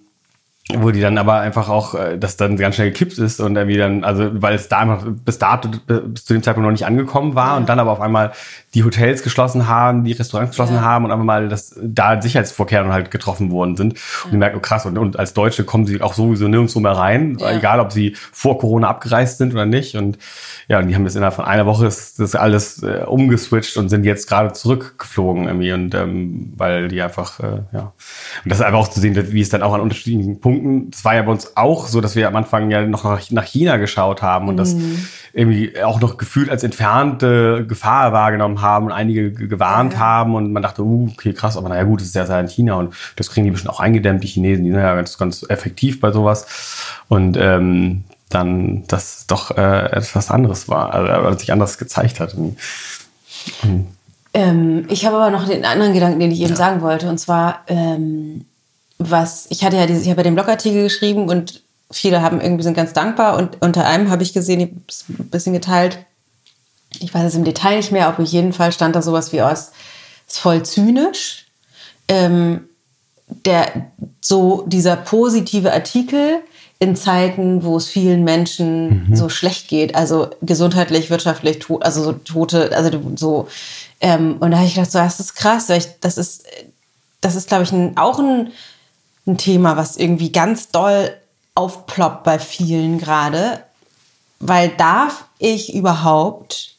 wo 0.73 0.91
die 0.91 1.01
dann 1.01 1.17
aber 1.17 1.39
einfach 1.39 1.69
auch, 1.69 1.93
äh, 1.93 2.17
das 2.17 2.37
dann 2.37 2.57
ganz 2.57 2.75
schnell 2.75 2.91
gekippt 2.91 3.17
ist 3.17 3.39
und 3.41 3.55
irgendwie 3.55 3.77
dann, 3.77 4.03
also 4.03 4.29
weil 4.41 4.55
es 4.55 4.69
da 4.69 4.79
einfach 4.79 5.05
bis 5.07 5.37
dato, 5.37 5.69
bis 5.69 6.25
zu 6.25 6.33
dem 6.33 6.41
Zeitpunkt 6.41 6.65
noch 6.65 6.71
nicht 6.71 6.85
angekommen 6.85 7.35
war 7.35 7.57
und 7.57 7.67
dann 7.67 7.79
aber 7.79 7.91
auf 7.91 8.01
einmal 8.01 8.31
die 8.73 8.83
Hotels 8.83 9.21
geschlossen 9.21 9.67
haben, 9.67 10.03
die 10.03 10.13
Restaurants 10.13 10.51
geschlossen 10.51 10.75
ja. 10.75 10.81
haben 10.81 11.05
und 11.05 11.11
einfach 11.11 11.23
mal 11.23 11.47
das, 11.47 11.75
da 11.81 12.19
Sicherheitsvorkehrungen 12.19 12.91
halt 12.91 13.11
getroffen 13.11 13.51
worden 13.51 13.77
sind. 13.77 13.93
Und 14.25 14.31
die 14.31 14.37
merken, 14.37 14.57
oh 14.57 14.61
krass, 14.61 14.85
und, 14.87 14.97
und 14.97 15.19
als 15.19 15.33
Deutsche 15.33 15.63
kommen 15.63 15.85
sie 15.85 16.01
auch 16.01 16.13
sowieso 16.13 16.47
nirgendwo 16.47 16.79
mehr 16.79 16.93
rein, 16.93 17.37
ja. 17.39 17.51
egal 17.51 17.79
ob 17.79 17.91
sie 17.91 18.15
vor 18.31 18.57
Corona 18.57 18.89
abgereist 18.89 19.37
sind 19.37 19.53
oder 19.53 19.67
nicht. 19.67 19.95
Und 19.95 20.17
ja, 20.67 20.79
und 20.79 20.87
die 20.87 20.95
haben 20.95 21.03
das 21.03 21.15
innerhalb 21.15 21.35
von 21.35 21.45
einer 21.45 21.67
Woche 21.67 21.85
ist 21.85 22.19
das 22.19 22.33
alles 22.33 22.81
äh, 22.81 23.03
umgeswitcht 23.05 23.77
und 23.77 23.89
sind 23.89 24.05
jetzt 24.05 24.27
gerade 24.27 24.53
zurückgeflogen 24.53 25.45
irgendwie 25.45 25.71
und 25.71 25.93
ähm, 25.93 26.53
weil 26.55 26.87
die 26.87 27.01
einfach, 27.01 27.39
äh, 27.41 27.61
ja. 27.73 27.93
Und 28.43 28.51
das 28.51 28.59
ist 28.59 28.65
einfach 28.65 28.79
auch 28.79 28.87
zu 28.87 28.99
sehen, 28.99 29.15
wie 29.31 29.41
es 29.41 29.49
dann 29.49 29.61
auch 29.61 29.73
an 29.73 29.81
unterschiedlichen 29.81 30.39
Punkten, 30.39 30.89
das 30.89 31.05
war 31.05 31.13
ja 31.13 31.21
bei 31.21 31.31
uns 31.31 31.55
auch 31.55 31.87
so, 31.87 32.01
dass 32.01 32.15
wir 32.15 32.27
am 32.27 32.35
Anfang 32.35 32.71
ja 32.71 32.83
noch 32.87 33.03
nach, 33.03 33.29
nach 33.29 33.45
China 33.45 33.77
geschaut 33.77 34.23
haben 34.23 34.47
und 34.47 34.55
mhm. 34.55 34.57
das 34.57 34.75
irgendwie 35.33 35.81
auch 35.83 35.99
noch 35.99 36.17
gefühlt 36.17 36.49
als 36.49 36.63
entfernte 36.63 37.65
Gefahr 37.67 38.13
wahrgenommen 38.13 38.61
haben 38.61 38.62
und 38.85 38.91
einige 38.91 39.31
gewarnt 39.31 39.93
ja. 39.93 39.99
haben 39.99 40.35
und 40.35 40.51
man 40.51 40.63
dachte, 40.63 40.83
uh, 40.83 41.09
okay, 41.11 41.33
krass, 41.33 41.57
aber 41.57 41.69
naja 41.69 41.83
gut, 41.83 42.01
das 42.01 42.07
ist 42.07 42.15
ja 42.15 42.39
in 42.39 42.47
China 42.47 42.75
und 42.75 42.93
das 43.15 43.29
kriegen 43.29 43.45
die 43.45 43.51
bestimmt 43.51 43.73
auch 43.73 43.79
eingedämmt, 43.79 44.23
die 44.23 44.27
Chinesen, 44.27 44.63
die 44.63 44.71
sind 44.71 44.79
ja 44.79 44.95
ganz, 44.95 45.17
ganz 45.17 45.45
effektiv 45.49 45.99
bei 45.99 46.11
sowas. 46.11 46.47
Und 47.07 47.37
ähm, 47.37 48.03
dann 48.29 48.83
das 48.87 49.27
doch 49.27 49.51
äh, 49.51 49.91
etwas 49.91 50.31
anderes 50.31 50.67
war, 50.67 50.93
also 50.93 51.37
sich 51.37 51.51
anders 51.51 51.77
gezeigt 51.77 52.19
hat. 52.19 52.33
Und, 52.33 52.57
ähm, 54.33 54.85
ich 54.89 55.05
habe 55.05 55.17
aber 55.17 55.29
noch 55.29 55.47
den 55.47 55.65
anderen 55.65 55.93
Gedanken, 55.93 56.19
den 56.19 56.31
ich 56.31 56.41
eben 56.41 56.51
ja. 56.51 56.55
sagen 56.55 56.81
wollte, 56.81 57.09
und 57.09 57.19
zwar, 57.19 57.61
ähm, 57.67 58.45
was, 58.97 59.47
ich 59.49 59.63
hatte 59.63 59.77
ja 59.77 59.85
diese, 59.85 60.01
ich 60.01 60.09
habe 60.09 60.21
ja 60.21 60.23
den 60.23 60.35
Blogartikel 60.35 60.83
geschrieben 60.83 61.29
und 61.29 61.61
viele 61.91 62.21
haben 62.21 62.41
irgendwie 62.41 62.63
sind 62.63 62.73
ganz 62.73 62.93
dankbar 62.93 63.37
und 63.37 63.61
unter 63.61 63.85
einem 63.85 64.09
habe 64.09 64.23
ich 64.23 64.33
gesehen, 64.33 64.59
ich 64.59 64.69
habe 64.69 64.81
es 64.87 65.05
ein 65.09 65.29
bisschen 65.29 65.53
geteilt, 65.53 65.99
ich 66.99 67.13
weiß 67.13 67.23
es 67.25 67.35
im 67.35 67.43
Detail 67.43 67.77
nicht 67.77 67.91
mehr, 67.91 68.07
aber 68.07 68.23
auf 68.23 68.29
jeden 68.29 68.53
Fall 68.53 68.71
stand 68.71 68.95
da 68.95 69.01
sowas 69.01 69.33
wie 69.33 69.41
aus, 69.41 69.71
ist 70.27 70.39
voll 70.39 70.63
zynisch. 70.63 71.45
Ähm, 72.07 72.67
der, 73.45 73.91
so 74.21 74.63
dieser 74.67 74.95
positive 74.95 75.73
Artikel, 75.73 76.41
in 76.83 76.97
Zeiten, 76.97 77.63
wo 77.63 77.77
es 77.77 77.87
vielen 77.87 78.25
Menschen 78.25 79.07
mhm. 79.07 79.15
so 79.15 79.29
schlecht 79.29 79.69
geht, 79.69 79.95
also 79.95 80.29
gesundheitlich, 80.41 81.09
wirtschaftlich, 81.09 81.59
to 81.59 81.77
also 81.77 82.03
so 82.03 82.11
Tote, 82.11 82.75
also 82.75 82.89
so. 83.15 83.47
Ähm, 84.01 84.35
und 84.41 84.51
da 84.51 84.57
habe 84.57 84.67
ich 84.67 84.75
gedacht, 84.75 84.91
so, 84.91 84.99
das 84.99 85.21
ist 85.21 85.35
krass, 85.35 85.69
weil 85.69 85.77
ich, 85.77 85.87
das 86.01 86.17
ist, 86.17 86.43
das 87.21 87.35
ist, 87.35 87.47
glaube 87.47 87.63
ich, 87.63 87.71
ein, 87.71 87.95
auch 87.95 88.19
ein, 88.19 88.51
ein 89.25 89.37
Thema, 89.37 89.77
was 89.77 89.95
irgendwie 89.95 90.33
ganz 90.33 90.71
doll 90.71 91.13
aufploppt 91.55 92.25
bei 92.25 92.37
vielen 92.37 92.97
gerade. 92.99 93.63
Weil 94.41 94.67
darf 94.67 95.23
ich 95.39 95.73
überhaupt 95.73 96.75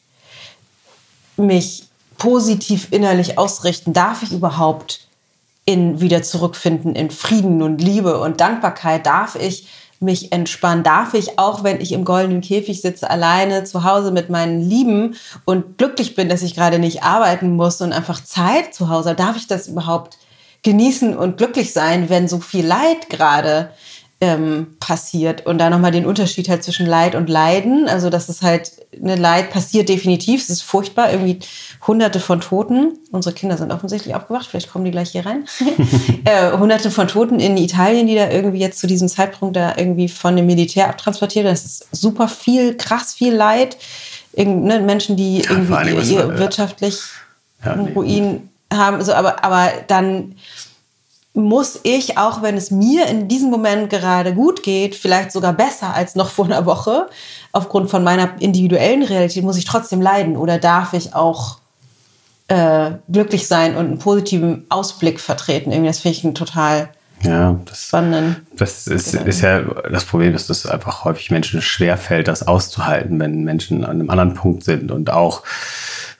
mich 1.37 1.87
positiv 2.17 2.87
innerlich 2.91 3.37
ausrichten? 3.37 3.93
Darf 3.93 4.23
ich 4.23 4.31
überhaupt 4.31 5.07
in 5.65 5.99
wieder 5.99 6.23
zurückfinden 6.23 6.95
in 6.95 7.11
Frieden 7.11 7.61
und 7.61 7.81
Liebe 7.81 8.19
und 8.19 8.39
Dankbarkeit? 8.39 9.05
Darf 9.05 9.35
ich 9.35 9.67
mich 9.99 10.31
entspannen? 10.31 10.83
Darf 10.83 11.13
ich, 11.13 11.39
auch 11.39 11.63
wenn 11.63 11.81
ich 11.81 11.91
im 11.91 12.05
goldenen 12.05 12.41
Käfig 12.41 12.81
sitze, 12.81 13.09
alleine 13.09 13.63
zu 13.63 13.83
Hause 13.83 14.11
mit 14.11 14.29
meinen 14.29 14.61
Lieben 14.61 15.15
und 15.45 15.77
glücklich 15.77 16.15
bin, 16.15 16.29
dass 16.29 16.43
ich 16.43 16.55
gerade 16.55 16.79
nicht 16.79 17.03
arbeiten 17.03 17.55
muss 17.55 17.81
und 17.81 17.93
einfach 17.93 18.23
Zeit 18.23 18.73
zu 18.73 18.89
Hause, 18.89 19.15
darf 19.15 19.37
ich 19.37 19.47
das 19.47 19.67
überhaupt 19.67 20.17
genießen 20.63 21.15
und 21.15 21.37
glücklich 21.37 21.73
sein, 21.73 22.09
wenn 22.09 22.27
so 22.27 22.39
viel 22.39 22.65
Leid 22.65 23.09
gerade 23.09 23.69
ähm, 24.25 24.67
passiert 24.79 25.45
und 25.45 25.59
da 25.59 25.69
nochmal 25.69 25.91
den 25.91 26.05
Unterschied 26.05 26.49
halt 26.49 26.63
zwischen 26.63 26.85
Leid 26.85 27.13
und 27.13 27.29
Leiden. 27.29 27.87
Also, 27.87 28.09
dass 28.09 28.27
es 28.27 28.41
halt, 28.41 28.71
eine 28.99 29.15
Leid 29.15 29.51
passiert 29.51 29.87
definitiv, 29.87 30.41
es 30.41 30.49
ist 30.49 30.61
furchtbar, 30.61 31.11
irgendwie 31.11 31.39
hunderte 31.85 32.19
von 32.19 32.41
Toten. 32.41 32.97
Unsere 33.11 33.35
Kinder 33.35 33.57
sind 33.57 33.71
offensichtlich 33.71 34.15
aufgewacht, 34.15 34.47
vielleicht 34.49 34.71
kommen 34.71 34.85
die 34.85 34.91
gleich 34.91 35.11
hier 35.11 35.25
rein. 35.25 35.45
äh, 36.25 36.57
hunderte 36.57 36.89
von 36.89 37.07
Toten 37.07 37.39
in 37.39 37.57
Italien, 37.57 38.07
die 38.07 38.15
da 38.15 38.29
irgendwie 38.29 38.59
jetzt 38.59 38.79
zu 38.79 38.87
diesem 38.87 39.07
Zeitpunkt 39.07 39.55
da 39.55 39.75
irgendwie 39.77 40.09
von 40.09 40.35
dem 40.35 40.47
Militär 40.47 40.89
abtransportiert 40.89 41.45
werden. 41.45 41.55
Das 41.55 41.65
ist 41.65 41.87
super 41.91 42.27
viel, 42.27 42.75
krass 42.75 43.13
viel 43.13 43.33
Leid. 43.33 43.77
Irgend, 44.33 44.65
ne, 44.65 44.79
Menschen, 44.79 45.15
die 45.15 45.39
ja, 45.39 45.51
irgendwie 45.51 46.13
ihr, 46.13 46.25
ihr 46.25 46.37
wirtschaftlich 46.39 46.99
ja, 47.63 47.75
nee, 47.75 47.91
Ruin 47.93 48.49
haben. 48.73 49.03
So, 49.03 49.13
aber, 49.13 49.43
aber 49.43 49.71
dann 49.87 50.35
muss 51.35 51.79
ich, 51.83 52.17
auch 52.17 52.41
wenn 52.41 52.55
es 52.55 52.71
mir 52.71 53.07
in 53.07 53.27
diesem 53.27 53.49
Moment 53.49 53.89
gerade 53.89 54.33
gut 54.33 54.63
geht, 54.63 54.95
vielleicht 54.95 55.31
sogar 55.31 55.53
besser 55.53 55.93
als 55.93 56.15
noch 56.15 56.29
vor 56.29 56.45
einer 56.45 56.65
Woche, 56.65 57.07
aufgrund 57.51 57.89
von 57.89 58.03
meiner 58.03 58.41
individuellen 58.41 59.03
Realität, 59.03 59.43
muss 59.43 59.57
ich 59.57 59.65
trotzdem 59.65 60.01
leiden 60.01 60.37
oder 60.37 60.57
darf 60.57 60.93
ich 60.93 61.13
auch 61.13 61.57
äh, 62.47 62.91
glücklich 63.11 63.47
sein 63.47 63.75
und 63.75 63.85
einen 63.85 63.99
positiven 63.99 64.65
Ausblick 64.69 65.19
vertreten? 65.19 65.71
Irgendwie, 65.71 65.89
das 65.89 65.99
finde 65.99 66.17
ich 66.17 66.23
ein 66.23 66.35
total 66.35 66.89
ja, 67.23 67.59
das, 67.65 67.87
spannenden. 67.87 68.45
Das 68.55 68.87
ist, 68.87 69.13
ist 69.13 69.41
ja 69.41 69.61
das 69.61 70.05
Problem, 70.05 70.33
dass 70.33 70.47
das 70.47 70.65
einfach 70.65 71.05
häufig 71.05 71.31
Menschen 71.31 71.61
schwerfällt, 71.61 72.27
das 72.27 72.47
auszuhalten, 72.47 73.19
wenn 73.19 73.43
Menschen 73.43 73.83
an 73.83 73.91
einem 73.91 74.09
anderen 74.09 74.33
Punkt 74.35 74.63
sind 74.63 74.91
und 74.91 75.09
auch 75.09 75.43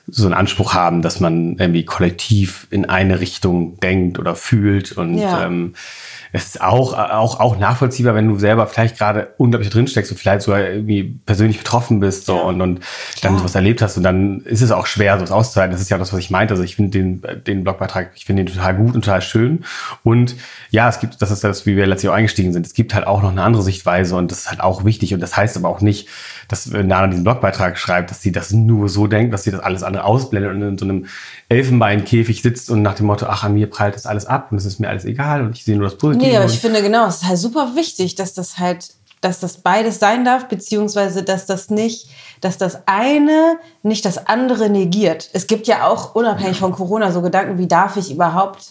so 0.08 0.24
einen 0.24 0.34
Anspruch 0.34 0.74
haben, 0.74 1.02
dass 1.02 1.20
man 1.20 1.56
irgendwie 1.58 1.84
kollektiv 1.84 2.66
in 2.70 2.84
eine 2.84 3.20
Richtung 3.20 3.78
denkt 3.80 4.18
oder 4.18 4.36
fühlt 4.36 4.92
und 4.92 5.18
ja. 5.18 5.46
ähm, 5.46 5.74
es 6.36 6.46
ist 6.46 6.60
auch, 6.60 6.92
auch, 6.92 7.40
auch 7.40 7.58
nachvollziehbar, 7.58 8.14
wenn 8.14 8.28
du 8.28 8.38
selber 8.38 8.66
vielleicht 8.66 8.98
gerade 8.98 9.28
unglaublich 9.38 9.70
drin 9.70 9.86
steckst 9.86 10.12
und 10.12 10.18
vielleicht 10.18 10.42
sogar 10.42 10.60
irgendwie 10.68 11.18
persönlich 11.24 11.58
betroffen 11.58 12.00
bist 12.00 12.26
so, 12.26 12.36
ja. 12.36 12.42
und, 12.42 12.60
und 12.60 12.80
dann 13.22 13.38
sowas 13.38 13.54
erlebt 13.54 13.80
hast 13.80 13.96
und 13.96 14.02
dann 14.02 14.40
ist 14.40 14.60
es 14.60 14.70
auch 14.70 14.86
schwer, 14.86 15.16
sowas 15.16 15.30
auszuhalten. 15.30 15.72
Das 15.72 15.80
ist 15.80 15.90
ja 15.90 15.98
das, 15.98 16.12
was 16.12 16.20
ich 16.20 16.30
meinte. 16.30 16.52
Also 16.52 16.62
ich 16.62 16.76
finde 16.76 16.90
den, 16.90 17.22
den 17.46 17.64
Blogbeitrag, 17.64 18.10
ich 18.14 18.24
finde 18.24 18.44
den 18.44 18.54
total 18.54 18.74
gut 18.74 18.94
und 18.94 19.04
total 19.04 19.22
schön. 19.22 19.64
Und 20.04 20.36
ja, 20.70 20.88
es 20.88 21.00
gibt, 21.00 21.22
das 21.22 21.30
ist 21.30 21.42
das, 21.42 21.64
wie 21.66 21.76
wir 21.76 21.86
letztlich 21.86 22.10
auch 22.10 22.14
eingestiegen 22.14 22.52
sind, 22.52 22.66
es 22.66 22.74
gibt 22.74 22.94
halt 22.94 23.06
auch 23.06 23.22
noch 23.22 23.30
eine 23.30 23.42
andere 23.42 23.62
Sichtweise 23.62 24.16
und 24.16 24.30
das 24.30 24.40
ist 24.40 24.50
halt 24.50 24.60
auch 24.60 24.84
wichtig 24.84 25.14
und 25.14 25.20
das 25.20 25.36
heißt 25.36 25.56
aber 25.56 25.68
auch 25.68 25.80
nicht, 25.80 26.08
dass 26.48 26.72
wenn 26.72 26.86
Nana 26.86 27.08
diesen 27.08 27.24
Blogbeitrag 27.24 27.78
schreibt, 27.78 28.10
dass 28.10 28.22
sie 28.22 28.32
das 28.32 28.52
nur 28.52 28.88
so 28.88 29.06
denkt, 29.06 29.32
dass 29.32 29.44
sie 29.44 29.50
das 29.50 29.60
alles 29.60 29.82
andere 29.82 30.04
ausblendet 30.04 30.52
und 30.52 30.62
in 30.62 30.78
so 30.78 30.84
einem 30.84 31.06
Elfenbeinkäfig 31.48 32.42
sitzt 32.42 32.70
und 32.70 32.82
nach 32.82 32.94
dem 32.94 33.06
Motto, 33.06 33.26
ach, 33.26 33.44
an 33.44 33.54
mir 33.54 33.68
prallt 33.68 33.94
das 33.94 34.06
alles 34.06 34.26
ab 34.26 34.48
und 34.50 34.58
es 34.58 34.64
ist 34.64 34.80
mir 34.80 34.88
alles 34.88 35.04
egal 35.04 35.42
und 35.42 35.56
ich 35.56 35.64
sehe 35.64 35.76
nur 35.76 35.84
das 35.84 35.96
Positive. 35.98 36.25
Nee, 36.25 36.25
aber 36.34 36.46
ich 36.46 36.58
finde 36.58 36.82
genau, 36.82 37.06
es 37.06 37.16
ist 37.16 37.28
halt 37.28 37.38
super 37.38 37.74
wichtig, 37.74 38.14
dass 38.14 38.34
das 38.34 38.58
halt, 38.58 38.90
dass 39.20 39.40
das 39.40 39.58
beides 39.58 39.98
sein 39.98 40.24
darf, 40.24 40.48
beziehungsweise 40.48 41.22
dass 41.22 41.46
das 41.46 41.70
nicht, 41.70 42.08
dass 42.40 42.58
das 42.58 42.80
eine 42.86 43.58
nicht 43.82 44.04
das 44.04 44.26
andere 44.26 44.68
negiert. 44.68 45.30
Es 45.32 45.46
gibt 45.46 45.66
ja 45.66 45.86
auch 45.86 46.14
unabhängig 46.14 46.58
von 46.58 46.72
Corona 46.72 47.12
so 47.12 47.22
Gedanken, 47.22 47.58
wie 47.58 47.66
darf 47.66 47.96
ich 47.96 48.10
überhaupt 48.10 48.66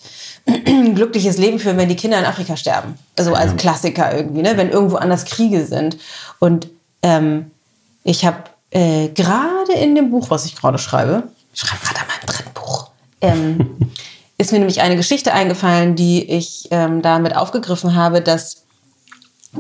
ein 0.48 0.96
glückliches 0.96 1.38
Leben 1.38 1.60
führen, 1.60 1.78
wenn 1.78 1.90
die 1.90 1.96
Kinder 1.96 2.20
in 2.20 2.26
Afrika 2.26 2.56
sterben? 2.58 2.98
Also 3.18 3.34
als 3.34 3.56
Klassiker 3.56 4.16
irgendwie, 4.16 4.42
ne? 4.42 4.58
wenn 4.58 4.70
irgendwo 4.70 4.98
anders 4.98 5.26
Kriege 5.26 5.66
sind. 5.66 5.98
Und 6.40 6.68
ähm, 7.02 7.52
ich 8.04 8.26
habe 8.26 8.44
äh, 8.72 9.10
gerade 9.10 9.74
in 9.74 9.96
dem 9.96 10.12
Buch, 10.12 10.30
was 10.30 10.46
ich 10.46 10.56
gerade 10.56 10.78
schreibe, 10.78 11.24
ich 11.54 11.62
schreibe 11.62 11.84
gerade 11.84 12.00
an 12.02 12.08
meinem 12.08 12.26
dritten 12.26 12.54
Buch, 12.54 12.90
ähm, 13.22 13.78
ist 14.38 14.52
mir 14.52 14.60
nämlich 14.60 14.82
eine 14.82 14.96
Geschichte 14.96 15.34
eingefallen, 15.34 15.96
die 15.96 16.30
ich 16.30 16.68
ähm, 16.72 17.02
damit 17.02 17.36
aufgegriffen 17.36 17.96
habe, 17.96 18.22
dass 18.22 18.66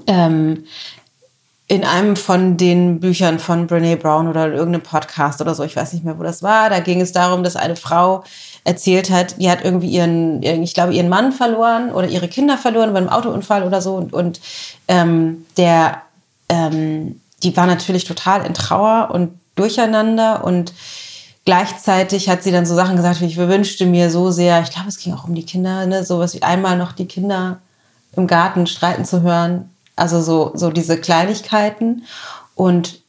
ähm, 0.07 0.65
in 1.67 1.83
einem 1.83 2.15
von 2.15 2.57
den 2.57 2.99
Büchern 2.99 3.39
von 3.39 3.65
Brene 3.65 3.97
Brown 3.97 4.27
oder 4.27 4.51
irgendeinem 4.51 4.83
Podcast 4.83 5.41
oder 5.41 5.55
so, 5.55 5.63
ich 5.63 5.75
weiß 5.75 5.93
nicht 5.93 6.05
mehr, 6.05 6.19
wo 6.19 6.23
das 6.23 6.43
war, 6.43 6.69
da 6.69 6.79
ging 6.79 7.01
es 7.01 7.11
darum, 7.11 7.43
dass 7.43 7.55
eine 7.55 7.75
Frau 7.75 8.23
erzählt 8.65 9.09
hat, 9.09 9.39
die 9.39 9.49
hat 9.49 9.63
irgendwie 9.63 9.87
ihren, 9.87 10.43
ich 10.43 10.73
glaube, 10.73 10.93
ihren 10.93 11.09
Mann 11.09 11.31
verloren 11.31 11.91
oder 11.91 12.07
ihre 12.07 12.27
Kinder 12.27 12.57
verloren 12.57 12.93
bei 12.93 12.99
einem 12.99 13.09
Autounfall 13.09 13.63
oder 13.63 13.81
so 13.81 13.95
und, 13.95 14.13
und 14.13 14.41
ähm, 14.87 15.45
der 15.57 16.01
ähm, 16.49 17.21
die 17.43 17.55
war 17.55 17.67
natürlich 17.67 18.05
total 18.05 18.45
in 18.45 18.53
Trauer 18.53 19.09
und 19.11 19.39
durcheinander 19.55 20.43
und 20.43 20.73
gleichzeitig 21.45 22.27
hat 22.27 22.43
sie 22.43 22.51
dann 22.51 22.65
so 22.65 22.75
Sachen 22.75 22.97
gesagt, 22.97 23.21
wie 23.21 23.25
ich 23.25 23.37
wünschte 23.37 23.85
mir 23.85 24.09
so 24.09 24.31
sehr, 24.31 24.61
ich 24.61 24.71
glaube, 24.71 24.89
es 24.89 24.97
ging 24.97 25.13
auch 25.13 25.27
um 25.27 25.35
die 25.35 25.45
Kinder, 25.45 25.85
ne, 25.85 26.03
sowas 26.03 26.33
wie 26.33 26.41
einmal 26.41 26.77
noch 26.77 26.91
die 26.91 27.07
Kinder 27.07 27.61
im 28.15 28.27
Garten 28.27 28.67
streiten 28.67 29.05
zu 29.05 29.21
hören, 29.21 29.69
also 29.95 30.21
so, 30.21 30.51
so 30.55 30.71
diese 30.71 30.99
Kleinigkeiten 30.99 32.03
und 32.55 33.01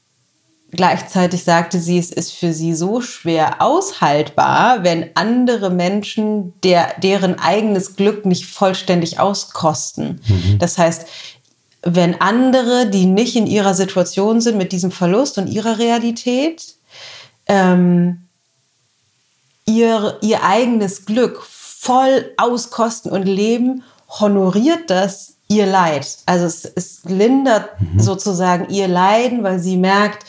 gleichzeitig 0.70 1.44
sagte 1.44 1.80
sie, 1.80 1.98
es 1.98 2.10
ist 2.10 2.32
für 2.32 2.52
sie 2.52 2.74
so 2.74 3.00
schwer 3.00 3.62
aushaltbar, 3.62 4.84
wenn 4.84 5.10
andere 5.14 5.70
Menschen 5.70 6.52
der, 6.62 6.94
deren 7.02 7.38
eigenes 7.38 7.96
Glück 7.96 8.26
nicht 8.26 8.46
vollständig 8.46 9.18
auskosten. 9.18 10.20
Mhm. 10.26 10.58
Das 10.58 10.76
heißt, 10.76 11.06
wenn 11.82 12.20
andere, 12.20 12.90
die 12.90 13.06
nicht 13.06 13.36
in 13.36 13.46
ihrer 13.46 13.74
Situation 13.74 14.40
sind 14.40 14.58
mit 14.58 14.72
diesem 14.72 14.90
Verlust 14.90 15.38
und 15.38 15.46
ihrer 15.46 15.78
Realität, 15.78 16.74
ähm, 17.46 18.25
ihr, 19.66 20.18
ihr 20.22 20.42
eigenes 20.42 21.04
Glück 21.06 21.42
voll 21.42 22.32
auskosten 22.36 23.10
und 23.10 23.24
leben, 23.24 23.82
honoriert 24.20 24.90
das 24.90 25.34
ihr 25.48 25.66
Leid. 25.66 26.18
Also 26.26 26.46
es, 26.46 26.64
es 26.64 27.00
lindert 27.04 27.80
mhm. 27.80 28.00
sozusagen 28.00 28.68
ihr 28.70 28.88
Leiden, 28.88 29.42
weil 29.42 29.58
sie 29.58 29.76
merkt, 29.76 30.24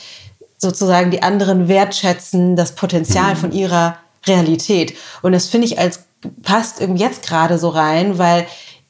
sozusagen 0.57 1.11
die 1.11 1.23
anderen 1.23 1.67
wertschätzen 1.67 2.55
das 2.55 2.73
Potenzial 2.75 3.35
mhm. 3.35 3.37
von 3.37 3.51
ihrer 3.51 3.97
Realität. 4.25 4.95
Und 5.21 5.31
das 5.31 5.47
finde 5.47 5.67
ich 5.67 5.79
als 5.79 6.01
passt 6.43 6.81
irgendwie 6.81 7.03
jetzt 7.03 7.23
gerade 7.23 7.57
so 7.57 7.69
rein, 7.69 8.17
weil 8.17 8.47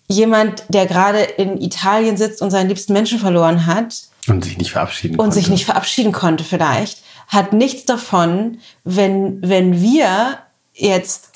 jemand, 0.07 0.63
der 0.69 0.85
gerade 0.85 1.19
in 1.19 1.61
Italien 1.61 2.17
sitzt 2.17 2.41
und 2.41 2.51
seinen 2.51 2.69
liebsten 2.69 2.93
Menschen 2.93 3.19
verloren 3.19 3.65
hat. 3.65 3.95
Und 4.27 4.43
sich 4.43 4.57
nicht 4.57 4.71
verabschieden 4.71 5.13
und 5.13 5.17
konnte. 5.17 5.27
Und 5.27 5.41
sich 5.41 5.49
nicht 5.49 5.65
verabschieden 5.65 6.11
konnte 6.11 6.43
vielleicht, 6.43 7.01
hat 7.27 7.53
nichts 7.53 7.85
davon, 7.85 8.59
wenn, 8.83 9.39
wenn 9.41 9.81
wir 9.81 10.39
jetzt 10.73 11.31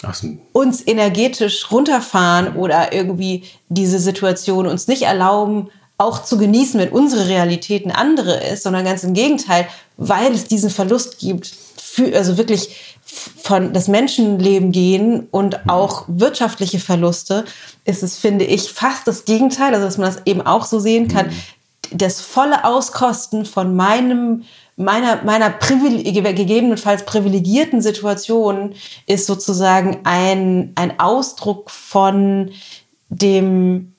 uns 0.54 0.86
energetisch 0.86 1.72
runterfahren 1.72 2.56
oder 2.56 2.94
irgendwie 2.94 3.44
diese 3.70 4.00
Situation 4.00 4.68
uns 4.68 4.88
nicht 4.88 5.04
erlauben, 5.04 5.70
auch 5.98 6.24
zu 6.24 6.38
genießen, 6.38 6.80
wenn 6.80 6.90
unsere 6.90 7.28
Realität 7.28 7.86
eine 7.86 7.98
andere 7.98 8.44
ist, 8.44 8.64
sondern 8.64 8.86
ganz 8.86 9.04
im 9.04 9.14
Gegenteil, 9.14 9.68
weil 9.98 10.32
es 10.32 10.46
diesen 10.46 10.70
Verlust 10.70 11.20
gibt, 11.20 11.54
für, 11.92 12.16
also 12.16 12.38
wirklich 12.38 12.98
von 13.04 13.74
das 13.74 13.88
Menschenleben 13.88 14.72
gehen 14.72 15.28
und 15.32 15.54
mhm. 15.54 15.70
auch 15.70 16.06
wirtschaftliche 16.08 16.80
Verluste, 16.80 17.46
ist 17.86 18.02
es, 18.02 18.18
finde 18.18 18.46
ich, 18.46 18.72
fast 18.72 19.08
das 19.08 19.26
Gegenteil, 19.26 19.74
also 19.74 19.86
dass 19.86 19.98
man 19.98 20.14
das 20.14 20.22
eben 20.26 20.42
auch 20.42 20.66
so 20.66 20.80
sehen 20.80 21.08
kann. 21.08 21.28
Mhm. 21.28 21.98
Das 21.98 22.22
volle 22.22 22.64
Auskosten 22.64 23.46
von 23.46 23.76
meinem, 23.76 24.44
meiner, 24.82 25.24
meiner 25.24 25.50
gegebenenfalls 25.50 27.06
privilegierten 27.06 27.82
Situation 27.82 28.74
ist 29.08 29.26
sozusagen 29.26 30.00
ein, 30.04 30.74
ein 30.76 31.00
Ausdruck 31.00 31.70
von 31.70 32.52
dem 33.10 33.94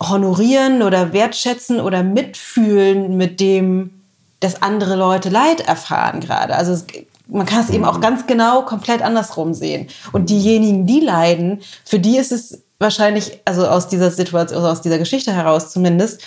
Honorieren 0.00 0.82
oder 0.82 1.12
Wertschätzen 1.12 1.80
oder 1.80 2.02
Mitfühlen 2.02 3.16
mit 3.16 3.40
dem, 3.40 4.02
dass 4.40 4.62
andere 4.62 4.94
Leute 4.94 5.28
Leid 5.28 5.60
erfahren 5.60 6.20
gerade. 6.20 6.54
Also 6.54 6.72
es 6.72 6.86
man 7.28 7.46
kann 7.46 7.60
es 7.60 7.70
eben 7.70 7.84
auch 7.84 8.00
ganz 8.00 8.26
genau 8.26 8.62
komplett 8.62 9.02
andersrum 9.02 9.54
sehen. 9.54 9.88
Und 10.12 10.30
diejenigen, 10.30 10.86
die 10.86 11.00
leiden, 11.00 11.60
für 11.84 11.98
die 11.98 12.16
ist 12.16 12.32
es 12.32 12.62
wahrscheinlich, 12.78 13.40
also 13.44 13.66
aus 13.66 13.88
dieser 13.88 14.10
Situation, 14.10 14.56
also 14.58 14.70
aus 14.70 14.82
dieser 14.82 14.98
Geschichte 14.98 15.32
heraus 15.32 15.70
zumindest, 15.70 16.22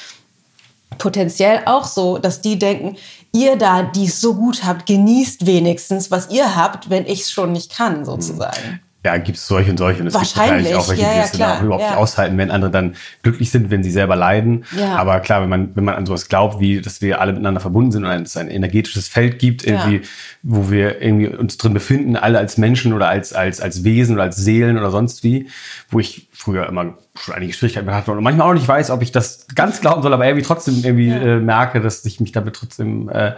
potenziell 0.97 1.61
auch 1.65 1.85
so, 1.85 2.17
dass 2.17 2.41
die 2.41 2.59
denken, 2.59 2.97
ihr 3.33 3.55
da, 3.55 3.83
die 3.83 4.05
es 4.05 4.21
so 4.21 4.35
gut 4.35 4.63
habt, 4.63 4.85
genießt 4.85 5.45
wenigstens, 5.45 6.11
was 6.11 6.29
ihr 6.29 6.55
habt, 6.55 6.89
wenn 6.89 7.05
ich 7.05 7.21
es 7.21 7.31
schon 7.31 7.51
nicht 7.51 7.75
kann, 7.75 8.05
sozusagen 8.05 8.81
ja, 9.03 9.17
gibt 9.17 9.37
es 9.37 9.47
solche 9.47 9.71
und 9.71 9.77
solche. 9.77 10.01
Und 10.01 10.07
es 10.07 10.13
Wahrscheinlich. 10.13 10.67
gibt 10.67 10.77
auch 10.77 10.87
welche, 10.89 11.01
ja, 11.01 11.13
die 11.13 11.19
es 11.19 11.37
ja, 11.37 11.55
auch 11.55 11.63
überhaupt 11.63 11.83
ja. 11.83 11.89
nicht 11.89 11.97
aushalten, 11.97 12.37
wenn 12.37 12.51
andere 12.51 12.69
dann 12.69 12.95
glücklich 13.23 13.49
sind, 13.49 13.71
wenn 13.71 13.83
sie 13.83 13.89
selber 13.89 14.15
leiden. 14.15 14.63
Ja. 14.77 14.95
Aber 14.95 15.19
klar, 15.21 15.41
wenn 15.41 15.49
man, 15.49 15.75
wenn 15.75 15.83
man 15.83 15.95
an 15.95 16.05
sowas 16.05 16.27
glaubt, 16.27 16.59
wie, 16.59 16.81
dass 16.81 17.01
wir 17.01 17.19
alle 17.19 17.31
miteinander 17.31 17.61
verbunden 17.61 17.91
sind 17.91 18.05
und 18.05 18.11
es 18.11 18.37
ein 18.37 18.49
energetisches 18.49 19.07
Feld 19.07 19.39
gibt, 19.39 19.65
irgendwie, 19.65 20.01
wo 20.43 20.69
wir 20.69 21.01
irgendwie 21.01 21.29
uns 21.29 21.57
drin 21.57 21.73
befinden, 21.73 22.15
alle 22.15 22.37
als 22.37 22.57
Menschen 22.57 22.93
oder 22.93 23.09
als, 23.09 23.33
als, 23.33 23.59
als 23.59 23.83
Wesen 23.83 24.15
oder 24.15 24.23
als 24.23 24.37
Seelen 24.37 24.77
oder 24.77 24.91
sonst 24.91 25.23
wie, 25.23 25.47
wo 25.89 25.99
ich 25.99 26.27
früher 26.31 26.67
immer 26.67 26.93
schon 27.19 27.35
einige 27.35 27.53
Schwierigkeiten 27.53 27.91
hatte 27.91 28.11
und 28.11 28.23
manchmal 28.23 28.49
auch 28.49 28.53
nicht 28.53 28.67
weiß, 28.67 28.89
ob 28.89 29.01
ich 29.01 29.11
das 29.11 29.47
ganz 29.53 29.81
glauben 29.81 30.01
soll, 30.01 30.13
aber 30.13 30.25
irgendwie 30.25 30.45
trotzdem 30.45 30.83
irgendwie 30.83 31.09
äh, 31.09 31.39
merke, 31.39 31.81
dass 31.81 32.05
ich 32.05 32.19
mich 32.19 32.31
damit 32.31 32.55
trotzdem 32.55 33.09
äh, 33.09 33.33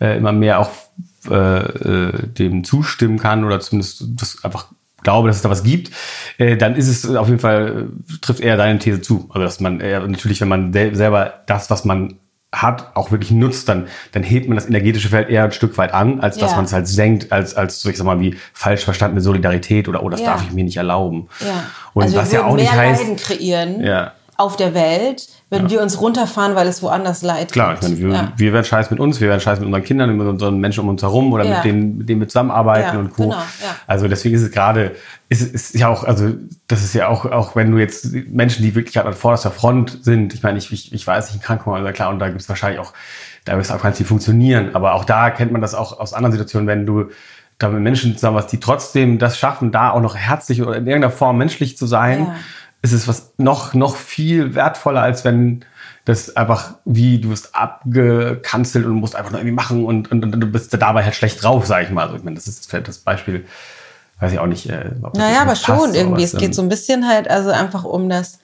äh, 0.00 0.16
immer 0.16 0.32
mehr 0.32 0.58
auch 0.58 0.70
äh, 1.30 1.34
äh, 1.36 2.26
dem 2.26 2.64
zustimmen 2.64 3.18
kann 3.18 3.44
oder 3.44 3.60
zumindest 3.60 4.04
das 4.16 4.44
einfach 4.44 4.66
glaube, 5.04 5.28
dass 5.28 5.36
es 5.36 5.42
da 5.42 5.50
was 5.50 5.62
gibt, 5.62 5.90
äh, 6.38 6.56
dann 6.56 6.74
ist 6.74 6.88
es 6.88 7.06
auf 7.14 7.28
jeden 7.28 7.38
Fall, 7.38 7.90
trifft 8.20 8.40
eher 8.40 8.56
deine 8.56 8.78
These 8.78 9.02
zu. 9.02 9.28
Also 9.28 9.42
dass 9.44 9.60
man 9.60 9.80
äh, 9.80 10.00
natürlich, 10.00 10.40
wenn 10.40 10.48
man 10.48 10.72
selber 10.72 11.42
das, 11.46 11.70
was 11.70 11.84
man 11.84 12.18
hat, 12.62 12.94
auch 12.94 13.10
wirklich 13.10 13.30
nutzt, 13.30 13.68
dann, 13.68 13.88
dann 14.12 14.22
hebt 14.22 14.48
man 14.48 14.56
das 14.56 14.66
energetische 14.66 15.08
Feld 15.08 15.28
eher 15.28 15.44
ein 15.44 15.52
Stück 15.52 15.76
weit 15.78 15.92
an, 15.92 16.20
als 16.20 16.36
dass 16.36 16.50
ja. 16.52 16.56
man 16.56 16.64
es 16.64 16.72
halt 16.72 16.88
senkt, 16.88 17.32
als, 17.32 17.54
als 17.54 17.80
so, 17.80 17.90
ich 17.90 17.96
sag 17.96 18.04
mal, 18.04 18.20
wie 18.20 18.36
falsch 18.52 18.84
verstandene 18.84 19.20
Solidarität 19.20 19.88
oder, 19.88 20.02
oh, 20.02 20.08
das 20.08 20.20
ja. 20.20 20.26
darf 20.26 20.42
ich 20.42 20.52
mir 20.52 20.64
nicht 20.64 20.76
erlauben. 20.76 21.28
Ja. 21.40 21.66
Und 21.92 22.04
also 22.04 22.16
was 22.16 22.32
ja 22.32 22.44
auch 22.44 22.56
nicht 22.56 22.72
heißt. 22.72 23.02
Leiden 23.02 23.16
kreieren. 23.16 23.82
Ja 23.82 24.12
auf 24.36 24.56
der 24.56 24.74
Welt, 24.74 25.28
wenn 25.54 25.70
wir 25.70 25.80
uns 25.80 26.00
runterfahren, 26.00 26.54
weil 26.54 26.66
es 26.66 26.82
woanders 26.82 27.22
leid 27.22 27.52
Klar, 27.52 27.74
ich 27.74 27.82
meine, 27.82 27.98
wir, 27.98 28.08
ja. 28.08 28.32
wir 28.36 28.52
werden 28.52 28.64
scheiß 28.64 28.90
mit 28.90 29.00
uns, 29.00 29.20
wir 29.20 29.28
werden 29.28 29.40
scheiß 29.40 29.60
mit 29.60 29.66
unseren 29.66 29.84
Kindern, 29.84 30.16
mit 30.16 30.26
unseren 30.26 30.58
Menschen 30.58 30.80
um 30.80 30.88
uns 30.88 31.02
herum 31.02 31.32
oder 31.32 31.44
ja. 31.44 31.56
mit, 31.56 31.64
denen, 31.64 31.98
mit 31.98 32.08
denen 32.08 32.20
wir 32.20 32.28
zusammenarbeiten 32.28 32.98
und 32.98 33.12
Co. 33.12 33.24
Genau, 33.24 33.42
also 33.86 34.08
deswegen 34.08 34.34
ist 34.34 34.42
es 34.42 34.50
gerade, 34.50 34.92
ist, 35.28 35.42
ist 35.54 35.74
ja 35.74 35.88
auch, 35.88 36.04
also 36.04 36.32
das 36.66 36.82
ist 36.82 36.94
ja 36.94 37.08
auch, 37.08 37.24
auch 37.24 37.56
wenn 37.56 37.70
du 37.70 37.78
jetzt 37.78 38.12
Menschen, 38.12 38.62
die 38.62 38.74
wirklich 38.74 38.98
an 38.98 39.12
vorderster 39.12 39.50
Front 39.50 40.04
sind, 40.04 40.34
ich 40.34 40.42
meine, 40.42 40.58
ich, 40.58 40.72
ich, 40.72 40.92
ich 40.92 41.06
weiß 41.06 41.32
nicht, 41.32 41.40
ein 41.40 41.44
Krankenhaus, 41.44 41.92
klar, 41.94 42.10
und 42.10 42.18
da 42.18 42.28
gibt 42.28 42.40
es 42.40 42.48
wahrscheinlich 42.48 42.80
auch, 42.80 42.92
da 43.44 43.52
wird 43.52 43.64
es 43.64 43.70
auch 43.70 43.82
ganz 43.82 43.96
viel 43.96 44.06
funktionieren, 44.06 44.74
aber 44.74 44.94
auch 44.94 45.04
da 45.04 45.30
kennt 45.30 45.52
man 45.52 45.60
das 45.60 45.74
auch 45.74 45.98
aus 45.98 46.14
anderen 46.14 46.32
Situationen, 46.32 46.66
wenn 46.66 46.86
du 46.86 47.10
da 47.58 47.68
mit 47.68 47.82
Menschen 47.82 48.14
zusammen 48.14 48.36
was, 48.36 48.48
die 48.48 48.58
trotzdem 48.58 49.18
das 49.18 49.38
schaffen, 49.38 49.70
da 49.70 49.90
auch 49.90 50.00
noch 50.00 50.16
herzlich 50.16 50.60
oder 50.60 50.76
in 50.76 50.86
irgendeiner 50.86 51.12
Form 51.12 51.38
menschlich 51.38 51.76
zu 51.76 51.86
sein, 51.86 52.20
ja. 52.26 52.34
Ist 52.84 52.92
es 52.92 53.08
was 53.08 53.32
noch, 53.38 53.72
noch 53.72 53.96
viel 53.96 54.54
wertvoller, 54.54 55.00
als 55.00 55.24
wenn 55.24 55.64
das 56.04 56.36
einfach 56.36 56.74
wie 56.84 57.18
du 57.18 57.30
wirst 57.30 57.54
abgekanzelt 57.54 58.84
und 58.84 58.92
musst 58.96 59.16
einfach 59.16 59.30
nur 59.30 59.40
irgendwie 59.40 59.54
machen 59.54 59.86
und, 59.86 60.12
und, 60.12 60.22
und 60.22 60.38
du 60.38 60.46
bist 60.46 60.74
dabei 60.74 61.02
halt 61.02 61.14
schlecht 61.14 61.42
drauf, 61.42 61.66
sag 61.66 61.84
ich 61.84 61.90
mal. 61.90 62.02
Also 62.02 62.16
ich 62.16 62.22
meine, 62.22 62.36
das 62.36 62.46
ist 62.46 62.70
das 62.70 62.98
Beispiel, 62.98 63.46
weiß 64.20 64.32
ich 64.32 64.38
auch 64.38 64.46
nicht. 64.46 64.68
Äh, 64.68 64.90
naja, 65.14 65.40
aber 65.40 65.56
schon 65.56 65.94
irgendwie. 65.94 66.24
Es 66.24 66.36
geht 66.36 66.54
so 66.54 66.60
ein 66.60 66.68
bisschen 66.68 67.08
halt 67.08 67.28
also 67.28 67.48
einfach 67.50 67.84
um 67.84 68.10
das 68.10 68.38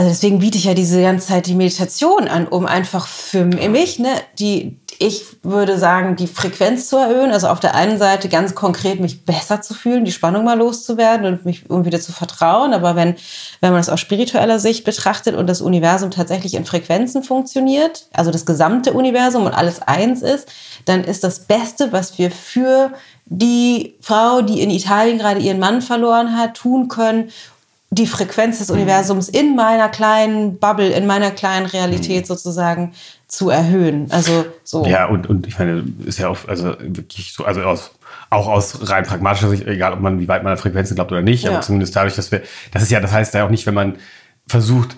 also 0.00 0.08
deswegen 0.08 0.38
biete 0.38 0.56
ich 0.56 0.64
ja 0.64 0.72
diese 0.72 1.02
ganze 1.02 1.28
Zeit 1.28 1.46
die 1.46 1.54
Meditation 1.54 2.26
an, 2.26 2.48
um 2.48 2.64
einfach 2.64 3.06
für 3.06 3.44
mich, 3.44 3.98
ne, 3.98 4.08
die, 4.38 4.79
ich 5.02 5.24
würde 5.42 5.78
sagen, 5.78 6.14
die 6.14 6.26
Frequenz 6.26 6.90
zu 6.90 6.98
erhöhen. 6.98 7.32
Also 7.32 7.48
auf 7.48 7.58
der 7.58 7.74
einen 7.74 7.98
Seite 7.98 8.28
ganz 8.28 8.54
konkret 8.54 9.00
mich 9.00 9.24
besser 9.24 9.62
zu 9.62 9.72
fühlen, 9.72 10.04
die 10.04 10.12
Spannung 10.12 10.44
mal 10.44 10.58
loszuwerden 10.58 11.24
und 11.24 11.46
mich 11.46 11.64
irgendwie 11.70 11.86
wieder 11.86 12.02
zu 12.02 12.12
vertrauen. 12.12 12.74
Aber 12.74 12.96
wenn, 12.96 13.16
wenn 13.62 13.70
man 13.70 13.80
das 13.80 13.88
aus 13.88 13.98
spiritueller 13.98 14.58
Sicht 14.58 14.84
betrachtet 14.84 15.36
und 15.36 15.46
das 15.46 15.62
Universum 15.62 16.10
tatsächlich 16.10 16.52
in 16.52 16.66
Frequenzen 16.66 17.22
funktioniert, 17.22 18.08
also 18.12 18.30
das 18.30 18.44
gesamte 18.44 18.92
Universum 18.92 19.46
und 19.46 19.54
alles 19.54 19.80
eins 19.80 20.20
ist, 20.20 20.48
dann 20.84 21.02
ist 21.02 21.24
das 21.24 21.46
Beste, 21.46 21.92
was 21.92 22.18
wir 22.18 22.30
für 22.30 22.92
die 23.24 23.96
Frau, 24.02 24.42
die 24.42 24.60
in 24.60 24.68
Italien 24.68 25.16
gerade 25.16 25.40
ihren 25.40 25.60
Mann 25.60 25.80
verloren 25.80 26.36
hat, 26.36 26.58
tun 26.58 26.88
können, 26.88 27.30
die 27.88 28.06
Frequenz 28.06 28.58
des 28.58 28.70
Universums 28.70 29.28
in 29.28 29.56
meiner 29.56 29.88
kleinen 29.88 30.58
Bubble, 30.58 30.90
in 30.90 31.06
meiner 31.06 31.30
kleinen 31.30 31.66
Realität 31.66 32.24
mhm. 32.24 32.26
sozusagen 32.26 32.92
zu 33.30 33.48
erhöhen. 33.48 34.10
Also 34.10 34.44
so. 34.64 34.84
Ja, 34.84 35.06
und, 35.06 35.28
und 35.28 35.46
ich 35.46 35.58
meine, 35.58 35.84
ist 36.04 36.18
ja 36.18 36.28
auch, 36.28 36.48
also 36.48 36.74
wirklich 36.80 37.32
so, 37.32 37.44
also 37.44 37.62
aus, 37.62 37.92
auch 38.28 38.48
aus 38.48 38.90
rein 38.90 39.04
pragmatischer 39.04 39.48
Sicht, 39.48 39.66
egal 39.66 39.92
ob 39.92 40.00
man, 40.00 40.18
wie 40.18 40.26
weit 40.26 40.42
man 40.42 40.52
an 40.52 40.58
Frequenzen 40.58 40.96
glaubt 40.96 41.12
oder 41.12 41.22
nicht, 41.22 41.44
ja. 41.44 41.52
aber 41.52 41.60
zumindest 41.60 41.94
dadurch, 41.94 42.16
dass 42.16 42.32
wir, 42.32 42.42
das 42.72 42.82
ist 42.82 42.90
ja, 42.90 43.00
das 43.00 43.12
heißt 43.12 43.32
ja 43.34 43.46
auch 43.46 43.50
nicht, 43.50 43.66
wenn 43.66 43.74
man 43.74 43.96
versucht, 44.48 44.96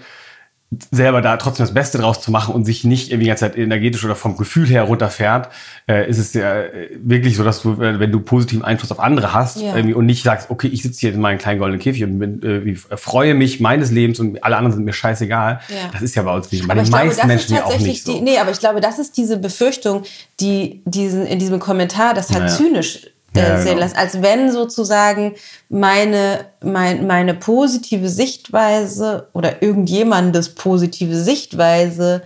selber 0.91 1.21
da 1.21 1.37
trotzdem 1.37 1.65
das 1.65 1.75
Beste 1.75 1.99
draus 1.99 2.21
zu 2.21 2.31
machen 2.31 2.55
und 2.55 2.65
sich 2.65 2.85
nicht 2.85 3.11
irgendwie 3.11 3.25
die 3.25 3.29
ganze 3.29 3.45
Zeit 3.45 3.59
energetisch 3.59 4.05
oder 4.05 4.17
vom 4.17 4.37
Gefühl 4.37 4.67
her 4.67 4.85
runterfährt, 4.85 5.49
äh, 5.89 6.09
ist 6.09 6.19
es 6.19 6.33
ja 6.35 6.63
äh, 6.63 6.91
wirklich 7.03 7.37
so, 7.37 7.45
dass 7.45 7.63
du, 7.63 7.79
wenn 7.79 8.11
du 8.11 8.21
positiven 8.21 8.65
Einfluss 8.65 8.91
auf 8.91 9.01
andere 9.01 9.35
hast 9.35 9.61
ja. 9.61 9.75
irgendwie 9.75 9.95
und 9.95 10.07
nicht 10.07 10.23
sagst, 10.23 10.51
okay, 10.51 10.69
ich 10.69 10.83
sitze 10.83 11.01
hier 11.01 11.13
in 11.13 11.21
meinem 11.21 11.39
kleinen 11.39 11.59
goldenen 11.59 11.81
Käfig 11.81 12.05
und 12.05 12.19
bin, 12.19 12.43
äh, 12.43 12.97
freue 12.97 13.35
mich 13.35 13.61
meines 13.61 13.91
Lebens 13.91 14.21
und 14.21 14.43
alle 14.43 14.57
anderen 14.57 14.75
sind 14.75 14.85
mir 14.85 14.93
scheißegal. 14.93 15.61
Ja. 15.69 15.77
Das 15.93 16.03
ist 16.03 16.15
ja 16.15 16.23
bei 16.23 16.35
uns 16.35 16.51
nicht. 16.51 16.67
Bei 16.67 16.75
aber 16.75 16.83
den 16.83 16.91
meisten 16.91 17.15
glaube, 17.15 17.29
Menschen 17.29 17.55
ja 17.57 17.65
auch 17.65 17.79
nicht 17.79 18.05
so. 18.05 18.15
Die, 18.15 18.21
nee, 18.21 18.39
aber 18.39 18.51
ich 18.51 18.59
glaube, 18.59 18.81
das 18.81 18.99
ist 18.99 19.17
diese 19.17 19.39
Befürchtung, 19.39 20.05
die 20.41 20.83
diesen, 20.85 21.27
in 21.27 21.39
diesem 21.39 21.59
Kommentar, 21.59 22.15
das 22.15 22.31
halt 22.31 22.45
naja. 22.45 22.57
zynisch 22.57 23.07
äh, 23.07 23.09
ja, 23.35 23.59
sehen 23.59 23.75
genau. 23.75 23.81
lässt, 23.81 23.97
als 23.97 24.23
wenn 24.23 24.53
sozusagen 24.53 25.35
meine, 25.69 26.47
mein, 26.63 27.07
meine 27.07 27.35
positive 27.35 28.09
Sichtweise 28.09 29.29
oder 29.33 29.63
irgendjemandes 29.63 30.55
positive 30.55 31.17
Sichtweise 31.17 32.23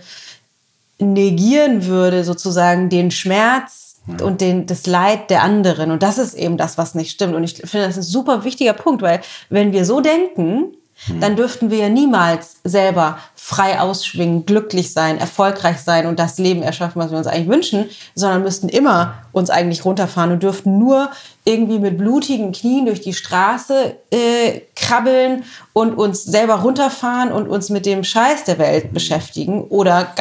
negieren 0.99 1.85
würde, 1.85 2.23
sozusagen 2.23 2.89
den 2.89 3.11
Schmerz 3.11 3.97
ja. 4.07 4.25
und 4.25 4.41
den, 4.41 4.65
das 4.65 4.87
Leid 4.87 5.29
der 5.29 5.43
anderen. 5.43 5.91
Und 5.91 6.03
das 6.03 6.17
ist 6.17 6.33
eben 6.33 6.57
das, 6.57 6.77
was 6.77 6.95
nicht 6.95 7.11
stimmt. 7.11 7.35
Und 7.35 7.43
ich 7.43 7.55
finde, 7.55 7.87
das 7.87 7.97
ist 7.97 8.07
ein 8.07 8.11
super 8.11 8.43
wichtiger 8.43 8.73
Punkt, 8.73 9.01
weil 9.01 9.21
wenn 9.49 9.71
wir 9.71 9.85
so 9.85 10.01
denken, 10.01 10.76
hm. 11.05 11.19
dann 11.19 11.35
dürften 11.35 11.69
wir 11.69 11.77
ja 11.77 11.89
niemals 11.89 12.57
selber 12.63 13.19
frei 13.35 13.79
ausschwingen, 13.79 14.45
glücklich 14.45 14.91
sein, 14.91 15.17
erfolgreich 15.17 15.79
sein 15.79 16.05
und 16.07 16.19
das 16.19 16.37
Leben 16.37 16.63
erschaffen, 16.63 17.01
was 17.01 17.11
wir 17.11 17.17
uns 17.17 17.27
eigentlich 17.27 17.47
wünschen, 17.47 17.89
sondern 18.15 18.43
müssten 18.43 18.67
immer 18.67 19.13
uns 19.31 19.49
eigentlich 19.49 19.85
runterfahren 19.85 20.31
und 20.31 20.43
dürften 20.43 20.79
nur 20.79 21.09
irgendwie 21.45 21.79
mit 21.79 21.97
blutigen 21.97 22.51
Knien 22.51 22.85
durch 22.85 23.01
die 23.01 23.13
Straße 23.13 23.95
äh, 24.11 24.61
krabbeln 24.75 25.43
und 25.73 25.93
uns 25.93 26.23
selber 26.23 26.55
runterfahren 26.55 27.31
und 27.31 27.47
uns 27.47 27.69
mit 27.69 27.85
dem 27.85 28.03
Scheiß 28.03 28.43
der 28.43 28.57
Welt 28.57 28.93
beschäftigen 28.93 29.63
oder 29.63 30.13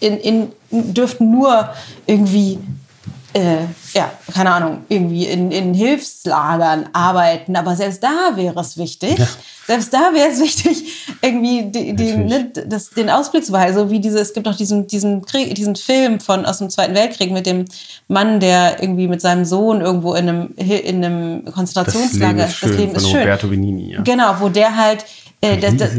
in, 0.00 0.18
in, 0.18 0.52
dürften 0.70 1.30
nur 1.30 1.70
irgendwie 2.06 2.58
äh, 3.34 3.64
ja, 3.94 4.12
keine 4.32 4.52
Ahnung, 4.52 4.84
irgendwie 4.88 5.26
in, 5.26 5.50
in 5.50 5.74
Hilfslagern 5.74 6.88
arbeiten. 6.92 7.56
Aber 7.56 7.74
selbst 7.74 8.02
da 8.02 8.36
wäre 8.36 8.60
es 8.60 8.78
wichtig, 8.78 9.18
ja. 9.18 9.26
selbst 9.66 9.92
da 9.92 10.10
wäre 10.12 10.30
es 10.30 10.40
wichtig, 10.40 10.84
irgendwie 11.20 11.64
die, 11.64 11.96
die, 11.96 12.16
ne, 12.16 12.52
das, 12.66 12.90
den 12.90 13.10
Ausblick 13.10 13.44
zu 13.44 13.50
behalten. 13.50 13.74
So 13.74 13.90
wie 13.90 13.98
diese, 13.98 14.20
es 14.20 14.34
gibt 14.34 14.46
noch 14.46 14.56
diesen, 14.56 14.86
diesen, 14.86 15.26
Krieg, 15.26 15.52
diesen 15.56 15.74
Film 15.74 16.20
von, 16.20 16.46
aus 16.46 16.58
dem 16.58 16.70
Zweiten 16.70 16.94
Weltkrieg 16.94 17.32
mit 17.32 17.44
dem 17.46 17.64
Mann, 18.06 18.38
der 18.38 18.80
irgendwie 18.80 19.08
mit 19.08 19.20
seinem 19.20 19.44
Sohn 19.44 19.80
irgendwo 19.80 20.14
in 20.14 20.28
einem, 20.28 20.54
in 20.56 21.04
einem 21.04 21.44
Konzentrationslager, 21.52 22.46
das 22.46 22.62
Leben 22.62 22.70
ist 22.70 22.70
schön, 22.70 22.70
das 22.70 22.78
Leben 22.78 22.94
ist 22.94 23.10
schön. 23.10 23.20
Roberto 23.20 23.48
Benini, 23.48 23.92
ja. 23.94 24.02
Genau, 24.02 24.36
wo 24.38 24.48
der 24.48 24.76
halt 24.76 25.04
äh, 25.40 25.58
das, 25.58 25.76
das, 25.76 25.90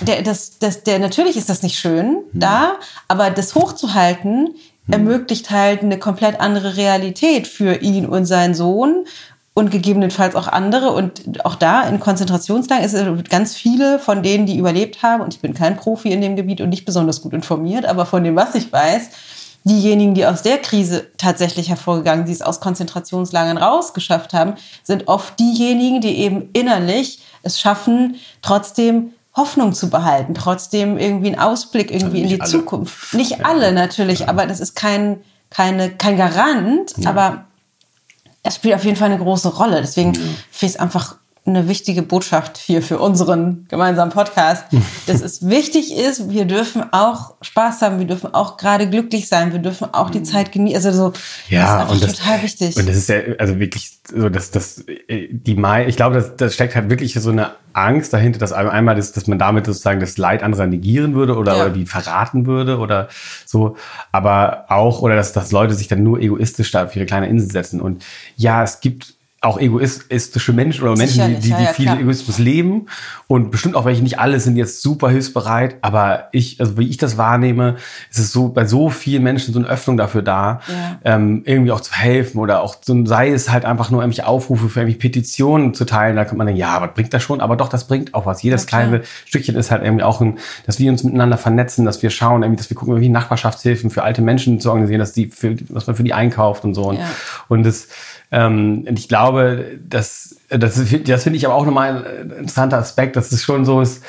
der, 0.00 0.22
das, 0.22 0.58
das, 0.58 0.82
der, 0.84 0.98
natürlich 0.98 1.36
ist 1.38 1.48
das 1.48 1.62
nicht 1.62 1.78
schön 1.78 2.06
hm. 2.06 2.24
da, 2.34 2.76
aber 3.08 3.30
das 3.30 3.54
hochzuhalten. 3.54 4.54
Ermöglicht 4.90 5.50
halt 5.50 5.82
eine 5.82 5.98
komplett 5.98 6.40
andere 6.40 6.76
Realität 6.76 7.46
für 7.46 7.76
ihn 7.76 8.06
und 8.06 8.26
seinen 8.26 8.54
Sohn 8.54 9.06
und 9.54 9.70
gegebenenfalls 9.70 10.34
auch 10.34 10.48
andere. 10.48 10.90
Und 10.90 11.44
auch 11.44 11.54
da 11.54 11.82
in 11.82 12.00
Konzentrationslagern 12.00 12.84
ist 12.84 12.92
es 12.92 13.30
ganz 13.30 13.54
viele 13.54 13.98
von 13.98 14.22
denen, 14.22 14.46
die 14.46 14.58
überlebt 14.58 15.02
haben, 15.02 15.22
und 15.22 15.32
ich 15.32 15.40
bin 15.40 15.54
kein 15.54 15.76
Profi 15.76 16.10
in 16.10 16.20
dem 16.20 16.36
Gebiet 16.36 16.60
und 16.60 16.68
nicht 16.68 16.84
besonders 16.84 17.22
gut 17.22 17.32
informiert, 17.32 17.86
aber 17.86 18.04
von 18.04 18.24
dem, 18.24 18.36
was 18.36 18.54
ich 18.54 18.72
weiß, 18.72 19.08
diejenigen, 19.64 20.12
die 20.12 20.26
aus 20.26 20.42
der 20.42 20.58
Krise 20.58 21.06
tatsächlich 21.16 21.70
hervorgegangen, 21.70 22.26
die 22.26 22.32
es 22.32 22.42
aus 22.42 22.60
Konzentrationslagern 22.60 23.56
rausgeschafft 23.56 24.34
haben, 24.34 24.54
sind 24.82 25.08
oft 25.08 25.38
diejenigen, 25.40 26.02
die 26.02 26.18
eben 26.18 26.50
innerlich 26.52 27.20
es 27.42 27.58
schaffen, 27.58 28.16
trotzdem 28.42 29.13
Hoffnung 29.36 29.72
zu 29.72 29.90
behalten, 29.90 30.34
trotzdem 30.34 30.96
irgendwie 30.96 31.28
einen 31.28 31.38
Ausblick 31.38 31.90
irgendwie 31.90 32.22
also 32.22 32.22
in 32.22 32.28
die 32.28 32.40
alle. 32.40 32.50
Zukunft. 32.50 33.14
Nicht 33.14 33.32
ja. 33.32 33.38
alle 33.44 33.72
natürlich, 33.72 34.20
ja. 34.20 34.28
aber 34.28 34.46
das 34.46 34.60
ist 34.60 34.74
kein, 34.76 35.20
keine, 35.50 35.90
kein 35.90 36.16
Garant, 36.16 36.94
ja. 36.96 37.10
aber 37.10 37.44
es 38.42 38.56
spielt 38.56 38.74
auf 38.74 38.84
jeden 38.84 38.96
Fall 38.96 39.10
eine 39.10 39.18
große 39.18 39.48
Rolle. 39.56 39.80
Deswegen 39.80 40.14
finde 40.14 40.36
ich 40.50 40.62
es 40.62 40.76
einfach 40.76 41.16
eine 41.46 41.68
wichtige 41.68 42.02
Botschaft 42.02 42.56
hier 42.56 42.80
für 42.80 42.98
unseren 42.98 43.66
gemeinsamen 43.68 44.10
Podcast, 44.10 44.64
dass 45.06 45.20
es 45.20 45.46
wichtig 45.46 45.94
ist, 45.94 46.30
wir 46.30 46.46
dürfen 46.46 46.84
auch 46.92 47.34
Spaß 47.42 47.82
haben, 47.82 47.98
wir 47.98 48.06
dürfen 48.06 48.32
auch 48.32 48.56
gerade 48.56 48.88
glücklich 48.88 49.28
sein, 49.28 49.52
wir 49.52 49.58
dürfen 49.58 49.92
auch 49.92 50.08
die 50.08 50.22
Zeit 50.22 50.52
genießen. 50.52 50.76
Also 50.76 50.92
so, 50.92 51.12
ja, 51.50 51.84
das 51.84 51.86
ist 51.86 51.92
und 51.92 52.02
das, 52.02 52.18
total 52.18 52.42
wichtig. 52.42 52.76
Und 52.76 52.88
das 52.88 52.96
ist 52.96 53.08
ja, 53.10 53.16
also 53.38 53.58
wirklich 53.58 53.98
so, 54.08 54.28
dass 54.30 54.50
das, 54.50 54.84
die 55.08 55.54
Mai, 55.54 55.86
ich 55.86 55.96
glaube, 55.96 56.16
das, 56.16 56.36
das 56.36 56.54
steckt 56.54 56.74
halt 56.74 56.88
wirklich 56.88 57.12
so 57.14 57.30
eine 57.30 57.52
Angst 57.74 58.12
dahinter, 58.12 58.38
dass 58.38 58.52
einmal 58.52 58.96
ist, 58.96 59.16
dass 59.16 59.26
man 59.26 59.38
damit 59.38 59.66
sozusagen 59.66 60.00
das 60.00 60.16
Leid 60.16 60.42
anderer 60.42 60.66
negieren 60.66 61.14
würde 61.14 61.36
oder, 61.36 61.56
ja. 61.56 61.62
oder 61.64 61.70
die 61.70 61.86
verraten 61.86 62.46
würde 62.46 62.78
oder 62.78 63.08
so, 63.44 63.76
aber 64.12 64.66
auch, 64.68 65.02
oder 65.02 65.16
dass, 65.16 65.32
dass 65.32 65.52
Leute 65.52 65.74
sich 65.74 65.88
dann 65.88 66.02
nur 66.02 66.20
egoistisch 66.20 66.70
da 66.70 66.84
auf 66.84 66.96
ihre 66.96 67.04
kleine 67.04 67.28
Insel 67.28 67.50
setzen. 67.50 67.80
Und 67.80 68.04
ja, 68.36 68.62
es 68.62 68.80
gibt 68.80 69.13
auch 69.44 69.58
egoistische 69.58 70.52
Menschen 70.52 70.84
oder 70.84 70.96
Menschen, 70.96 71.28
die, 71.28 71.34
die, 71.34 71.40
die 71.42 71.50
ja, 71.50 71.60
ja, 71.60 71.72
viel 71.72 71.86
klar. 71.86 72.00
Egoismus 72.00 72.38
leben 72.38 72.86
und 73.26 73.50
bestimmt 73.50 73.76
auch 73.76 73.84
welche, 73.84 74.02
nicht 74.02 74.18
alle 74.18 74.40
sind 74.40 74.56
jetzt 74.56 74.82
super 74.82 75.10
hilfsbereit, 75.10 75.76
aber 75.82 76.28
ich, 76.32 76.60
also 76.60 76.78
wie 76.78 76.88
ich 76.88 76.96
das 76.96 77.18
wahrnehme, 77.18 77.76
ist 78.10 78.18
es 78.18 78.32
so 78.32 78.48
bei 78.48 78.66
so 78.66 78.90
vielen 78.90 79.22
Menschen 79.22 79.52
so 79.52 79.58
eine 79.58 79.68
Öffnung 79.68 79.96
dafür 79.96 80.22
da, 80.22 80.60
ja. 80.68 80.98
ähm, 81.04 81.42
irgendwie 81.44 81.72
auch 81.72 81.80
zu 81.80 81.92
helfen 81.92 82.38
oder 82.38 82.62
auch 82.62 82.76
so, 82.80 83.04
sei 83.06 83.30
es 83.30 83.50
halt 83.50 83.64
einfach 83.64 83.90
nur 83.90 84.02
irgendwelche 84.02 84.26
Aufrufe 84.26 84.68
für 84.68 84.80
irgendwelche 84.80 85.00
Petitionen 85.00 85.74
zu 85.74 85.84
teilen, 85.84 86.16
da 86.16 86.24
kann 86.24 86.38
man 86.38 86.46
denken, 86.46 86.60
ja, 86.60 86.80
was 86.80 86.94
bringt 86.94 87.12
das 87.12 87.22
schon? 87.22 87.40
Aber 87.40 87.56
doch, 87.56 87.68
das 87.68 87.86
bringt 87.86 88.14
auch 88.14 88.26
was. 88.26 88.42
Jedes 88.42 88.66
kleine 88.66 89.02
Stückchen 89.26 89.56
ist 89.56 89.70
halt 89.70 89.82
irgendwie 89.82 90.04
auch 90.04 90.20
ein, 90.20 90.38
dass 90.66 90.78
wir 90.78 90.90
uns 90.90 91.04
miteinander 91.04 91.36
vernetzen, 91.36 91.84
dass 91.84 92.02
wir 92.02 92.10
schauen, 92.10 92.42
irgendwie, 92.42 92.58
dass 92.58 92.70
wir 92.70 92.76
gucken, 92.76 93.00
wie 93.00 93.08
Nachbarschaftshilfen 93.08 93.90
für 93.90 94.02
alte 94.02 94.22
Menschen 94.22 94.60
zu 94.60 94.70
organisieren, 94.70 95.00
dass 95.00 95.12
die 95.12 95.26
für, 95.26 95.56
was 95.68 95.86
man 95.86 95.96
für 95.96 96.04
die 96.04 96.14
einkauft 96.14 96.64
und 96.64 96.74
so. 96.74 96.84
Und, 96.84 96.98
und 97.48 97.64
das 97.64 97.88
ähm, 98.34 98.84
und 98.88 98.98
ich 98.98 99.06
glaube, 99.06 99.78
dass, 99.88 100.36
das, 100.48 100.74
das 101.04 101.22
finde 101.22 101.36
ich 101.36 101.46
aber 101.46 101.54
auch 101.54 101.64
nochmal 101.64 102.04
ein 102.04 102.30
interessanter 102.30 102.78
Aspekt, 102.78 103.14
dass 103.14 103.30
es 103.30 103.44
schon 103.44 103.64
so 103.64 103.80
ist, 103.80 104.02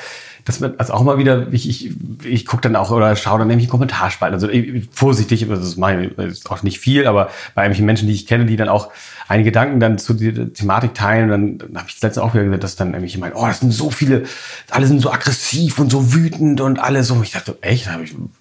das 0.46 0.60
wird 0.60 0.78
also 0.78 0.94
auch 0.94 1.02
mal 1.02 1.18
wieder, 1.18 1.52
ich, 1.52 1.68
ich, 1.68 1.90
ich 2.24 2.46
gucke 2.46 2.62
dann 2.62 2.76
auch 2.76 2.92
oder 2.92 3.16
schaue 3.16 3.40
dann 3.40 3.48
nämlich 3.48 3.68
Kommentarspalten. 3.68 4.34
Also 4.34 4.48
ich, 4.48 4.88
vorsichtig, 4.92 5.46
das 5.48 5.60
ist, 5.60 5.76
mein, 5.76 6.12
das 6.16 6.26
ist 6.26 6.50
auch 6.50 6.62
nicht 6.62 6.78
viel, 6.78 7.06
aber 7.08 7.30
bei 7.54 7.62
irgendwelchen 7.62 7.84
Menschen, 7.84 8.06
die 8.06 8.14
ich 8.14 8.26
kenne, 8.26 8.46
die 8.46 8.56
dann 8.56 8.68
auch 8.68 8.90
einige 9.28 9.50
Gedanken 9.50 9.80
dann 9.80 9.98
zu 9.98 10.14
der 10.14 10.52
Thematik 10.52 10.94
teilen, 10.94 11.28
dann, 11.28 11.58
dann 11.58 11.76
habe 11.76 11.88
ich 11.88 12.00
letztens 12.00 12.18
auch 12.18 12.34
wieder 12.34 12.44
gesagt, 12.44 12.62
dass 12.62 12.76
dann 12.76 12.92
nämlich 12.92 13.14
jemand, 13.14 13.34
oh, 13.34 13.44
das 13.44 13.60
sind 13.60 13.72
so 13.72 13.90
viele, 13.90 14.22
alle 14.70 14.86
sind 14.86 15.00
so 15.00 15.10
aggressiv 15.10 15.80
und 15.80 15.90
so 15.90 16.14
wütend 16.14 16.60
und 16.60 16.78
alles 16.78 17.08
so. 17.08 17.14
Und 17.14 17.24
ich 17.24 17.32
dachte, 17.32 17.58
echt, 17.60 17.88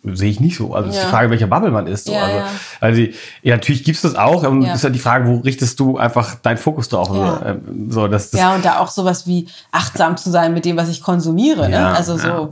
sehe 0.03 0.29
ich 0.29 0.39
nicht 0.39 0.57
so. 0.57 0.75
Also 0.75 0.89
ja. 0.89 0.95
ist 0.95 1.05
die 1.05 1.09
Frage, 1.09 1.31
welcher 1.31 1.47
Bubble 1.47 1.71
man 1.71 1.87
ist. 1.87 2.05
So. 2.05 2.13
Ja, 2.13 2.21
also, 2.21 2.37
ja. 2.37 2.47
also 2.81 3.01
ja, 3.41 3.55
natürlich 3.55 3.83
gibt's 3.83 4.03
das 4.03 4.13
auch, 4.13 4.43
aber 4.43 4.63
ja. 4.63 4.75
ist 4.75 4.83
ja 4.83 4.91
die 4.91 4.99
Frage, 4.99 5.27
wo 5.27 5.37
richtest 5.37 5.79
du 5.79 5.97
einfach 5.97 6.35
deinen 6.35 6.57
Fokus 6.57 6.89
drauf? 6.89 7.09
Ja. 7.09 7.15
So, 7.15 7.45
ähm, 7.45 7.91
so, 7.91 8.07
dass, 8.07 8.29
das 8.29 8.39
ja, 8.39 8.53
und 8.53 8.63
da 8.63 8.79
auch 8.79 8.89
sowas 8.89 9.25
wie 9.25 9.47
achtsam 9.71 10.17
zu 10.17 10.29
sein 10.29 10.53
mit 10.53 10.65
dem, 10.65 10.77
was 10.77 10.89
ich 10.89 11.01
konsumiere. 11.01 11.67
Ne? 11.67 11.94
Also 11.95 12.17
so. 12.17 12.51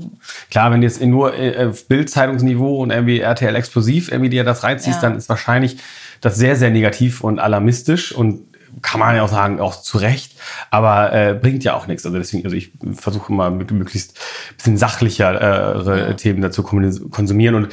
Klar, 0.49 0.71
wenn 0.71 0.81
du 0.81 0.87
jetzt 0.87 1.01
nur 1.01 1.33
äh, 1.33 1.71
Bildzeitungsniveau 1.87 2.77
und 2.77 2.91
irgendwie 2.91 3.19
RTL 3.19 3.55
explosiv 3.55 4.11
irgendwie 4.11 4.29
dir 4.29 4.43
das 4.43 4.63
reinziehst, 4.63 5.01
dann 5.01 5.15
ist 5.15 5.29
wahrscheinlich 5.29 5.77
das 6.21 6.35
sehr, 6.35 6.55
sehr 6.55 6.69
negativ 6.69 7.21
und 7.21 7.39
alarmistisch 7.39 8.13
und 8.13 8.53
kann 8.81 8.99
man 8.99 9.15
ja 9.15 9.23
auch 9.23 9.29
sagen, 9.29 9.59
auch 9.59 9.81
zu 9.81 9.97
Recht, 9.97 10.33
aber 10.71 11.13
äh, 11.13 11.33
bringt 11.39 11.63
ja 11.63 11.75
auch 11.75 11.87
nichts. 11.87 12.05
Also 12.05 12.17
deswegen, 12.17 12.43
also 12.43 12.55
ich 12.55 12.71
versuche 12.93 13.31
mal 13.31 13.51
mit 13.51 13.71
möglichst 13.71 14.19
bisschen 14.57 14.77
sachlichere 14.77 16.09
äh, 16.09 16.15
Themen 16.15 16.41
dazu 16.41 16.63
konsumieren 16.63 17.55
und 17.55 17.69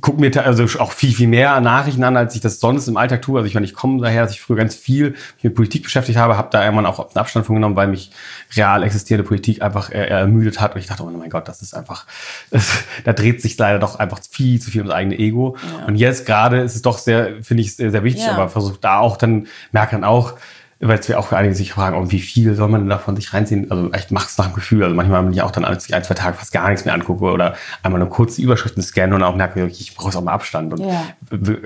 gucke 0.00 0.20
mir 0.20 0.30
also 0.44 0.64
auch 0.80 0.92
viel, 0.92 1.12
viel 1.12 1.26
mehr 1.26 1.60
Nachrichten 1.60 2.04
an, 2.04 2.16
als 2.16 2.34
ich 2.34 2.40
das 2.40 2.60
sonst 2.60 2.88
im 2.88 2.96
Alltag 2.96 3.22
tue. 3.22 3.38
Also 3.38 3.46
ich 3.46 3.54
meine, 3.54 3.66
ich 3.66 3.74
komme 3.74 4.00
daher, 4.00 4.22
dass 4.22 4.32
ich 4.32 4.40
früher 4.40 4.56
ganz 4.56 4.74
viel 4.74 5.14
mit 5.42 5.54
Politik 5.54 5.82
beschäftigt 5.82 6.18
habe, 6.18 6.36
habe 6.36 6.48
da 6.50 6.62
irgendwann 6.62 6.86
auch 6.86 6.98
einen 7.00 7.16
Abstand 7.16 7.44
von 7.44 7.56
genommen, 7.56 7.76
weil 7.76 7.88
mich 7.88 8.10
real 8.56 8.82
existierende 8.82 9.26
Politik 9.26 9.62
einfach 9.62 9.90
äh, 9.90 10.06
ermüdet 10.06 10.60
hat. 10.60 10.74
Und 10.74 10.80
ich 10.80 10.86
dachte, 10.86 11.02
oh 11.02 11.10
mein 11.10 11.28
Gott, 11.28 11.48
das 11.48 11.60
ist 11.60 11.74
einfach, 11.74 12.06
das, 12.50 12.84
da 13.04 13.12
dreht 13.12 13.42
sich 13.42 13.58
leider 13.58 13.78
doch 13.78 13.98
einfach 13.98 14.20
viel 14.28 14.60
zu 14.60 14.70
viel 14.70 14.82
ums 14.82 14.94
eigene 14.94 15.18
Ego. 15.18 15.56
Ja. 15.78 15.86
Und 15.86 15.96
jetzt 15.96 16.24
gerade 16.24 16.60
ist 16.60 16.76
es 16.76 16.82
doch 16.82 16.98
sehr, 16.98 17.42
finde 17.42 17.62
ich, 17.62 17.76
sehr, 17.76 18.04
wichtig, 18.04 18.24
ja. 18.24 18.32
aber 18.32 18.48
versucht 18.48 18.82
da 18.84 18.98
auch 18.98 19.16
dann, 19.16 19.48
merke 19.72 19.92
dann 19.92 20.04
auch, 20.04 20.34
weil 20.82 20.98
es 20.98 21.08
wir 21.08 21.18
auch 21.18 21.30
einige 21.32 21.54
sich 21.54 21.72
fragen, 21.72 21.94
oh, 21.94 22.10
wie 22.10 22.20
viel 22.20 22.54
soll 22.54 22.68
man 22.68 22.88
davon 22.88 23.14
sich 23.14 23.34
reinziehen? 23.34 23.70
Also 23.70 23.92
echt 23.92 24.10
macht 24.12 24.30
es 24.30 24.38
nach 24.38 24.46
dem 24.46 24.54
Gefühl. 24.54 24.82
Also 24.82 24.96
manchmal, 24.96 25.22
wenn 25.26 25.32
ich 25.32 25.42
auch 25.42 25.50
dann 25.50 25.66
ein, 25.66 25.78
zwei 25.78 26.14
Tage 26.14 26.38
fast 26.38 26.52
gar 26.52 26.70
nichts 26.70 26.86
mehr 26.86 26.94
angucke 26.94 27.24
oder 27.24 27.54
einmal 27.82 28.00
nur 28.00 28.08
kurz 28.08 28.36
die 28.36 28.42
Überschriften 28.42 28.82
scannen 28.82 29.14
und 29.14 29.22
auch 29.22 29.36
merke, 29.36 29.66
ich 29.66 29.94
brauche 29.94 30.16
auch 30.16 30.22
mal 30.22 30.32
Abstand 30.32 30.72
und 30.72 30.80
ja. 30.80 31.04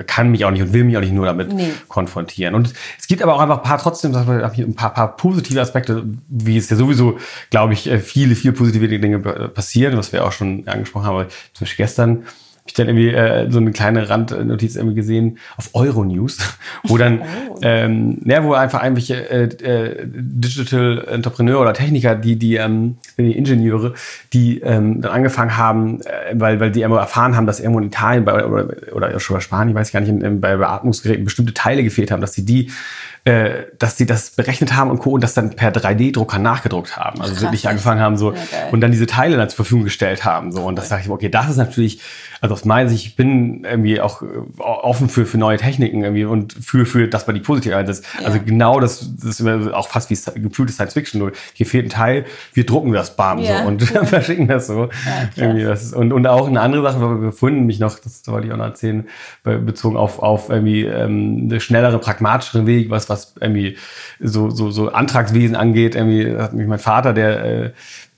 kann 0.08 0.32
mich 0.32 0.44
auch 0.44 0.50
nicht 0.50 0.62
und 0.62 0.72
will 0.72 0.82
mich 0.82 0.96
auch 0.96 1.00
nicht 1.00 1.12
nur 1.12 1.26
damit 1.26 1.52
nee. 1.52 1.70
konfrontieren. 1.86 2.56
Und 2.56 2.72
es 2.98 3.06
gibt 3.06 3.22
aber 3.22 3.36
auch 3.36 3.40
einfach 3.40 3.58
ein 3.58 3.62
paar 3.62 3.78
trotzdem 3.78 4.16
ein 4.16 4.74
paar, 4.74 4.92
paar 4.92 5.16
positive 5.16 5.60
Aspekte, 5.60 6.02
wie 6.28 6.56
es 6.56 6.68
ja 6.68 6.76
sowieso, 6.76 7.18
glaube 7.50 7.72
ich, 7.72 7.88
äh, 7.88 8.00
viele, 8.00 8.34
viele 8.34 8.52
positive 8.52 8.88
Dinge 8.88 9.20
passieren, 9.20 9.96
was 9.96 10.12
wir 10.12 10.24
auch 10.24 10.32
schon 10.32 10.66
angesprochen 10.66 11.06
haben. 11.06 11.28
Zum 11.52 11.66
Beispiel 11.66 11.84
gestern 11.84 12.24
ich 12.66 12.72
dann 12.72 12.86
irgendwie 12.88 13.10
äh, 13.10 13.50
so 13.50 13.58
eine 13.58 13.72
kleine 13.72 14.08
Randnotiz 14.08 14.76
irgendwie 14.76 14.94
gesehen 14.94 15.38
auf 15.58 15.70
Euronews, 15.74 16.38
wo 16.84 16.96
dann, 16.96 17.20
oh. 17.20 17.58
ähm, 17.60 18.22
ja, 18.24 18.42
wo 18.42 18.54
einfach 18.54 18.82
irgendwelche 18.82 19.28
äh, 19.28 19.44
äh, 19.44 20.06
Digital 20.06 21.06
Entrepreneur 21.08 21.60
oder 21.60 21.74
Techniker, 21.74 22.14
die, 22.14 22.36
die, 22.36 22.56
ähm, 22.56 22.96
die 23.18 23.36
Ingenieure, 23.36 23.92
die 24.32 24.60
ähm, 24.60 25.02
dann 25.02 25.12
angefangen 25.12 25.58
haben, 25.58 26.00
äh, 26.00 26.32
weil, 26.32 26.58
weil 26.58 26.70
die 26.70 26.80
irgendwo 26.80 26.98
erfahren 26.98 27.36
haben, 27.36 27.46
dass 27.46 27.60
irgendwo 27.60 27.80
in 27.80 27.86
Italien 27.86 28.24
bei, 28.24 28.46
oder, 28.46 28.68
oder 28.92 29.20
schon 29.20 29.34
bei 29.34 29.40
Spanien, 29.40 29.74
weiß 29.74 29.88
ich 29.88 29.92
gar 29.92 30.00
nicht, 30.00 30.08
in, 30.08 30.22
in, 30.22 30.40
bei 30.40 30.56
Beatmungsgeräten 30.56 31.24
bestimmte 31.24 31.52
Teile 31.52 31.84
gefehlt 31.84 32.10
haben, 32.10 32.22
dass 32.22 32.32
sie 32.32 32.46
die 32.46 32.70
äh, 33.26 33.64
dass 33.78 33.96
sie 33.96 34.04
das 34.04 34.30
berechnet 34.30 34.76
haben 34.76 34.90
und 34.90 34.98
Co. 34.98 35.12
und 35.12 35.22
das 35.22 35.32
dann 35.32 35.56
per 35.56 35.72
3D-Drucker 35.72 36.38
nachgedruckt 36.38 36.98
haben. 36.98 37.22
Also 37.22 37.32
Krass. 37.32 37.42
wirklich 37.42 37.66
angefangen 37.66 37.98
haben 37.98 38.18
so 38.18 38.32
ja, 38.32 38.38
und 38.70 38.82
dann 38.82 38.90
diese 38.90 39.06
Teile 39.06 39.38
dann 39.38 39.48
zur 39.48 39.56
Verfügung 39.56 39.84
gestellt 39.84 40.26
haben. 40.26 40.52
So. 40.52 40.62
Und 40.64 40.76
das 40.76 40.90
sage 40.90 41.04
ich, 41.04 41.08
okay, 41.08 41.30
das 41.30 41.48
ist 41.48 41.56
natürlich, 41.56 42.02
also 42.42 42.52
aus 42.52 42.66
meiner 42.66 42.90
Sicht, 42.90 43.06
ich 43.06 43.16
bin 43.16 43.64
irgendwie 43.64 43.98
auch 43.98 44.20
äh, 44.20 44.26
offen 44.60 45.08
für, 45.08 45.24
für 45.24 45.38
neue 45.38 45.56
Techniken 45.56 46.02
irgendwie 46.02 46.26
und 46.26 46.52
für, 46.52 46.84
für 46.84 47.08
das 47.08 47.26
man 47.26 47.34
die 47.34 47.40
positiv 47.40 47.72
einsetzt. 47.72 48.04
Ja. 48.20 48.26
Also 48.26 48.40
genau 48.44 48.78
das, 48.78 49.10
das 49.16 49.40
ist 49.40 49.72
auch 49.72 49.88
fast 49.88 50.10
wie 50.10 50.42
gefühlte 50.42 50.74
Science 50.74 50.92
Fiction. 50.92 51.18
Nur 51.18 51.32
hier 51.54 51.64
fehlt 51.64 51.86
ein 51.86 51.90
Teil, 51.90 52.26
wir 52.52 52.66
drucken 52.66 52.92
das 52.92 53.16
bam 53.16 53.38
ja. 53.38 53.62
so 53.62 53.68
und 53.68 53.82
verschicken 54.04 54.48
das 54.48 54.66
so. 54.66 54.90
das 55.34 55.82
ist, 55.82 55.94
und, 55.94 56.12
und 56.12 56.26
auch 56.26 56.46
eine 56.46 56.60
andere 56.60 56.82
Sache, 56.82 57.00
weil 57.00 57.22
wir 57.22 57.30
gefunden 57.30 57.64
mich 57.64 57.78
noch, 57.78 57.98
das 57.98 58.20
wollte 58.26 58.48
ich 58.48 58.52
auch 58.52 58.58
noch 58.58 58.66
erzählen, 58.66 59.08
bezogen 59.44 59.96
auf, 59.96 60.18
auf 60.18 60.50
irgendwie 60.50 60.82
ähm, 60.84 61.44
eine 61.44 61.60
schnellere, 61.60 61.98
pragmatischere 61.98 62.66
Weg, 62.66 62.90
was, 62.90 63.08
was 63.08 63.13
was 63.14 63.34
irgendwie 63.40 63.76
so, 64.20 64.50
so, 64.50 64.70
so 64.70 64.90
Antragswesen 64.90 65.56
angeht. 65.56 65.94
Irgendwie 65.94 66.36
hat 66.36 66.52
mich 66.52 66.66
mein 66.66 66.78
Vater, 66.78 67.12
der 67.12 67.44
äh, 67.44 67.70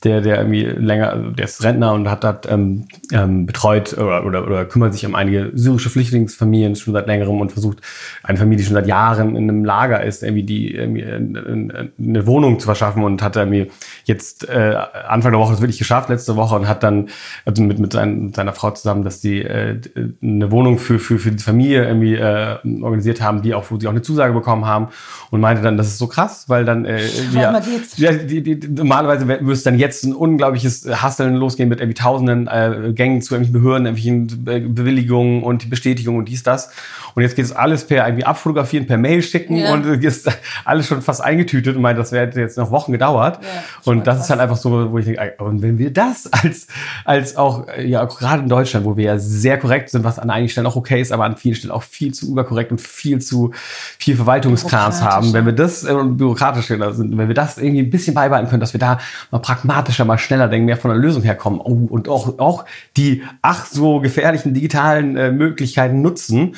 der, 0.06 0.20
der 0.20 0.38
irgendwie 0.38 0.62
länger, 0.62 1.10
also 1.10 1.30
der 1.30 1.44
ist 1.46 1.62
Rentner 1.64 1.92
und 1.92 2.08
hat, 2.08 2.24
hat 2.24 2.50
ähm, 2.50 2.86
ähm, 3.12 3.44
betreut 3.46 3.92
oder, 3.94 4.24
oder, 4.24 4.46
oder 4.46 4.64
kümmert 4.64 4.94
sich 4.94 5.04
um 5.04 5.14
einige 5.14 5.50
syrische 5.54 5.90
Flüchtlingsfamilien 5.90 6.76
schon 6.76 6.94
seit 6.94 7.06
längerem 7.08 7.40
und 7.40 7.50
versucht, 7.50 7.78
eine 8.22 8.38
Familie, 8.38 8.58
die 8.58 8.64
schon 8.64 8.74
seit 8.74 8.86
Jahren 8.86 9.34
in 9.34 9.50
einem 9.50 9.64
Lager 9.64 10.04
ist, 10.04 10.22
irgendwie 10.22 10.44
die 10.44 10.74
irgendwie 10.74 11.04
eine 11.04 12.26
Wohnung 12.26 12.60
zu 12.60 12.66
verschaffen 12.66 13.02
und 13.02 13.20
hat 13.20 13.36
irgendwie 13.36 13.70
jetzt 14.04 14.48
äh, 14.48 14.76
Anfang 15.08 15.32
der 15.32 15.40
Woche 15.40 15.52
das 15.52 15.60
wirklich 15.60 15.78
geschafft, 15.78 16.08
letzte 16.08 16.36
Woche 16.36 16.54
und 16.54 16.68
hat 16.68 16.82
dann 16.82 17.08
also 17.44 17.62
mit, 17.62 17.78
mit, 17.80 17.92
sein, 17.92 18.26
mit 18.26 18.36
seiner 18.36 18.52
Frau 18.52 18.70
zusammen, 18.70 19.02
dass 19.02 19.20
die 19.20 19.42
äh, 19.42 19.80
eine 20.22 20.50
Wohnung 20.52 20.78
für, 20.78 21.00
für, 21.00 21.18
für 21.18 21.32
die 21.32 21.42
Familie 21.42 21.84
irgendwie 21.84 22.14
äh, 22.14 22.58
organisiert 22.82 23.20
haben, 23.20 23.42
die 23.42 23.54
auch, 23.54 23.64
wo 23.70 23.78
sie 23.78 23.88
auch 23.88 23.92
eine 23.92 24.02
Zusage 24.02 24.32
bekommen 24.32 24.66
haben 24.66 24.88
und 25.30 25.40
meinte 25.40 25.62
dann, 25.62 25.76
das 25.76 25.88
ist 25.88 25.98
so 25.98 26.06
krass, 26.06 26.48
weil 26.48 26.64
dann 26.64 26.84
äh, 26.84 27.04
ja, 27.32 27.60
ja, 27.96 28.12
die, 28.12 28.42
die, 28.42 28.68
normalerweise 28.68 29.26
wirst 29.26 29.66
dann 29.66 29.78
jetzt 29.78 29.95
jetzt 29.96 30.04
ein 30.04 30.14
unglaubliches 30.14 30.86
Hasseln 30.86 31.34
losgehen 31.34 31.68
mit 31.68 31.80
irgendwie 31.80 31.94
tausenden 31.94 32.46
äh, 32.46 32.92
Gängen 32.94 33.22
zu 33.22 33.34
irgendwelchen 33.34 33.62
Behörden, 33.62 33.86
irgendwelchen 33.86 34.74
Bewilligungen 34.74 35.42
und 35.42 35.70
Bestätigungen 35.70 36.20
und 36.20 36.28
dies, 36.28 36.42
das. 36.42 36.70
Und 37.16 37.22
jetzt 37.22 37.34
geht 37.34 37.44
es 37.44 37.52
alles 37.52 37.84
per 37.86 38.06
irgendwie 38.06 38.24
abfotografieren, 38.24 38.86
per 38.86 38.98
Mail 38.98 39.22
schicken 39.22 39.56
ja. 39.56 39.72
und 39.72 39.84
ist 39.86 40.30
alles 40.64 40.86
schon 40.86 41.02
fast 41.02 41.22
eingetütet 41.22 41.74
und 41.74 41.82
meint, 41.82 41.98
das 41.98 42.12
wäre 42.12 42.30
jetzt 42.38 42.56
noch 42.58 42.70
Wochen 42.70 42.92
gedauert. 42.92 43.40
Ja, 43.42 43.48
und 43.90 44.06
das 44.06 44.16
krass. 44.16 44.26
ist 44.26 44.30
halt 44.30 44.40
einfach 44.40 44.56
so, 44.56 44.92
wo 44.92 44.98
ich 44.98 45.06
denke, 45.06 45.34
und 45.38 45.62
wenn 45.62 45.78
wir 45.78 45.92
das 45.92 46.32
als, 46.32 46.66
als 47.04 47.36
auch, 47.36 47.66
ja, 47.78 48.06
auch 48.06 48.18
gerade 48.18 48.42
in 48.42 48.48
Deutschland, 48.48 48.86
wo 48.86 48.96
wir 48.96 49.04
ja 49.04 49.18
sehr 49.18 49.58
korrekt 49.58 49.90
sind, 49.90 50.04
was 50.04 50.18
an 50.18 50.30
einigen 50.30 50.50
Stellen 50.50 50.66
auch 50.66 50.76
okay 50.76 51.00
ist, 51.00 51.10
aber 51.10 51.24
an 51.24 51.36
vielen 51.36 51.54
Stellen 51.54 51.72
auch 51.72 51.82
viel 51.82 52.14
zu 52.14 52.30
überkorrekt 52.30 52.70
und 52.70 52.80
viel 52.80 53.20
zu 53.20 53.52
viel 53.98 54.14
Verwaltungskrams 54.14 55.00
haben, 55.02 55.32
wenn 55.32 55.46
wir 55.46 55.52
das, 55.52 55.84
äh, 55.84 55.94
bürokratisch 56.04 56.66
sind, 56.66 56.80
wenn 56.80 57.28
wir 57.28 57.34
das 57.34 57.58
irgendwie 57.58 57.80
ein 57.80 57.90
bisschen 57.90 58.14
beibehalten 58.14 58.48
können, 58.50 58.60
dass 58.60 58.74
wir 58.74 58.80
da 58.80 58.98
mal 59.30 59.38
pragmatisch 59.38 59.86
pragmatischer, 59.86 60.04
mal 60.04 60.18
schneller 60.18 60.48
denken, 60.48 60.66
mehr 60.66 60.76
von 60.76 60.90
der 60.90 60.98
Lösung 60.98 61.22
herkommen 61.22 61.60
oh, 61.60 61.86
und 61.90 62.08
auch, 62.08 62.38
auch 62.38 62.64
die 62.96 63.22
ach 63.42 63.66
so 63.66 64.00
gefährlichen 64.00 64.54
digitalen 64.54 65.16
äh, 65.16 65.30
Möglichkeiten 65.30 66.02
nutzen 66.02 66.56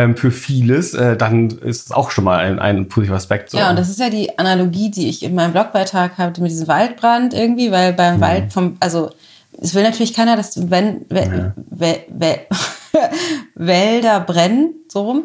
ähm, 0.00 0.16
für 0.16 0.30
vieles, 0.30 0.94
äh, 0.94 1.16
dann 1.16 1.50
ist 1.50 1.86
es 1.86 1.92
auch 1.92 2.10
schon 2.10 2.24
mal 2.24 2.38
ein, 2.38 2.58
ein 2.58 2.88
positiver 2.88 3.16
Aspekt. 3.16 3.50
So. 3.50 3.58
Ja, 3.58 3.70
und 3.70 3.78
das 3.78 3.90
ist 3.90 4.00
ja 4.00 4.10
die 4.10 4.38
Analogie, 4.38 4.90
die 4.90 5.08
ich 5.08 5.22
in 5.22 5.34
meinem 5.34 5.52
Blogbeitrag 5.52 6.16
hatte 6.18 6.40
mit 6.40 6.50
diesem 6.50 6.68
Waldbrand 6.68 7.34
irgendwie, 7.34 7.70
weil 7.70 7.92
beim 7.92 8.16
mhm. 8.16 8.20
Wald 8.20 8.52
vom, 8.52 8.76
also 8.80 9.10
es 9.60 9.74
will 9.74 9.82
natürlich 9.82 10.14
keiner, 10.14 10.36
dass 10.36 10.70
wenn, 10.70 11.04
wenn 11.08 11.54
ja. 11.78 12.36
Wälder 13.54 14.20
brennen, 14.20 14.74
so 14.88 15.02
rum, 15.02 15.24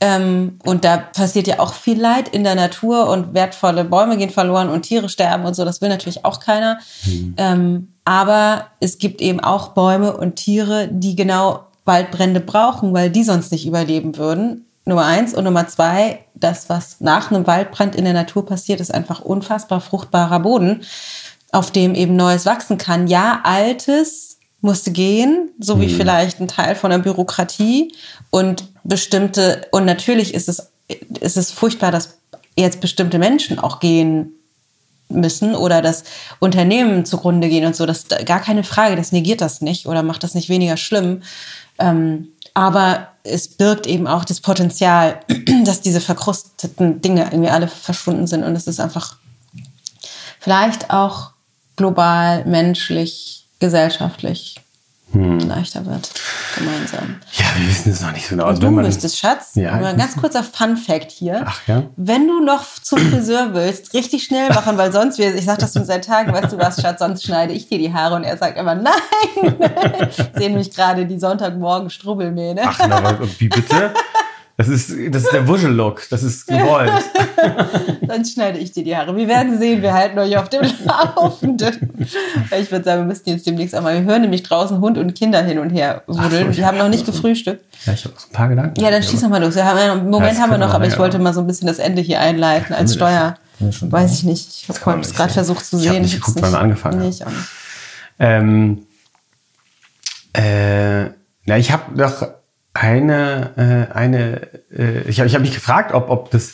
ähm, 0.00 0.58
und 0.64 0.84
da 0.84 0.96
passiert 0.96 1.46
ja 1.46 1.60
auch 1.60 1.74
viel 1.74 2.00
Leid 2.00 2.28
in 2.28 2.42
der 2.42 2.56
Natur 2.56 3.08
und 3.08 3.34
wertvolle 3.34 3.84
Bäume 3.84 4.16
gehen 4.16 4.30
verloren 4.30 4.68
und 4.68 4.82
Tiere 4.82 5.08
sterben 5.08 5.44
und 5.44 5.54
so. 5.54 5.64
Das 5.64 5.80
will 5.80 5.88
natürlich 5.88 6.24
auch 6.24 6.40
keiner. 6.40 6.78
Mhm. 7.04 7.34
Ähm, 7.36 7.88
aber 8.04 8.66
es 8.80 8.98
gibt 8.98 9.20
eben 9.20 9.38
auch 9.38 9.68
Bäume 9.68 10.16
und 10.16 10.36
Tiere, 10.36 10.88
die 10.90 11.14
genau 11.14 11.66
Waldbrände 11.84 12.40
brauchen, 12.40 12.92
weil 12.92 13.10
die 13.10 13.24
sonst 13.24 13.52
nicht 13.52 13.66
überleben 13.66 14.16
würden. 14.16 14.66
Nummer 14.84 15.04
eins. 15.04 15.34
Und 15.34 15.44
Nummer 15.44 15.68
zwei, 15.68 16.24
das, 16.34 16.68
was 16.68 17.00
nach 17.00 17.30
einem 17.30 17.46
Waldbrand 17.46 17.94
in 17.94 18.04
der 18.04 18.14
Natur 18.14 18.46
passiert, 18.46 18.80
ist 18.80 18.92
einfach 18.92 19.20
unfassbar 19.20 19.80
fruchtbarer 19.80 20.40
Boden, 20.40 20.82
auf 21.52 21.70
dem 21.70 21.94
eben 21.94 22.16
Neues 22.16 22.46
wachsen 22.46 22.78
kann. 22.78 23.06
Ja, 23.06 23.40
altes 23.44 24.38
musste 24.60 24.92
gehen, 24.92 25.50
so 25.58 25.80
wie 25.80 25.88
hm. 25.88 25.96
vielleicht 25.96 26.40
ein 26.40 26.48
Teil 26.48 26.76
von 26.76 26.90
der 26.90 26.98
Bürokratie 26.98 27.92
und 28.30 28.64
bestimmte, 28.84 29.66
und 29.72 29.84
natürlich 29.84 30.34
ist 30.34 30.48
es, 30.48 30.70
ist 31.20 31.36
es 31.36 31.50
furchtbar, 31.50 31.90
dass 31.90 32.18
jetzt 32.56 32.80
bestimmte 32.80 33.18
Menschen 33.18 33.58
auch 33.58 33.80
gehen 33.80 34.32
müssen 35.08 35.54
oder 35.54 35.82
das 35.82 36.04
Unternehmen 36.38 37.04
zugrunde 37.04 37.48
gehen 37.48 37.66
und 37.66 37.76
so. 37.76 37.86
Das 37.86 37.98
ist 37.98 38.26
gar 38.26 38.40
keine 38.40 38.64
Frage, 38.64 38.96
das 38.96 39.12
negiert 39.12 39.40
das 39.40 39.60
nicht 39.60 39.86
oder 39.86 40.02
macht 40.02 40.22
das 40.22 40.34
nicht 40.34 40.48
weniger 40.48 40.76
schlimm. 40.76 41.22
Ähm, 41.82 42.28
aber 42.54 43.08
es 43.24 43.48
birgt 43.48 43.86
eben 43.86 44.06
auch 44.06 44.24
das 44.24 44.40
Potenzial, 44.40 45.20
dass 45.64 45.80
diese 45.80 46.00
verkrusteten 46.00 47.00
Dinge 47.00 47.24
irgendwie 47.24 47.50
alle 47.50 47.68
verschwunden 47.68 48.26
sind. 48.26 48.44
Und 48.44 48.54
es 48.54 48.66
ist 48.66 48.80
einfach 48.80 49.16
vielleicht 50.38 50.90
auch 50.90 51.32
global, 51.76 52.44
menschlich, 52.44 53.48
gesellschaftlich 53.58 54.61
leichter 55.14 55.84
wird. 55.86 56.10
Gemeinsam. 56.56 57.16
Ja, 57.32 57.44
wir 57.56 57.68
wissen 57.68 57.92
es 57.92 58.00
noch 58.00 58.12
nicht 58.12 58.26
so 58.26 58.30
genau. 58.36 58.46
Also 58.46 58.60
du 58.62 58.70
müsstest, 58.70 59.18
Schatz, 59.18 59.50
Ja. 59.54 59.72
mal 59.72 59.86
ein 59.86 59.96
ganz 59.96 60.16
kurzer 60.16 60.42
Fun-Fact 60.42 61.10
hier. 61.10 61.44
Ach 61.46 61.60
ja? 61.66 61.82
Wenn 61.96 62.26
du 62.28 62.40
noch 62.44 62.64
zum 62.82 62.98
Friseur 62.98 63.54
willst, 63.54 63.94
richtig 63.94 64.24
schnell 64.24 64.48
machen, 64.50 64.76
weil 64.78 64.92
sonst, 64.92 65.18
wir, 65.18 65.34
ich 65.34 65.44
sag 65.44 65.58
das 65.58 65.72
schon 65.74 65.84
seit 65.84 66.04
Tagen, 66.04 66.32
weißt 66.32 66.52
du 66.52 66.58
was, 66.58 66.80
Schatz, 66.80 67.00
sonst 67.00 67.24
schneide 67.24 67.52
ich 67.52 67.68
dir 67.68 67.78
die 67.78 67.92
Haare 67.92 68.14
und 68.16 68.24
er 68.24 68.36
sagt 68.36 68.58
immer, 68.58 68.74
nein. 68.74 68.92
Ich 70.10 70.16
sehe 70.16 70.50
nämlich 70.50 70.74
gerade 70.74 71.06
die 71.06 71.18
Sonntagmorgen 71.18 71.90
Strubbelmähne. 71.90 72.62
Ach, 72.64 72.78
na, 72.88 73.18
wie 73.38 73.48
bitte? 73.48 73.92
Das 74.58 74.68
ist, 74.68 74.90
das 75.10 75.24
ist 75.24 75.32
der 75.32 75.48
Wuschel-Look. 75.48 76.02
Das 76.10 76.22
ist 76.22 76.46
gewollt. 76.46 76.92
Sonst 78.06 78.34
schneide 78.34 78.58
ich 78.58 78.70
dir 78.72 78.84
die 78.84 78.94
Haare. 78.94 79.16
Wir 79.16 79.26
werden 79.26 79.58
sehen, 79.58 79.80
wir 79.80 79.94
halten 79.94 80.18
euch 80.18 80.36
auf 80.36 80.50
dem 80.50 80.60
Laufenden. 80.84 82.06
Ich 82.60 82.70
würde 82.70 82.84
sagen, 82.84 83.00
wir 83.02 83.06
müssten 83.06 83.30
jetzt 83.30 83.46
demnächst 83.46 83.74
einmal, 83.74 83.94
wir 83.94 84.02
hören 84.04 84.22
nämlich 84.22 84.42
draußen 84.42 84.78
Hund 84.80 84.98
und 84.98 85.14
Kinder 85.14 85.42
hin 85.42 85.58
und 85.58 85.70
her 85.70 86.02
wudeln. 86.06 86.50
ich 86.50 86.56
die 86.56 86.64
haben 86.66 86.76
noch 86.78 86.88
nicht 86.90 87.06
gefrühstückt. 87.06 87.64
Ja, 87.86 87.94
ich 87.94 88.04
habe 88.04 88.14
ein 88.14 88.32
paar 88.32 88.48
Gedanken. 88.50 88.80
Ja, 88.80 88.90
dann 88.90 89.02
schieß 89.02 89.22
noch 89.22 89.30
mal 89.30 89.42
los. 89.42 89.54
Wir 89.54 89.64
haben, 89.64 89.76
noch- 89.78 90.00
einen 90.00 90.10
Moment 90.10 90.38
haben 90.38 90.50
wir 90.50 90.58
noch, 90.58 90.68
wir 90.68 90.74
aber 90.74 90.86
ich 90.86 90.98
wollte 90.98 91.16
noch. 91.16 91.24
mal 91.24 91.32
so 91.34 91.40
ein 91.40 91.46
bisschen 91.46 91.66
das 91.66 91.78
Ende 91.78 92.02
hier 92.02 92.20
einleiten 92.20 92.74
als 92.74 92.90
wir 92.92 92.96
Steuer. 92.96 93.38
Weiß 93.58 94.12
ich 94.12 94.24
nicht. 94.24 94.48
Ich 94.50 94.68
habe 94.68 94.98
nicht 94.98 95.16
gerade 95.16 95.32
versucht 95.32 95.64
zu 95.64 95.76
Ich 95.76 95.82
sehen. 95.84 95.94
hab 95.94 96.02
nicht 96.02 96.14
hab's 96.14 96.26
geguckt, 96.26 96.42
wann 96.42 96.52
wir 96.52 96.58
angefangen 96.60 96.98
nee, 96.98 97.08
ich 97.08 97.24
auch 97.24 97.30
nicht. 97.30 97.48
Ähm, 98.18 98.86
äh, 100.36 101.04
ja, 101.04 101.56
ich 101.56 101.72
habe 101.72 101.96
doch 101.96 102.28
eine, 102.74 103.88
äh, 103.90 103.94
eine, 103.94 104.48
äh, 104.76 105.02
ich 105.08 105.18
habe 105.20 105.26
ich 105.28 105.34
hab 105.34 105.42
mich 105.42 105.54
gefragt, 105.54 105.92
ob, 105.92 106.08
ob 106.10 106.30
das 106.30 106.52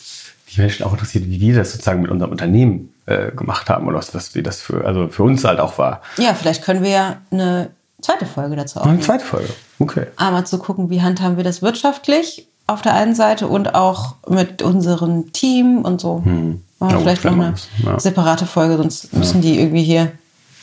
die 0.53 0.59
Menschen 0.61 0.83
auch 0.85 0.91
interessiert, 0.93 1.25
wie 1.27 1.39
wir 1.39 1.55
das 1.55 1.71
sozusagen 1.71 2.01
mit 2.01 2.11
unserem 2.11 2.31
Unternehmen 2.31 2.93
äh, 3.05 3.31
gemacht 3.31 3.69
haben 3.69 3.87
oder 3.87 3.97
was, 3.97 4.13
was 4.15 4.35
wir 4.35 4.43
das 4.43 4.61
für, 4.61 4.83
also 4.85 5.07
für 5.07 5.23
uns 5.23 5.43
halt 5.43 5.59
auch 5.59 5.77
war. 5.77 6.01
Ja, 6.17 6.33
vielleicht 6.33 6.63
können 6.63 6.83
wir 6.83 6.89
ja 6.89 7.17
eine 7.31 7.69
zweite 8.01 8.25
Folge 8.25 8.55
dazu 8.55 8.79
Eine 8.79 8.83
aufnehmen. 8.85 9.01
zweite 9.03 9.25
Folge. 9.25 9.49
Okay. 9.79 10.07
Einmal 10.17 10.45
zu 10.45 10.57
gucken, 10.57 10.89
wie 10.89 11.01
handhaben 11.01 11.37
wir 11.37 11.43
das 11.43 11.61
wirtschaftlich 11.61 12.47
auf 12.67 12.81
der 12.81 12.93
einen 12.95 13.15
Seite 13.15 13.47
und 13.47 13.75
auch 13.75 14.15
mit 14.27 14.61
unserem 14.61 15.31
Team 15.33 15.79
und 15.83 16.01
so. 16.01 16.19
Machen 16.19 16.61
wir 16.79 16.89
Ja, 16.89 16.99
vielleicht 16.99 17.25
noch 17.25 17.33
eine 17.33 17.53
ja. 17.83 17.99
separate 17.99 18.45
Folge, 18.45 18.77
sonst 18.77 19.13
müssen 19.13 19.41
die 19.41 19.59
irgendwie 19.59 19.83
hier 19.83 20.11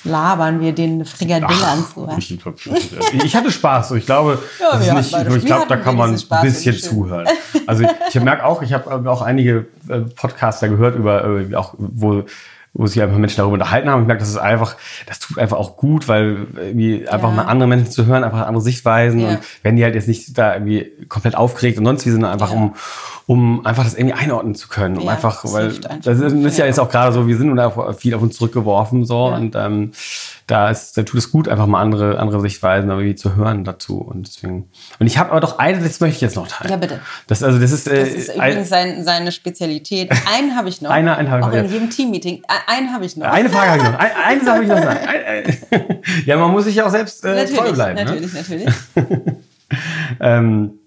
labern, 0.07 0.61
wir 0.61 0.75
eine 0.79 1.05
Frikadelle 1.05 1.67
ans 1.67 1.97
Ohr. 1.97 2.17
ich, 2.19 3.37
hatte 3.37 3.51
Spaß. 3.51 3.93
Ich 3.93 4.07
glaube, 4.07 4.39
Ja, 4.61 4.73
das 4.73 4.87
ist 4.87 5.15
nicht, 5.15 5.37
ich 5.37 5.45
glaube, 5.45 5.67
da 5.69 5.77
kann 5.77 5.97
man 5.97 6.15
ein 6.15 6.43
bisschen 6.43 6.79
zuhören. 6.79 7.27
Also 7.67 7.85
ich 8.09 8.15
merke 8.21 8.45
auch, 8.45 8.63
ich 8.63 8.73
habe 8.73 9.11
auch 9.11 9.23
einige 9.23 9.67
äh, 9.89 10.01
Podcaster 10.01 10.69
gehört 10.69 10.97
über, 10.97 11.25
äh, 11.25 11.55
auch 11.55 11.75
wo 11.79 12.25
wo 12.79 12.87
sich 12.87 13.01
einfach 13.01 13.17
Menschen 13.17 13.39
darüber 13.39 13.55
unterhalten 13.55 13.89
haben. 13.89 14.03
Ich 14.03 14.07
merke, 14.07 14.21
das 14.21 14.29
ist 14.29 14.37
einfach, 14.37 14.77
das 15.07 15.19
tut 15.19 15.39
einfach 15.39 15.57
auch 15.57 15.79
gut, 15.79 16.09
weil 16.09 16.47
irgendwie 16.57 17.09
einfach 17.09 17.31
Ja. 17.31 17.37
mal 17.37 17.43
andere 17.47 17.67
Menschen 17.71 17.91
zu 17.91 18.05
hören, 18.05 18.23
einfach 18.23 18.47
andere 18.47 18.61
Sichtweisen 18.63 19.21
Ja. 19.21 19.29
und 19.31 19.39
wenn 19.63 19.77
die 19.77 19.83
halt 19.85 19.95
jetzt 19.95 20.09
nicht 20.09 20.37
da 20.37 20.53
irgendwie 20.53 20.93
komplett 21.09 21.37
aufgeregt 21.37 21.79
und 21.79 21.87
sonst 21.87 22.05
wie 22.05 22.11
sind, 22.11 22.23
einfach 22.27 22.53
um, 22.53 22.75
um 23.29 23.67
einfach 23.67 23.83
das 23.83 23.95
irgendwie 23.95 24.15
einordnen 24.15 24.55
zu 24.55 24.69
können. 24.69 24.97
Um 24.99 25.05
Ja, 25.05 25.13
einfach, 25.13 25.43
das 25.43 25.53
weil 25.53 25.67
einfach. 25.67 25.97
das 26.05 26.21
ist, 26.21 26.33
ist 26.33 26.59
ja 26.59 26.67
jetzt 26.67 26.79
auch 26.79 26.89
gerade 26.89 27.13
so, 27.13 27.27
wir 27.27 27.37
sind 27.37 27.55
da 27.57 27.93
viel 27.93 28.15
auf 28.15 28.23
uns 28.23 28.37
zurückgeworfen 28.37 29.05
so 29.05 29.29
Ja. 29.31 29.37
und 29.37 29.57
ähm, 29.57 29.91
da 30.47 30.71
ist, 30.71 30.97
da 30.97 31.03
tut 31.03 31.19
es 31.19 31.33
gut, 31.33 31.49
einfach 31.49 31.67
mal 31.67 31.81
andere, 31.81 32.21
andere 32.21 32.41
Sichtweisen 32.41 32.89
irgendwie 32.89 33.17
zu 33.17 33.35
hören 33.35 33.65
dazu 33.65 33.99
und 33.99 34.29
deswegen. 34.29 34.69
Und 35.01 35.09
ich 35.09 35.19
habe 35.19 35.31
aber 35.33 35.41
doch 35.41 35.59
eine, 35.59 35.81
das 35.81 35.99
möchte 35.99 36.15
ich 36.15 36.21
jetzt 36.21 36.37
noch 36.37 36.47
teilen. 36.47 36.71
Ja, 36.71 36.77
bitte. 36.77 37.01
Das 37.27 37.43
also 37.43 37.59
das 37.59 37.73
ist, 37.73 37.89
äh, 37.89 37.99
Das 37.99 38.09
ist 38.11 38.31
ein- 38.31 38.37
übrigens 38.37 38.69
sein, 38.69 39.05
seine 39.05 39.33
Spezialität. 39.33 40.13
Einen 40.33 40.55
habe 40.57 40.69
ich 40.69 40.81
noch. 40.81 40.91
Eine- 40.91 41.17
einen 41.17 41.29
habe 41.29 41.41
ich 41.41 41.47
Auch 41.47 41.51
noch, 41.51 41.59
in 41.59 41.65
ja. 41.65 41.71
jedem 41.73 41.91
Teammeeting. 41.91 42.43
Äh, 42.45 42.73
Einen 42.73 42.93
habe 42.95 43.05
ich 43.07 43.17
noch. 43.17 43.27
eine 43.27 43.51
Frage 43.51 43.71
habe 43.73 43.79
ich 43.83 43.85
noch. 43.91 43.99
Ein, 43.99 44.11
eine 44.25 44.41
Sache 44.45 44.55
habe 44.55 44.63
ich 44.63 44.69
noch. 44.69 44.77
Ein, 44.77 44.99
ein, 45.81 45.99
ja, 46.27 46.37
man 46.37 46.53
muss 46.53 46.65
sich 46.65 46.77
ja 46.77 46.87
auch 46.87 46.91
selbst 46.91 47.25
äh, 47.25 47.35
natürlich, 47.35 47.57
treu 47.59 47.73
bleiben. 47.73 47.97
Ne? 47.99 48.05
natürlich, 48.05 48.33
natürlich. 48.35 48.67
Ähm, 50.21 50.79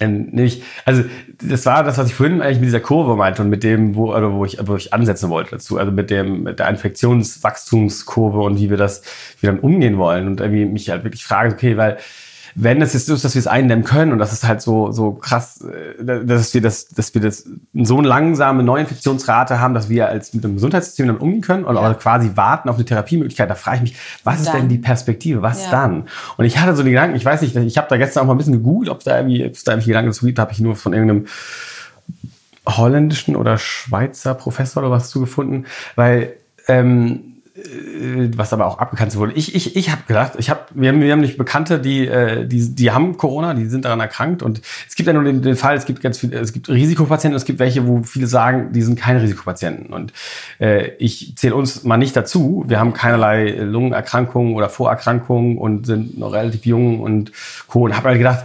ähm, 0.00 0.28
nämlich, 0.30 0.62
also 0.84 1.04
das 1.42 1.64
war 1.66 1.84
das, 1.84 1.98
was 1.98 2.08
ich 2.08 2.14
vorhin 2.14 2.42
eigentlich 2.42 2.58
mit 2.58 2.66
dieser 2.66 2.80
Kurve 2.80 3.16
meinte 3.16 3.42
und 3.42 3.48
mit 3.48 3.62
dem, 3.62 3.94
wo, 3.94 4.14
oder 4.14 4.32
wo, 4.32 4.44
ich, 4.44 4.58
wo 4.62 4.76
ich 4.76 4.92
ansetzen 4.92 5.30
wollte 5.30 5.52
dazu, 5.52 5.78
also 5.78 5.92
mit 5.92 6.10
dem 6.10 6.42
mit 6.42 6.58
der 6.58 6.68
Infektionswachstumskurve 6.68 8.40
und 8.40 8.58
wie 8.58 8.70
wir 8.70 8.76
das, 8.76 9.02
wie 9.38 9.42
wir 9.42 9.50
damit 9.50 9.64
umgehen 9.64 9.98
wollen 9.98 10.26
und 10.26 10.40
irgendwie 10.40 10.66
mich 10.66 10.90
halt 10.90 11.04
wirklich 11.04 11.24
frage, 11.24 11.54
okay, 11.54 11.76
weil 11.76 11.98
wenn 12.58 12.80
es 12.80 12.94
jetzt 12.94 13.04
so 13.06 13.12
ist, 13.14 13.22
dass 13.22 13.34
wir 13.34 13.40
es 13.40 13.46
eindämmen 13.46 13.84
können 13.84 14.12
und 14.12 14.18
das 14.18 14.32
ist 14.32 14.44
halt 14.48 14.62
so 14.62 14.90
so 14.90 15.12
krass, 15.12 15.60
äh, 15.62 16.24
dass 16.24 16.54
wir 16.54 16.62
das, 16.62 16.88
dass 16.88 17.12
wir 17.14 17.20
das 17.20 17.44
so 17.74 17.98
eine 17.98 18.08
langsame 18.08 18.62
Neuinfektionsrate 18.62 19.60
haben, 19.60 19.74
dass 19.74 19.90
wir 19.90 20.08
als 20.08 20.32
mit 20.32 20.42
dem 20.42 20.54
Gesundheitssystem 20.54 21.06
damit 21.06 21.20
umgehen 21.20 21.42
können 21.42 21.64
oder 21.66 21.82
Ja. 21.82 21.92
quasi 21.94 22.30
warten 22.34 22.70
auf 22.70 22.76
eine 22.76 22.84
Therapiemöglichkeit. 22.86 23.50
Da 23.50 23.54
frage 23.56 23.76
ich 23.76 23.82
mich, 23.82 23.96
was 24.24 24.40
ist 24.40 24.48
Dann. 24.48 24.56
denn 24.60 24.68
die 24.70 24.78
Perspektive? 24.78 25.42
Was 25.42 25.64
Ja. 25.64 25.70
dann? 25.70 26.04
Und 26.38 26.46
ich 26.46 26.58
hatte 26.58 26.74
so 26.74 26.82
den 26.82 26.92
Gedanken, 26.92 27.14
ich 27.16 27.24
weiß 27.26 27.42
nicht, 27.42 27.54
ich 27.54 27.76
habe 27.76 27.88
da 27.90 27.98
gestern 27.98 28.22
auch 28.22 28.26
mal 28.26 28.34
ein 28.34 28.38
bisschen 28.38 28.54
gegoogelt, 28.54 28.88
ob 28.90 28.98
es 28.98 29.04
da 29.04 29.16
irgendwie, 29.18 29.44
ob 29.44 29.52
es 29.52 29.62
da 29.64 29.72
irgendwie 29.72 29.88
Gedanken 29.88 30.10
dazu 30.10 30.24
gibt, 30.24 30.38
habe 30.38 30.52
ich 30.52 30.60
nur 30.60 30.76
von 30.76 30.94
irgendeinem 30.94 31.26
holländischen 32.66 33.36
oder 33.36 33.58
Schweizer 33.58 34.34
Professor 34.34 34.82
oder 34.82 34.90
was 34.90 35.10
zugefunden, 35.10 35.66
weil 35.94 36.32
ähm, 36.68 37.20
äh, 37.20 37.35
was 38.36 38.52
aber 38.52 38.66
auch 38.66 38.78
abgekannt 38.78 39.16
wurde. 39.16 39.32
Ich, 39.32 39.54
ich, 39.54 39.76
ich 39.76 39.90
habe 39.90 40.02
gedacht, 40.06 40.32
ich 40.38 40.50
hab, 40.50 40.68
wir, 40.74 40.90
haben, 40.90 41.00
wir 41.00 41.10
haben 41.10 41.20
nicht 41.20 41.38
Bekannte, 41.38 41.78
die, 41.78 42.06
äh, 42.06 42.46
die, 42.46 42.74
die 42.74 42.90
haben 42.90 43.16
Corona, 43.16 43.54
die 43.54 43.66
sind 43.66 43.84
daran 43.84 44.00
erkrankt. 44.00 44.42
Und 44.42 44.60
es 44.88 44.94
gibt 44.94 45.06
ja 45.06 45.12
nur 45.14 45.24
den, 45.24 45.40
den 45.40 45.56
Fall, 45.56 45.74
es 45.76 45.86
gibt 45.86 46.02
ganz 46.02 46.18
viele, 46.18 46.38
es 46.38 46.52
gibt 46.52 46.68
Risikopatienten 46.68 47.36
es 47.36 47.44
gibt 47.44 47.58
welche, 47.58 47.86
wo 47.86 48.02
viele 48.02 48.26
sagen, 48.26 48.72
die 48.72 48.82
sind 48.82 48.98
keine 48.98 49.22
Risikopatienten. 49.22 49.92
Und 49.92 50.12
äh, 50.58 50.90
ich 50.98 51.34
zähle 51.36 51.54
uns 51.54 51.84
mal 51.84 51.96
nicht 51.96 52.14
dazu. 52.14 52.64
Wir 52.66 52.78
haben 52.78 52.92
keinerlei 52.92 53.50
Lungenerkrankungen 53.50 54.54
oder 54.54 54.68
Vorerkrankungen 54.68 55.56
und 55.56 55.86
sind 55.86 56.18
noch 56.18 56.32
relativ 56.32 56.66
jung 56.66 57.00
und 57.00 57.32
Co. 57.68 57.84
Und 57.84 57.96
habe 57.96 58.08
halt 58.08 58.18
gedacht, 58.18 58.44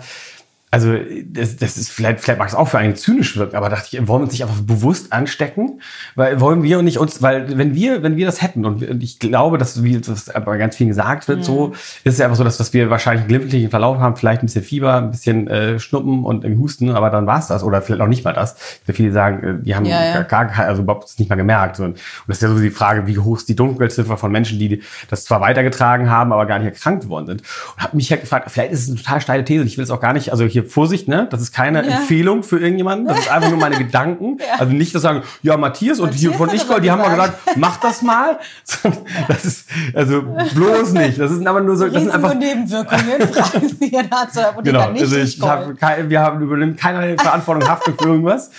also 0.71 0.95
das, 1.25 1.57
das 1.57 1.77
ist 1.77 1.91
vielleicht, 1.91 2.21
vielleicht 2.21 2.39
mag 2.39 2.47
es 2.47 2.55
auch 2.55 2.67
für 2.67 2.77
einen 2.77 2.95
zynisch 2.95 3.35
wirken, 3.35 3.55
aber 3.57 3.69
dachte 3.69 3.87
ich, 3.91 4.07
wollen 4.07 4.21
wir 4.21 4.23
uns 4.23 4.31
nicht 4.31 4.43
einfach 4.43 4.61
bewusst 4.61 5.11
anstecken? 5.11 5.81
Weil 6.15 6.39
wollen 6.39 6.63
wir 6.63 6.79
und 6.79 6.85
nicht 6.85 6.97
uns, 6.97 7.21
weil 7.21 7.57
wenn 7.57 7.75
wir, 7.75 8.03
wenn 8.03 8.15
wir 8.15 8.25
das 8.25 8.41
hätten 8.41 8.65
und 8.65 8.81
ich 9.03 9.19
glaube, 9.19 9.57
dass 9.57 9.83
wie 9.83 9.99
das 9.99 10.31
bei 10.45 10.57
ganz 10.57 10.75
vielen 10.75 10.89
gesagt 10.89 11.27
wird, 11.27 11.43
so 11.43 11.73
ist 12.03 12.13
es 12.13 12.21
einfach 12.21 12.37
so, 12.37 12.43
dass, 12.43 12.57
dass 12.57 12.73
wir 12.73 12.89
wahrscheinlich 12.89 13.21
einen 13.21 13.27
glimpflichen 13.27 13.69
Verlauf 13.69 13.99
haben, 13.99 14.15
vielleicht 14.15 14.43
ein 14.43 14.45
bisschen 14.45 14.63
Fieber, 14.63 14.95
ein 14.95 15.11
bisschen 15.11 15.47
äh, 15.47 15.79
Schnuppen 15.79 16.23
und 16.23 16.43
irgendwie 16.43 16.63
Husten, 16.63 16.91
aber 16.91 17.09
dann 17.09 17.27
war's 17.27 17.47
das 17.47 17.63
oder 17.63 17.81
vielleicht 17.81 18.01
auch 18.01 18.07
nicht 18.07 18.23
mal 18.23 18.33
das. 18.33 18.55
Weil 18.85 18.95
viele 18.95 19.11
sagen, 19.11 19.43
äh, 19.43 19.63
die 19.63 19.75
haben 19.75 19.85
Ja, 19.85 20.05
ja. 20.05 20.21
gar, 20.21 20.51
also 20.57 20.83
überhaupt 20.83 21.19
nicht 21.19 21.29
mal 21.29 21.35
gemerkt. 21.35 21.79
Und, 21.79 21.85
und 21.85 21.99
das 22.27 22.37
ist 22.37 22.43
ja 22.43 22.49
so 22.49 22.59
die 22.59 22.69
Frage, 22.69 23.07
wie 23.07 23.17
hoch 23.17 23.37
ist 23.37 23.49
die 23.49 23.55
Dunkelziffer 23.55 24.15
von 24.15 24.31
Menschen, 24.31 24.57
die 24.57 24.81
das 25.09 25.25
zwar 25.25 25.41
weitergetragen 25.41 26.09
haben, 26.09 26.31
aber 26.31 26.45
gar 26.45 26.59
nicht 26.59 26.67
erkrankt 26.67 27.09
worden 27.09 27.27
sind. 27.27 27.41
Und 27.75 27.83
habe 27.83 27.97
mich 27.97 28.09
halt 28.09 28.21
gefragt, 28.21 28.49
vielleicht 28.49 28.71
ist 28.71 28.83
es 28.83 28.89
eine 28.89 28.97
total 28.97 29.21
steile 29.21 29.43
These 29.43 29.63
ich 29.63 29.77
will 29.77 29.83
es 29.83 29.91
auch 29.91 29.99
gar 29.99 30.13
nicht, 30.13 30.31
also 30.31 30.45
hier 30.45 30.60
Vorsicht, 30.63 31.07
ne? 31.07 31.27
Das 31.29 31.41
ist 31.41 31.53
keine 31.53 31.85
Ja. 31.87 31.97
Empfehlung 31.97 32.43
für 32.43 32.59
irgendjemanden, 32.59 33.07
das 33.07 33.19
ist 33.19 33.31
einfach 33.31 33.49
nur 33.49 33.59
meine 33.59 33.77
Gedanken. 33.83 34.37
Ja. 34.39 34.59
Also 34.59 34.73
nicht 34.73 34.93
das 34.95 35.01
sagen, 35.01 35.23
ja, 35.41 35.57
Matthias 35.57 35.99
und 35.99 36.13
hier 36.13 36.29
Matthias 36.31 36.47
von 36.49 36.55
ich, 36.55 36.69
aber 36.69 36.79
die 36.79 36.91
haben 36.91 37.01
mal 37.01 37.09
gesagt. 37.09 37.57
mach 37.57 37.77
das 37.77 38.01
mal. 38.01 38.39
Das 39.27 39.45
ist, 39.45 39.67
also 39.93 40.23
bloß 40.55 40.93
nicht. 40.93 41.19
Das 41.19 41.31
sind 41.31 41.47
aber 41.47 41.61
nur 41.61 41.75
so, 41.77 41.87
das 41.87 42.01
sind 42.03 42.11
einfach 42.11 42.31
Risiko-Nebenwirkungen, 42.31 43.33
fragen 43.33 43.69
Sie 43.79 43.85
Ihren 43.87 44.11
Arzt 44.11 44.37
Apotheker 44.37 44.63
Genau, 44.79 44.91
nicht. 44.91 45.01
also 45.01 45.17
ich 45.17 45.41
hab 45.41 46.09
wir 46.09 46.19
haben 46.19 46.41
übernehmen 46.41 46.75
keine 46.75 47.15
Verantwortung, 47.17 47.69
Haftung 47.69 47.95
für 47.99 48.09
irgendwas. 48.09 48.49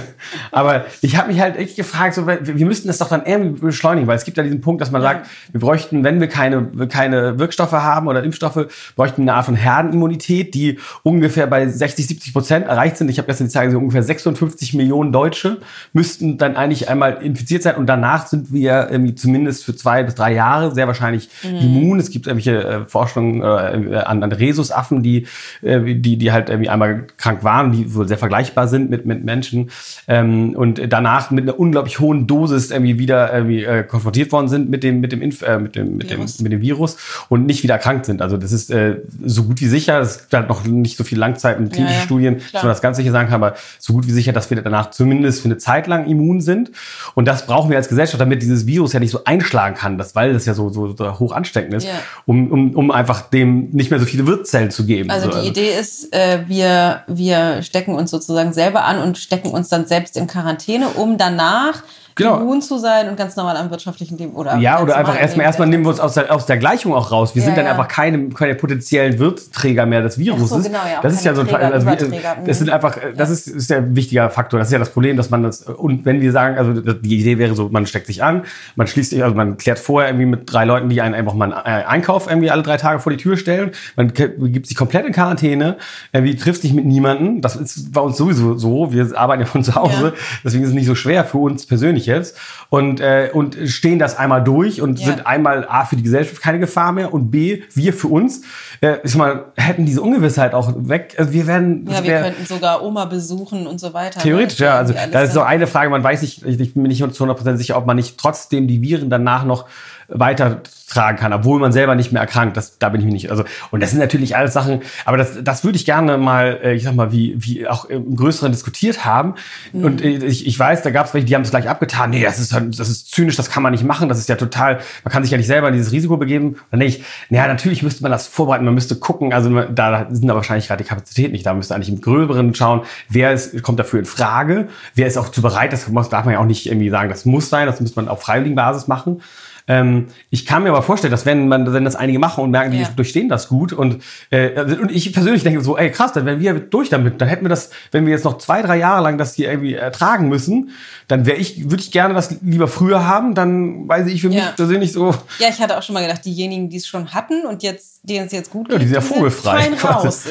Aber 0.50 0.86
ich 1.00 1.16
habe 1.16 1.28
mich 1.32 1.40
halt 1.40 1.56
echt 1.56 1.76
gefragt, 1.76 2.14
so, 2.14 2.26
wir 2.26 2.66
müssten 2.66 2.88
das 2.88 2.98
doch 2.98 3.08
dann 3.08 3.24
irgendwie 3.24 3.60
beschleunigen, 3.60 4.06
weil 4.06 4.16
es 4.16 4.24
gibt 4.24 4.36
ja 4.36 4.42
diesen 4.42 4.60
Punkt, 4.60 4.80
dass 4.80 4.90
man 4.90 5.02
sagt, 5.02 5.28
wir 5.52 5.60
bräuchten, 5.60 6.04
wenn 6.04 6.20
wir 6.20 6.28
keine, 6.28 6.70
keine 6.88 7.38
Wirkstoffe 7.38 7.72
haben 7.72 8.08
oder 8.08 8.22
Impfstoffe, 8.22 8.66
bräuchten 8.96 9.22
eine 9.22 9.34
Art 9.34 9.46
von 9.46 9.54
Herdenimmunität, 9.54 10.54
die 10.54 10.78
ungefähr 11.02 11.46
bei 11.46 11.66
60, 11.66 12.06
70 12.06 12.32
Prozent 12.32 12.66
erreicht 12.66 12.96
sind. 12.96 13.08
Ich 13.10 13.18
habe 13.18 13.26
gestern 13.26 13.46
die 13.46 13.52
Zahl 13.52 13.66
gesehen, 13.66 13.80
ungefähr 13.80 14.02
56 14.02 14.74
Millionen 14.74 15.12
Deutsche 15.12 15.58
müssten 15.92 16.38
dann 16.38 16.56
eigentlich 16.56 16.88
einmal 16.88 17.22
infiziert 17.22 17.62
sein 17.62 17.76
und 17.76 17.86
danach 17.86 18.26
sind 18.26 18.52
wir 18.52 18.88
irgendwie 18.90 19.14
zumindest 19.14 19.64
für 19.64 19.76
zwei 19.76 20.02
bis 20.02 20.14
drei 20.14 20.32
Jahre 20.32 20.74
sehr 20.74 20.86
wahrscheinlich 20.86 21.28
immun. 21.42 21.98
Es 21.98 22.10
gibt 22.10 22.26
irgendwelche 22.26 22.64
äh, 22.64 22.86
Forschungen 22.86 23.42
äh, 23.42 23.96
an, 23.96 24.22
an 24.22 24.32
Rhesusaffen, 24.32 25.02
die, 25.02 25.26
äh, 25.62 25.94
die, 25.94 26.16
die 26.16 26.32
halt 26.32 26.48
irgendwie 26.48 26.70
einmal 26.70 27.06
krank 27.16 27.44
waren, 27.44 27.72
die 27.72 27.94
wohl 27.94 28.08
sehr 28.08 28.18
vergleichbar 28.18 28.68
sind 28.68 28.90
mit, 28.90 29.06
mit 29.06 29.24
Menschen 29.24 29.70
ähm, 30.08 30.54
und 30.56 30.80
danach 30.88 31.30
mit 31.30 31.44
einer 31.44 31.58
unglaublich 31.58 32.00
hohen 32.00 32.26
Dosis 32.26 32.70
irgendwie 32.70 32.98
wieder 32.98 33.32
irgendwie, 33.32 33.64
äh, 33.64 33.82
konfrontiert 33.84 34.32
worden 34.32 34.48
sind 34.48 34.68
mit 34.70 34.82
dem, 34.82 35.00
mit 35.00 35.12
dem, 35.12 35.22
Inf 35.22 35.42
äh, 35.42 35.58
mit 35.58 35.76
dem, 35.76 35.96
mit 35.96 36.10
dem, 36.10 36.18
Virus. 36.18 36.40
mit 36.40 36.52
dem 36.52 36.60
Virus 36.60 36.96
und 37.28 37.46
nicht 37.46 37.62
wieder 37.62 37.74
erkrankt 37.74 38.06
sind. 38.06 38.22
Also 38.22 38.36
das 38.36 38.52
ist 38.52 38.70
äh, 38.70 38.96
so 39.24 39.44
gut 39.44 39.60
wie 39.60 39.66
sicher. 39.68 40.00
Es 40.00 40.18
gibt 40.20 40.34
halt 40.34 40.48
noch 40.48 40.64
nicht 40.64 40.96
so 40.96 41.04
viel 41.04 41.18
Langzeit- 41.18 41.58
und 41.58 41.72
klinische 41.72 41.94
Ja, 41.94 42.00
ja, 42.00 42.04
Studien, 42.04 42.34
dass 42.38 42.50
klar. 42.50 42.62
man 42.64 42.70
das 42.70 42.82
ganz 42.82 42.96
sicher 42.96 43.12
sagen 43.12 43.28
kann, 43.28 43.42
aber 43.42 43.56
so 43.78 43.92
gut 43.92 44.06
wie 44.06 44.12
sicher, 44.12 44.32
dass 44.32 44.50
wir 44.50 44.60
danach 44.60 44.90
zumindest 44.90 45.40
für 45.42 45.46
eine 45.46 45.58
Zeit 45.58 45.86
lang 45.86 46.06
immun 46.06 46.40
sind. 46.40 46.70
Und 47.14 47.26
das 47.26 47.46
brauchen 47.46 47.70
wir 47.70 47.76
als 47.76 47.88
Gesellschaft, 47.88 48.20
damit 48.20 48.42
dieses 48.42 48.66
Virus 48.66 48.92
ja 48.92 49.00
nicht 49.00 49.10
so 49.10 49.24
einschlagen 49.24 49.74
kann, 49.76 49.98
das, 49.98 50.14
weil 50.14 50.32
das 50.32 50.46
ja 50.46 50.54
so, 50.54 50.68
so, 50.68 50.94
so 50.96 51.18
hoch 51.18 51.32
ansteckend 51.32 51.74
ist, 51.74 51.84
Ja. 51.86 51.90
um, 52.26 52.50
um, 52.50 52.74
um 52.74 52.90
einfach 52.90 53.22
dem 53.22 53.70
nicht 53.70 53.90
mehr 53.90 54.00
so 54.00 54.06
viele 54.06 54.26
Wirtszellen 54.26 54.70
zu 54.70 54.84
geben. 54.86 55.10
Also 55.10 55.30
so, 55.30 55.40
die 55.40 55.48
Idee 55.48 55.70
ist, 55.78 56.12
äh, 56.12 56.40
wir, 56.46 57.02
wir 57.06 57.62
stecken 57.62 57.94
uns 57.94 58.10
sozusagen 58.10 58.52
selber 58.52 58.84
an 58.84 58.98
und 59.02 59.18
stecken 59.18 59.48
uns 59.50 59.61
dann 59.68 59.86
selbst 59.86 60.16
in 60.16 60.26
Quarantäne, 60.26 60.88
um 60.90 61.18
danach 61.18 61.82
Genau. 62.14 62.40
immun 62.40 62.60
zu 62.62 62.78
sein 62.78 63.08
und 63.08 63.16
ganz 63.16 63.36
normal 63.36 63.56
am 63.56 63.70
wirtschaftlichen 63.70 64.18
Leben 64.18 64.32
oder 64.34 64.56
Ja, 64.58 64.80
oder 64.80 64.96
einfach 64.96 65.18
erstmal, 65.18 65.46
erstmal 65.46 65.68
nehmen 65.68 65.84
wir 65.84 65.90
uns 65.90 66.00
aus 66.00 66.14
der, 66.14 66.32
aus 66.34 66.46
der 66.46 66.58
Gleichung 66.58 66.94
auch 66.94 67.10
raus. 67.10 67.34
Wir 67.34 67.40
Ja, 67.40 67.46
sind 67.46 67.56
dann 67.56 67.64
ja. 67.64 67.72
einfach 67.72 67.88
keine, 67.88 68.28
keine 68.30 68.54
potenziellen 68.54 69.18
Wirtsträger 69.18 69.86
mehr 69.86 70.02
des 70.02 70.18
Viruses. 70.18 70.64
genau, 70.64 70.78
ja, 70.78 71.00
das 71.02 71.14
ist 71.14 71.24
ja 71.24 71.34
so 71.34 71.42
ein 71.42 71.48
Träger, 71.48 71.72
also 71.72 71.86
wir, 71.86 72.22
Das 72.46 72.58
sind 72.58 72.70
einfach, 72.70 72.96
äh, 72.96 73.12
das 73.16 73.30
ist, 73.30 73.48
ist 73.48 73.70
ja 73.70 73.78
ein 73.78 73.96
wichtiger 73.96 74.30
Faktor. 74.30 74.58
Das 74.58 74.68
ist 74.68 74.72
ja 74.72 74.78
das 74.78 74.90
Problem, 74.90 75.16
dass 75.16 75.30
man 75.30 75.42
das, 75.42 75.62
und 75.62 76.04
wenn 76.04 76.20
wir 76.20 76.32
sagen, 76.32 76.58
also 76.58 76.72
die 76.72 77.18
Idee 77.18 77.38
wäre 77.38 77.54
so, 77.54 77.68
man 77.70 77.86
steckt 77.86 78.06
sich 78.06 78.22
an, 78.22 78.42
man 78.76 78.86
schließt 78.86 79.10
sich, 79.10 79.22
also 79.22 79.34
man 79.34 79.56
klärt 79.56 79.78
vorher 79.78 80.10
irgendwie 80.10 80.26
mit 80.26 80.52
drei 80.52 80.64
Leuten, 80.64 80.88
die 80.88 81.00
einen 81.00 81.14
einfach 81.14 81.34
mal 81.34 81.52
einen 81.52 81.82
äh, 81.82 81.84
Einkauf 81.84 82.28
irgendwie 82.28 82.50
alle 82.50 82.62
drei 82.62 82.76
Tage 82.76 83.00
vor 83.00 83.10
die 83.12 83.18
Tür 83.18 83.36
stellen, 83.36 83.70
man 83.96 84.08
begibt 84.08 84.66
sich 84.66 84.76
komplett 84.76 85.06
in 85.06 85.12
Quarantäne, 85.12 85.76
irgendwie 86.12 86.36
trifft 86.36 86.62
sich 86.62 86.72
mit 86.72 86.84
niemandem. 86.84 87.40
Das 87.40 87.56
ist 87.56 87.92
bei 87.92 88.00
uns 88.00 88.16
sowieso 88.16 88.56
so. 88.56 88.92
Wir 88.92 89.16
arbeiten 89.18 89.42
ja 89.42 89.46
von 89.46 89.64
zu 89.64 89.74
Hause, 89.74 90.12
deswegen 90.44 90.64
ist 90.64 90.70
es 90.70 90.74
nicht 90.74 90.86
so 90.86 90.94
schwer 90.94 91.24
für 91.24 91.38
uns 91.38 91.66
persönlich 91.66 92.01
jetzt. 92.06 92.36
Und, 92.70 93.00
äh, 93.00 93.30
und 93.32 93.56
stehen 93.66 93.98
das 93.98 94.16
einmal 94.18 94.42
durch 94.42 94.80
und 94.80 94.98
Ja. 95.00 95.06
sind 95.06 95.26
einmal 95.26 95.66
A 95.68 95.84
für 95.84 95.96
die 95.96 96.02
Gesellschaft 96.02 96.40
keine 96.42 96.58
Gefahr 96.58 96.92
mehr 96.92 97.12
und 97.12 97.30
B, 97.30 97.62
wir 97.74 97.92
für 97.92 98.08
uns, 98.08 98.42
äh, 98.80 98.96
ich 99.04 99.14
mal, 99.16 99.46
hätten 99.56 99.84
diese 99.86 100.02
Ungewissheit 100.02 100.54
auch 100.54 100.72
weg. 100.76 101.14
Also 101.18 101.32
wir 101.32 101.46
werden, 101.46 101.84
Ja, 101.86 101.92
das 101.96 102.02
wir 102.04 102.10
wär- 102.10 102.22
könnten 102.22 102.46
sogar 102.46 102.82
Oma 102.82 103.04
besuchen 103.04 103.66
und 103.66 103.78
so 103.80 103.92
weiter. 103.94 104.18
ne? 104.18 104.22
Theoretisch, 104.22 104.58
Das 104.58 104.66
ja. 104.66 104.74
Also 104.78 104.92
irgendwie 104.94 105.12
da 105.12 105.18
alles 105.18 105.28
ist 105.30 105.34
so 105.34 105.42
eine 105.42 105.66
Frage, 105.66 105.90
man 105.90 106.02
weiß 106.02 106.22
nicht, 106.22 106.44
ich 106.46 106.60
ich 106.60 106.74
bin 106.74 106.84
nicht 106.84 106.98
zu 107.14 107.24
100% 107.24 107.58
sicher, 107.58 107.76
ob 107.76 107.86
man 107.86 107.96
nicht 107.96 108.18
trotzdem 108.18 108.66
die 108.68 108.80
Viren 108.82 109.10
danach 109.10 109.44
noch 109.44 109.66
weitertragen 110.14 111.18
kann, 111.18 111.32
obwohl 111.32 111.58
man 111.58 111.72
selber 111.72 111.94
nicht 111.94 112.12
mehr 112.12 112.20
erkrankt. 112.20 112.56
Das, 112.56 112.78
da 112.78 112.88
bin 112.90 113.00
ich 113.00 113.06
mir 113.06 113.12
nicht. 113.12 113.30
Also, 113.30 113.44
und 113.70 113.82
das 113.82 113.90
sind 113.90 113.98
natürlich 113.98 114.36
alles 114.36 114.52
Sachen, 114.52 114.80
aber 115.04 115.16
das, 115.16 115.42
das 115.42 115.64
würde 115.64 115.76
ich 115.76 115.84
gerne 115.84 116.18
mal, 116.18 116.60
äh, 116.62 116.74
ich 116.74 116.84
sag 116.84 116.94
mal, 116.94 117.12
wie, 117.12 117.34
wie 117.38 117.66
auch 117.66 117.86
im 117.86 118.16
Größeren 118.16 118.52
diskutiert 118.52 119.04
haben. 119.04 119.34
Mhm. 119.72 119.84
Und 119.84 120.02
äh, 120.02 120.24
ich, 120.24 120.46
ich 120.46 120.58
weiß, 120.58 120.82
da 120.82 120.90
gab 120.90 121.06
es 121.06 121.14
welche, 121.14 121.26
die 121.26 121.34
haben 121.34 121.42
es 121.42 121.50
gleich 121.50 121.68
abgetan. 121.68 122.10
Nee, 122.10 122.22
das 122.22 122.38
ist, 122.38 122.52
das 122.52 122.88
ist 122.88 123.12
zynisch, 123.12 123.36
das 123.36 123.50
kann 123.50 123.62
man 123.62 123.72
nicht 123.72 123.84
machen. 123.84 124.08
Das 124.08 124.18
ist 124.18 124.28
ja 124.28 124.36
total, 124.36 124.80
man 125.04 125.12
kann 125.12 125.22
sich 125.22 125.32
ja 125.32 125.38
nicht 125.38 125.46
selber 125.46 125.68
in 125.68 125.74
dieses 125.74 125.92
Risiko 125.92 126.16
begeben. 126.16 126.56
Dann 126.70 126.80
denke 126.80 126.96
ich, 126.96 127.04
naja, 127.30 127.46
natürlich 127.48 127.82
müsste 127.82 128.02
man 128.02 128.12
das 128.12 128.26
vorbereiten, 128.26 128.64
man 128.64 128.74
müsste 128.74 128.96
gucken, 128.96 129.32
also 129.32 129.50
da 129.62 130.06
sind 130.10 130.28
aber 130.28 130.38
wahrscheinlich 130.38 130.68
gerade 130.68 130.82
die 130.82 130.88
Kapazitäten 130.88 131.32
nicht 131.32 131.46
da. 131.46 131.50
Man 131.50 131.58
müsste 131.58 131.74
eigentlich 131.74 131.88
im 131.88 132.00
Gröberen 132.00 132.54
schauen, 132.54 132.82
wer 133.08 133.32
ist, 133.32 133.62
kommt 133.62 133.78
dafür 133.78 134.00
in 134.00 134.04
Frage, 134.04 134.68
wer 134.94 135.06
ist 135.06 135.16
auch 135.16 135.30
zu 135.30 135.42
bereit, 135.42 135.72
das 135.72 135.86
darf 136.10 136.24
man 136.24 136.34
ja 136.34 136.40
auch 136.40 136.46
nicht 136.46 136.66
irgendwie 136.66 136.90
sagen, 136.90 137.08
das 137.08 137.24
muss 137.24 137.48
sein, 137.48 137.66
das 137.66 137.80
muss 137.80 137.96
man 137.96 138.08
auf 138.08 138.22
freiwilligen 138.22 138.56
Basis 138.56 138.88
machen. 138.88 139.22
Ähm, 139.68 140.08
ich 140.30 140.44
kann 140.44 140.64
mir 140.64 140.70
aber 140.70 140.82
vorstellen, 140.82 141.10
dass 141.12 141.24
wenn 141.24 141.46
man, 141.48 141.72
wenn 141.72 141.84
das 141.84 141.94
einige 141.96 142.18
machen 142.18 142.42
und 142.42 142.50
merken, 142.50 142.72
die 142.72 142.78
Ja. 142.80 142.88
durchstehen 142.96 143.28
das 143.28 143.48
gut 143.48 143.72
und, 143.72 144.02
äh, 144.30 144.54
also- 144.56 144.76
und 144.76 144.90
ich 144.90 145.12
persönlich 145.12 145.44
denke 145.44 145.60
so, 145.60 145.76
ey 145.78 145.90
krass, 145.90 146.12
dann 146.12 146.26
wären 146.26 146.40
wir 146.40 146.54
durch 146.54 146.88
damit, 146.88 147.20
dann 147.20 147.28
hätten 147.28 147.44
wir 147.44 147.48
das, 147.48 147.70
wenn 147.92 148.04
wir 148.04 148.12
jetzt 148.12 148.24
noch 148.24 148.38
zwei, 148.38 148.60
drei 148.62 148.78
Jahre 148.78 149.02
lang 149.04 149.18
das 149.18 149.34
hier 149.34 149.50
irgendwie 149.50 149.74
ertragen 149.74 150.28
müssen, 150.28 150.70
dann 151.08 151.26
wäre 151.26 151.36
ich, 151.38 151.70
würde 151.70 151.82
ich 151.82 151.92
gerne 151.92 152.12
das 152.14 152.36
lieber 152.42 152.66
früher 152.66 153.06
haben, 153.06 153.34
dann 153.34 153.86
weiß 153.88 154.08
ich 154.08 154.20
für 154.20 154.28
mich 154.28 154.38
Ja. 154.38 154.52
persönlich 154.56 154.92
so, 154.92 155.14
Ja, 155.38 155.48
ich 155.48 155.60
hatte 155.60 155.78
auch 155.78 155.82
schon 155.82 155.94
mal 155.94 156.02
gedacht, 156.02 156.24
diejenigen, 156.24 156.68
die 156.68 156.78
es 156.78 156.86
schon 156.86 157.14
hatten 157.14 157.46
und 157.46 157.62
jetzt, 157.62 158.00
denen 158.02 158.26
es 158.26 158.32
jetzt 158.32 158.50
gut 158.50 158.70
Ja, 158.72 158.78
die 158.78 158.86
sind 158.86 158.94
ja 158.94 159.00
vogelfrei 159.00 159.62
fein 159.62 159.76
quasi. 159.76 160.06
raus 160.06 160.26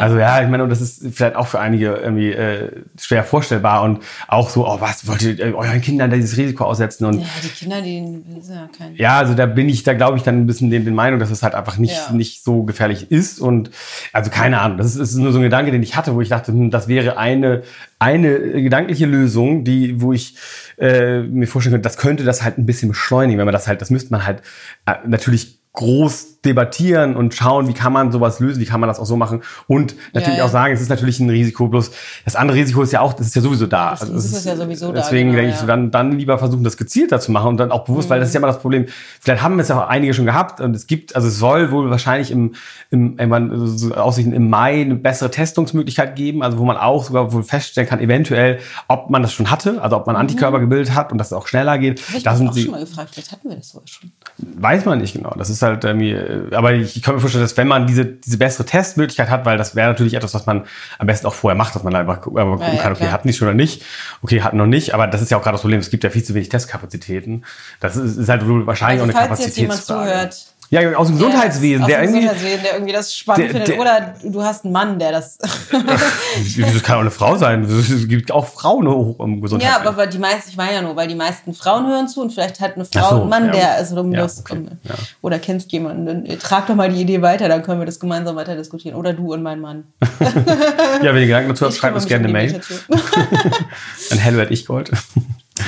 Also 0.00 0.18
ja, 0.18 0.42
ich 0.42 0.48
meine, 0.48 0.62
und 0.64 0.70
das 0.70 0.80
ist 0.80 1.02
vielleicht 1.12 1.36
auch 1.36 1.46
für 1.46 1.60
einige 1.60 1.94
irgendwie 1.94 2.32
äh, 2.32 2.70
schwer 3.00 3.24
vorstellbar 3.24 3.82
und 3.82 4.00
auch 4.26 4.48
so, 4.50 4.66
oh, 4.66 4.80
was 4.80 5.06
wollt 5.06 5.22
ihr 5.22 5.38
äh, 5.38 5.52
euren 5.52 5.80
Kindern 5.80 6.10
dieses 6.10 6.36
Risiko 6.36 6.64
aussetzen 6.64 7.04
und 7.06 7.20
Ja, 7.20 7.26
die 7.42 7.48
Kinder, 7.48 7.80
die 7.82 8.00
sind 8.40 8.54
ja 8.54 8.68
kein. 8.76 8.94
ja, 8.96 9.18
also 9.18 9.34
da 9.34 9.46
bin 9.46 9.68
ich, 9.68 9.82
da 9.82 9.94
glaube 9.94 10.16
ich 10.16 10.22
dann 10.22 10.40
ein 10.40 10.46
bisschen 10.46 10.70
den, 10.70 10.84
den 10.84 10.94
Meinung, 10.94 11.18
dass 11.20 11.30
es 11.30 11.42
halt 11.42 11.54
einfach 11.54 11.78
nicht, 11.78 11.94
Ja. 12.08 12.12
nicht 12.12 12.44
so 12.44 12.62
gefährlich 12.62 13.10
ist. 13.10 13.40
Und 13.40 13.70
also 14.12 14.30
keine 14.30 14.60
Ahnung, 14.60 14.78
das 14.78 14.86
ist, 14.94 14.96
ist 14.96 15.14
nur 15.16 15.32
so 15.32 15.38
ein 15.38 15.42
Gedanke, 15.44 15.70
den 15.72 15.82
ich 15.82 15.96
hatte, 15.96 16.14
wo 16.14 16.20
ich 16.20 16.28
dachte, 16.28 16.52
hm, 16.52 16.70
das 16.70 16.88
wäre 16.88 17.16
eine, 17.18 17.62
eine 17.98 18.38
gedankliche 18.62 19.06
Lösung, 19.06 19.64
die, 19.64 20.00
wo 20.00 20.12
ich 20.12 20.36
äh, 20.78 21.20
mir 21.20 21.46
vorstellen 21.48 21.72
könnte, 21.74 21.86
das 21.88 21.96
könnte 21.96 22.24
das 22.24 22.42
halt 22.44 22.58
ein 22.58 22.66
bisschen 22.66 22.88
beschleunigen, 22.90 23.38
wenn 23.38 23.46
man 23.46 23.52
das 23.52 23.66
halt, 23.66 23.80
das 23.80 23.90
müsste 23.90 24.10
man 24.12 24.24
halt 24.24 24.42
äh, 24.86 24.94
natürlich 25.06 25.58
groß 25.72 26.37
debattieren 26.48 27.16
und 27.16 27.34
schauen, 27.34 27.68
wie 27.68 27.74
kann 27.74 27.92
man 27.92 28.10
sowas 28.10 28.40
lösen, 28.40 28.60
wie 28.60 28.64
kann 28.64 28.80
man 28.80 28.88
das 28.88 28.98
auch 28.98 29.06
so 29.06 29.16
machen 29.16 29.42
und 29.66 29.94
natürlich 30.12 30.38
Ja, 30.38 30.38
ja. 30.38 30.44
auch 30.44 30.52
sagen, 30.52 30.74
es 30.74 30.80
ist 30.80 30.88
natürlich 30.88 31.20
ein 31.20 31.30
Risiko, 31.30 31.68
bloß 31.68 31.90
das 32.24 32.36
andere 32.36 32.56
Risiko 32.58 32.82
ist 32.82 32.92
ja 32.92 33.00
auch, 33.00 33.12
das 33.12 33.28
ist 33.28 33.36
ja 33.36 33.42
sowieso 33.42 33.66
da. 33.66 33.90
Das 33.90 34.02
Also 34.02 34.14
Risiko 34.14 34.32
es 34.32 34.38
ist 34.40 34.46
ja 34.46 34.56
sowieso 34.56 34.92
da, 34.92 35.00
Deswegen 35.00 35.30
genau, 35.30 35.42
denke 35.42 35.54
ich 35.54 35.60
so, 35.60 35.66
dann, 35.66 35.90
dann 35.90 36.12
lieber 36.12 36.38
versuchen, 36.38 36.64
das 36.64 36.76
gezielter 36.76 37.20
zu 37.20 37.30
machen 37.30 37.48
und 37.48 37.56
dann 37.58 37.70
auch 37.70 37.84
bewusst, 37.84 38.10
weil 38.10 38.20
das 38.20 38.28
ist 38.28 38.34
ja 38.34 38.38
immer 38.38 38.48
das 38.48 38.60
Problem. 38.60 38.86
Vielleicht 39.20 39.42
haben 39.42 39.58
es 39.60 39.68
ja 39.68 39.80
auch 39.80 39.88
einige 39.88 40.14
schon 40.14 40.26
gehabt 40.26 40.60
und 40.60 40.74
es 40.74 40.86
gibt, 40.86 41.14
also 41.14 41.28
es 41.28 41.38
soll 41.38 41.70
wohl 41.70 41.90
wahrscheinlich 41.90 42.30
im, 42.30 42.54
im 42.90 43.18
irgendwann 43.18 43.78
so 43.78 43.94
Aussichten 43.94 44.32
im 44.32 44.48
Mai 44.48 44.80
eine 44.80 44.94
bessere 44.94 45.30
Testungsmöglichkeit 45.30 46.16
geben, 46.16 46.42
also 46.42 46.58
wo 46.58 46.64
man 46.64 46.76
auch 46.76 47.04
sogar 47.04 47.32
wohl 47.32 47.42
feststellen 47.42 47.88
kann, 47.88 48.00
eventuell, 48.00 48.58
ob 48.88 49.10
man 49.10 49.22
das 49.22 49.32
schon 49.32 49.50
hatte, 49.50 49.82
also 49.82 49.96
ob 49.96 50.06
man 50.06 50.16
Antikörper 50.16 50.60
gebildet 50.60 50.94
hat 50.94 51.12
und 51.12 51.18
dass 51.18 51.28
es 51.28 51.32
auch 51.32 51.46
schneller 51.46 51.78
geht. 51.78 52.00
Hab 52.00 52.16
ich 52.16 52.38
sind 52.38 52.48
auch 52.48 52.56
schon 52.56 52.70
mal 52.70 52.80
gefragt, 52.80 53.10
vielleicht 53.12 53.32
hatten 53.32 53.48
wir 53.48 53.56
das 53.56 53.70
sogar 53.70 53.86
schon. 53.86 54.10
weiß 54.38 54.84
man 54.84 54.98
nicht 54.98 55.14
genau. 55.14 55.34
Das 55.36 55.50
ist 55.50 55.62
halt 55.62 55.84
irgendwie, 55.84 56.12
äh, 56.12 56.37
aber 56.52 56.72
ich 56.72 57.02
kann 57.02 57.14
mir 57.14 57.20
vorstellen, 57.20 57.44
dass 57.44 57.56
wenn 57.56 57.68
man 57.68 57.86
diese, 57.86 58.04
diese 58.04 58.38
bessere 58.38 58.64
Testmöglichkeit 58.64 59.30
hat, 59.30 59.44
weil 59.44 59.58
das 59.58 59.74
wäre 59.74 59.88
natürlich 59.88 60.14
etwas, 60.14 60.34
was 60.34 60.46
man 60.46 60.66
am 60.98 61.06
besten 61.06 61.26
auch 61.26 61.34
vorher 61.34 61.56
macht, 61.56 61.74
dass 61.74 61.82
man 61.82 61.94
einfach 61.94 62.20
gucken 62.20 62.38
ja, 62.38 62.44
kann, 62.82 62.92
okay, 62.92 63.00
klar. 63.00 63.12
hatten 63.12 63.28
die 63.28 63.34
schon 63.34 63.48
oder 63.48 63.54
nicht. 63.54 63.84
Okay, 64.22 64.42
hatten 64.42 64.56
noch 64.56 64.66
nicht, 64.66 64.94
aber 64.94 65.06
das 65.06 65.22
ist 65.22 65.30
ja 65.30 65.36
auch 65.36 65.42
gerade 65.42 65.54
das 65.54 65.62
Problem, 65.62 65.80
es 65.80 65.90
gibt 65.90 66.04
ja 66.04 66.10
viel 66.10 66.24
zu 66.24 66.34
wenig 66.34 66.48
Testkapazitäten. 66.48 67.44
Das 67.80 67.96
ist, 67.96 68.16
ist 68.16 68.28
halt 68.28 68.46
wohl 68.46 68.66
wahrscheinlich 68.66 69.02
Also 69.02 69.12
auch 69.12 69.20
eine 69.20 69.28
falls 69.28 69.44
jetzt 69.44 69.56
jemand 69.56 69.86
Kapazitätsfrage. 69.86 70.10
zuhört, 70.10 70.46
Ja, 70.70 70.94
aus 70.96 71.06
dem 71.06 71.16
Gesundheitswesen, 71.16 71.82
aus 71.84 71.88
der 71.88 72.00
dem 72.02 72.04
irgendwie, 72.14 72.20
Gesundheitswesen, 72.26 72.62
der 72.62 72.72
irgendwie 72.74 72.92
das 72.92 73.14
spannend 73.14 73.44
Der- 73.44 73.50
findet. 73.50 73.68
der- 73.68 73.80
Oder 73.80 74.14
du 74.22 74.42
hast 74.42 74.64
einen 74.64 74.72
Mann, 74.74 74.98
der 74.98 75.12
das. 75.12 75.38
das 75.38 76.82
kann 76.82 76.96
auch 76.96 77.00
eine 77.00 77.10
Frau 77.10 77.36
sein. 77.36 77.62
Es 77.64 78.06
gibt 78.06 78.30
auch 78.30 78.46
Frauen 78.46 78.86
hoch 78.86 79.18
im 79.20 79.36
ja, 79.36 79.40
Gesundheitswesen. 79.40 79.86
aber 79.86 79.96
weil 79.96 80.08
die 80.08 80.18
meisten, 80.18 80.50
ich 80.50 80.56
meine 80.58 80.74
ja 80.74 80.82
nur, 80.82 80.94
weil 80.94 81.08
die 81.08 81.14
meisten 81.14 81.54
Frauen 81.54 81.86
hören 81.86 82.06
zu 82.08 82.20
und 82.20 82.32
vielleicht 82.32 82.60
hat 82.60 82.74
eine 82.74 82.84
Frau 82.84 83.08
so, 83.08 83.20
einen 83.22 83.30
Mann, 83.30 83.46
ja. 83.46 83.52
der 83.52 83.72
also 83.76 83.98
um 83.98 84.12
Ja, 84.12 84.20
das, 84.20 84.40
okay, 84.40 84.58
um, 84.58 84.64
ja. 84.84 84.94
oder 85.22 85.38
kennst 85.38 85.72
jemanden, 85.72 86.26
äh, 86.26 86.36
trag 86.36 86.66
doch 86.66 86.74
mal 86.74 86.90
die 86.90 87.00
Idee 87.00 87.22
weiter, 87.22 87.48
dann 87.48 87.62
können 87.62 87.80
wir 87.80 87.86
das 87.86 87.98
gemeinsam 87.98 88.36
weiter 88.36 88.54
diskutieren. 88.54 88.96
Oder 88.96 89.14
du 89.14 89.32
und 89.32 89.42
mein 89.42 89.60
Mann. 89.60 89.84
ja, 90.20 91.14
wenn 91.14 91.16
ihr 91.22 91.26
Gedanken 91.28 91.48
dazu 91.48 91.64
habt, 91.64 91.74
Ich 91.74 91.80
schreibt 91.80 91.94
uns 91.96 92.06
gerne 92.06 92.24
eine 92.24 92.32
Mail. 92.32 92.60
An 94.10 94.18
hello 94.18 94.40
at 94.42 94.50
ichgold. 94.50 94.90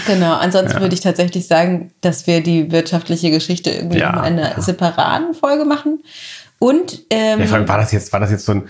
Genau, 0.07 0.35
ansonsten 0.35 0.81
würde 0.81 0.95
ich 0.95 1.01
tatsächlich 1.01 1.47
sagen, 1.47 1.91
dass 2.01 2.27
wir 2.27 2.43
die 2.43 2.71
wirtschaftliche 2.73 3.31
Geschichte 3.31 3.71
irgendwie 3.71 3.99
Ja, 3.99 4.11
in 4.11 4.19
einer 4.39 4.53
ja. 4.57 4.61
separaten 4.61 5.35
Folge 5.35 5.65
machen. 5.65 6.03
Und 6.59 7.01
ähm, 7.11 7.41
Ja, 7.41 7.47
vor 7.47 7.57
allem 7.59 7.69
war 7.69 7.79
das 7.79 7.93
jetzt, 7.93 8.13
war 8.13 8.21
das 8.21 8.31
jetzt 8.31 8.45
so 8.45 8.53
ein, 8.53 8.69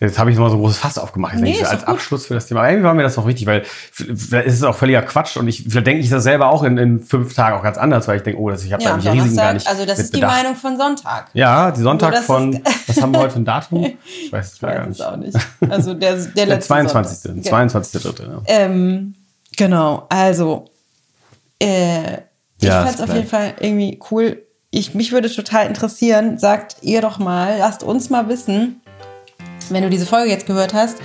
jetzt 0.00 0.18
habe 0.18 0.30
ich 0.30 0.36
nochmal 0.36 0.50
so 0.50 0.56
ein 0.56 0.60
großes 0.60 0.78
Fass 0.78 0.98
aufgemacht. 0.98 1.36
Nee, 1.36 1.52
ich, 1.52 1.58
so 1.60 1.66
als 1.66 1.80
gut. 1.80 1.88
Abschluss 1.88 2.26
für 2.26 2.34
das 2.34 2.46
Thema. 2.46 2.68
Irgendwie 2.68 2.84
war 2.84 2.94
mir 2.94 3.04
das 3.04 3.16
noch 3.16 3.26
wichtig, 3.28 3.46
weil 3.46 3.62
vielleicht 3.92 4.46
ist 4.48 4.54
es 4.54 4.62
auch 4.64 4.74
völliger 4.74 5.02
Quatsch 5.02 5.36
und 5.36 5.46
ich, 5.46 5.64
vielleicht 5.68 5.86
denke 5.86 6.02
ich 6.02 6.10
das 6.10 6.24
selber 6.24 6.48
auch 6.50 6.64
in, 6.64 6.78
in 6.78 6.98
fünf 7.00 7.34
Tagen 7.34 7.56
auch 7.56 7.62
ganz 7.62 7.78
anders, 7.78 8.08
weil 8.08 8.16
ich 8.16 8.22
denke, 8.24 8.40
oh, 8.40 8.50
das, 8.50 8.64
ich 8.64 8.72
habe 8.72 8.82
ja, 8.82 8.90
da 8.90 8.96
irgendwelche 8.96 9.22
Risiken 9.24 9.36
gar 9.36 9.52
nicht 9.54 9.68
also 9.68 9.86
das 9.86 9.98
ist 10.00 10.14
die 10.14 10.20
bedacht. 10.20 10.36
Meinung 10.36 10.56
von 10.56 10.76
Sonntag. 10.76 11.26
Ja, 11.32 11.70
die 11.70 11.80
Sonntag 11.82 12.12
dass 12.12 12.24
von, 12.24 12.60
was 12.88 13.00
haben 13.00 13.12
wir 13.12 13.20
heute 13.20 13.32
für 13.34 13.38
ein 13.40 13.44
Datum? 13.44 13.86
Ich 14.24 14.32
weiß 14.32 14.46
es 14.46 14.54
Ich 14.54 14.60
gar 14.60 14.70
weiß 14.80 14.86
nicht. 14.88 15.00
es 15.00 15.06
auch 15.06 15.16
nicht. 15.16 15.36
Also 15.68 15.94
der, 15.94 16.16
der 16.16 16.24
Der 16.34 16.46
letzte 16.46 16.68
22. 16.68 17.18
Sonntag. 17.18 17.44
22. 17.44 18.02
Dritte, 18.02 18.22
ja. 18.24 18.42
Ähm, 18.46 19.14
genau, 19.58 20.06
also 20.08 20.64
äh, 21.60 22.14
ich 22.60 22.68
Ja, 22.68 22.84
fand 22.84 22.94
es 22.94 23.00
auf 23.02 23.14
jeden 23.14 23.28
Fall 23.28 23.54
irgendwie 23.60 24.00
cool. 24.10 24.42
Ich, 24.70 24.94
mich 24.94 25.12
würde 25.12 25.30
total 25.30 25.66
interessieren, 25.66 26.38
sagt 26.38 26.76
ihr 26.82 27.00
doch 27.00 27.18
mal, 27.18 27.56
lasst 27.58 27.82
uns 27.82 28.10
mal 28.10 28.28
wissen, 28.28 28.80
wenn 29.70 29.82
du 29.82 29.90
diese 29.90 30.06
Folge 30.06 30.30
jetzt 30.30 30.46
gehört 30.46 30.74
hast, 30.74 30.96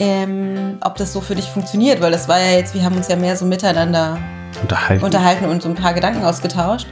ähm, 0.00 0.78
ob 0.82 0.96
das 0.96 1.12
so 1.12 1.20
für 1.20 1.34
dich 1.34 1.46
funktioniert, 1.46 2.00
weil 2.00 2.12
das 2.12 2.28
war 2.28 2.38
ja 2.38 2.52
jetzt, 2.58 2.74
wir 2.74 2.82
haben 2.84 2.96
uns 2.96 3.08
ja 3.08 3.16
mehr 3.16 3.36
so 3.36 3.44
miteinander 3.44 4.18
Unterhalten. 4.62 5.04
unterhalten 5.04 5.44
und 5.46 5.62
so 5.62 5.68
ein 5.68 5.74
paar 5.74 5.94
Gedanken 5.94 6.24
ausgetauscht, 6.24 6.86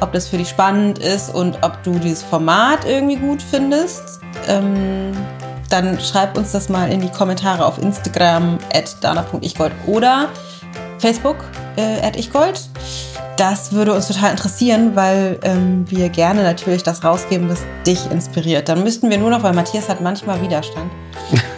ob 0.00 0.12
das 0.12 0.28
für 0.28 0.38
dich 0.38 0.48
spannend 0.48 0.98
ist 0.98 1.34
und 1.34 1.58
ob 1.62 1.82
du 1.82 1.98
dieses 1.98 2.22
Format 2.22 2.84
irgendwie 2.84 3.16
gut 3.16 3.42
findest. 3.42 4.02
Ähm, 4.48 5.12
dann 5.74 5.98
schreib 5.98 6.38
uns 6.38 6.52
das 6.52 6.68
mal 6.68 6.90
in 6.90 7.00
die 7.00 7.08
Kommentare 7.08 7.66
auf 7.66 7.82
Instagram 7.82 8.58
at 8.72 8.96
dana.ichgold 9.02 9.72
oder 9.86 10.28
Facebook 10.98 11.36
äh, 11.76 12.00
at 12.00 12.16
ichgold. 12.16 12.68
Das 13.36 13.72
würde 13.72 13.92
uns 13.92 14.06
total 14.06 14.30
interessieren, 14.30 14.94
weil 14.94 15.40
ähm, 15.42 15.84
wir 15.88 16.08
gerne 16.10 16.44
natürlich 16.44 16.84
das 16.84 17.02
rausgeben, 17.02 17.48
was 17.48 17.64
dich 17.84 18.08
inspiriert. 18.12 18.68
Dann 18.68 18.84
müssten 18.84 19.10
wir 19.10 19.18
nur 19.18 19.30
noch, 19.30 19.42
weil 19.42 19.52
Matthias 19.52 19.88
hat 19.88 20.00
manchmal 20.00 20.40
Widerstand, 20.40 20.92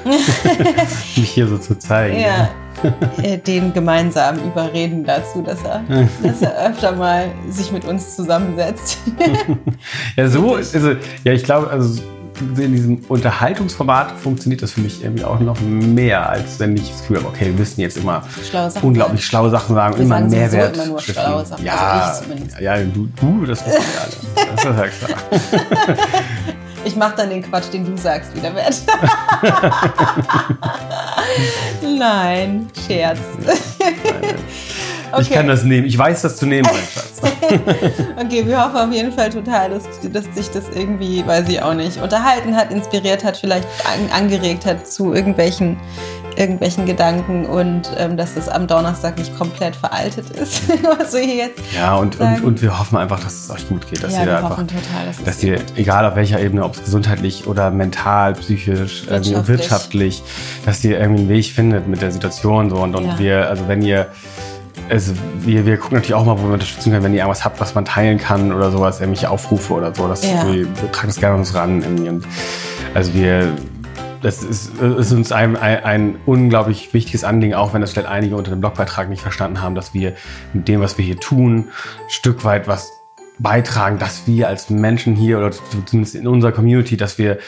mich 1.17 1.31
hier 1.31 1.47
so 1.47 1.59
zu 1.59 1.79
zeigen. 1.79 2.19
ja, 2.19 2.49
äh, 3.23 3.37
den 3.37 3.75
gemeinsam 3.75 4.39
überreden 4.39 5.05
dazu, 5.05 5.43
dass 5.43 5.63
er, 5.63 5.83
dass 6.23 6.41
er 6.41 6.71
öfter 6.71 6.93
mal 6.93 7.31
sich 7.51 7.71
mit 7.71 7.85
uns 7.85 8.17
zusammensetzt. 8.17 8.99
Ja, 10.17 10.29
so, 10.29 10.55
also, 10.55 10.93
ja, 11.25 11.33
ich 11.33 11.45
glaube, 11.45 11.69
also 11.69 12.01
in 12.41 12.73
diesem 12.73 12.99
Unterhaltungsformat 13.09 14.13
funktioniert 14.13 14.63
das 14.63 14.73
für 14.73 14.81
mich 14.81 15.03
irgendwie 15.03 15.25
auch 15.25 15.41
noch 15.41 15.61
mehr, 15.61 16.29
als 16.29 16.59
wenn 16.59 16.77
ich 16.77 16.91
das 16.91 17.01
Gefühl 17.01 17.19
habe, 17.19 17.29
okay, 17.29 17.47
wir 17.47 17.53
müssen 17.55 17.81
jetzt 17.81 17.97
immer 17.97 18.23
Schlaue 18.49 18.71
Sachen 18.71 18.87
unglaublich 18.87 19.25
schlaue 19.25 19.51
Sachen 19.51 19.75
sagen, 19.75 19.97
Wir 19.97 20.05
immer 20.05 20.19
sagen 20.19 20.31
Mehrwert. 20.31 20.77
immer 20.77 20.87
nur 20.87 21.01
schlaue 21.01 21.45
Sachen. 21.45 21.65
Ja, 21.65 22.13
Also 22.21 22.25
ja, 22.63 22.77
du, 22.79 23.09
du, 23.21 23.47
das 23.47 23.65
wissen 23.67 23.81
wir 23.81 24.01
alle. 24.03 24.53
Das 24.55 24.65
ist 24.65 25.01
ja 25.01 25.07
klar. 25.07 25.19
Ich 26.85 26.95
mache 26.95 27.15
dann 27.17 27.31
den 27.31 27.43
Quatsch, 27.43 27.65
den 27.73 27.85
du 27.85 27.97
sagst, 28.01 28.35
wieder 28.37 28.55
wert. 28.55 28.81
Nein, 31.99 32.69
Scherz. 32.87 33.19
Okay. 35.13 35.23
Ich 35.23 35.31
kann 35.31 35.47
das 35.47 35.65
nehmen. 35.65 35.87
Ich 35.87 35.97
weiß 35.97 36.23
das 36.23 36.37
zu 36.37 36.47
nehmen, 36.47 36.69
mein 36.71 36.83
Schatz. 36.83 37.21
okay, 38.25 38.47
wir 38.47 38.63
hoffen 38.63 38.77
auf 38.77 38.93
jeden 38.93 39.13
Fall 39.13 39.31
total, 39.31 39.71
dass, 39.71 39.85
dass 40.13 40.25
sich 40.35 40.51
das 40.51 40.65
irgendwie, 40.75 41.27
weiß 41.27 41.49
ich 41.49 41.63
auch 41.63 41.75
nicht, 41.75 42.01
unterhalten 42.01 42.57
hat, 42.57 42.73
inspiriert 42.73 43.25
hat, 43.25 43.37
vielleicht 43.37 43.67
an, 43.85 44.11
angeregt 44.13 44.67
hat 44.67 44.87
zu 44.89 45.15
irgendwelchen 45.15 45.79
irgendwelchen 46.37 46.87
Gedanken 46.87 47.47
und 47.47 47.91
ähm, 47.97 48.17
dass 48.17 48.37
es 48.37 48.49
am 48.49 48.67
Donnerstag 48.67 49.19
nicht 49.19 49.37
komplett 49.37 49.75
veraltet 49.75 50.31
ist, 50.31 50.69
was 50.99 51.15
wir 51.15 51.21
hier 51.21 51.37
jetzt 51.37 51.61
Ja, 51.75 51.97
und, 51.97 52.21
und, 52.21 52.45
und, 52.45 52.63
wir 52.63 52.79
hoffen 52.79 52.97
einfach, 52.97 53.21
dass 53.21 53.45
es 53.45 53.51
euch 53.51 53.69
gut 53.69 53.89
geht. 53.89 54.03
Dass 54.03 54.13
ja, 54.13 54.21
ihr 54.21 54.27
wir 54.27 54.37
einfach, 54.37 54.51
hoffen 54.51 54.69
total, 54.69 55.07
dass, 55.07 55.25
dass 55.25 55.43
ihr, 55.43 55.59
egal 55.77 56.05
auf 56.05 56.17
welcher 56.17 56.41
Ebene, 56.41 56.65
ob 56.65 56.75
es 56.75 56.85
gesundheitlich 56.85 57.47
oder 57.47 57.71
mental, 57.71 58.35
psychisch, 58.35 59.07
wirtschaftlich. 59.09 59.49
wirtschaftlich, 59.49 60.23
dass 60.65 60.85
ihr 60.85 61.01
irgendwie 61.01 61.23
einen 61.23 61.29
Weg 61.31 61.47
findet 61.47 61.89
mit 61.89 62.03
der 62.03 62.13
Situation 62.13 62.71
so 62.71 62.77
und, 62.77 62.95
und 62.95 63.07
ja. 63.07 63.19
wir, 63.19 63.49
also 63.49 63.69
wenn 63.69 63.83
ihr 63.83 64.09
also 64.89 65.15
wir, 65.41 65.67
wir 65.67 65.77
gucken 65.77 65.97
natürlich 65.97 66.15
auch 66.15 66.25
mal, 66.25 66.39
wo 66.39 66.47
wir 66.47 66.55
unterstützen 66.55 66.91
können, 66.91 67.05
wenn 67.05 67.13
ihr 67.13 67.21
irgendwas 67.21 67.45
habt, 67.45 67.61
was 67.61 67.75
man 67.75 67.85
teilen 67.85 68.19
kann 68.19 68.53
oder 68.53 68.71
sowas, 68.71 69.01
irgendwelche 69.01 69.31
Aufrufe 69.31 69.75
oder 69.75 69.95
so. 69.95 70.09
Das, 70.09 70.25
ja. 70.25 70.47
wir, 70.47 70.61
wir 70.61 70.93
tragen 70.93 71.09
das 71.09 71.21
gerne 71.21 71.37
uns 71.37 71.55
ran. 71.55 71.83
Und 71.83 72.25
also 72.95 73.15
wir, 73.15 73.53
das 74.23 74.43
ist, 74.43 74.81
ist 74.81 75.13
uns 75.13 75.33
ein, 75.33 75.57
ein, 75.57 75.85
ein, 75.85 76.17
unglaublich 76.27 76.93
wichtiges 76.95 77.25
Anliegen, 77.25 77.55
auch 77.55 77.75
wenn 77.75 77.81
das 77.81 77.93
vielleicht 77.93 78.09
einige 78.09 78.37
unter 78.37 78.51
dem 78.51 78.61
Blogbeitrag 78.61 79.09
nicht 79.09 79.23
verstanden 79.23 79.61
haben, 79.61 79.75
dass 79.75 79.95
wir 79.95 80.15
mit 80.53 80.69
dem, 80.69 80.81
was 80.81 80.99
wir 80.99 81.05
hier 81.05 81.19
tun, 81.19 81.69
ein 81.69 82.11
Stück 82.11 82.45
weit 82.45 82.69
was 82.69 82.93
beitragen, 83.39 83.99
dass 83.99 84.27
wir 84.27 84.49
als 84.49 84.71
Menschen 84.71 85.15
hier 85.15 85.39
oder 85.39 85.51
zumindest 85.51 86.15
in 86.15 86.27
unserer 86.27 86.53
Community, 86.53 86.97
dass 86.97 87.19
wir 87.19 87.39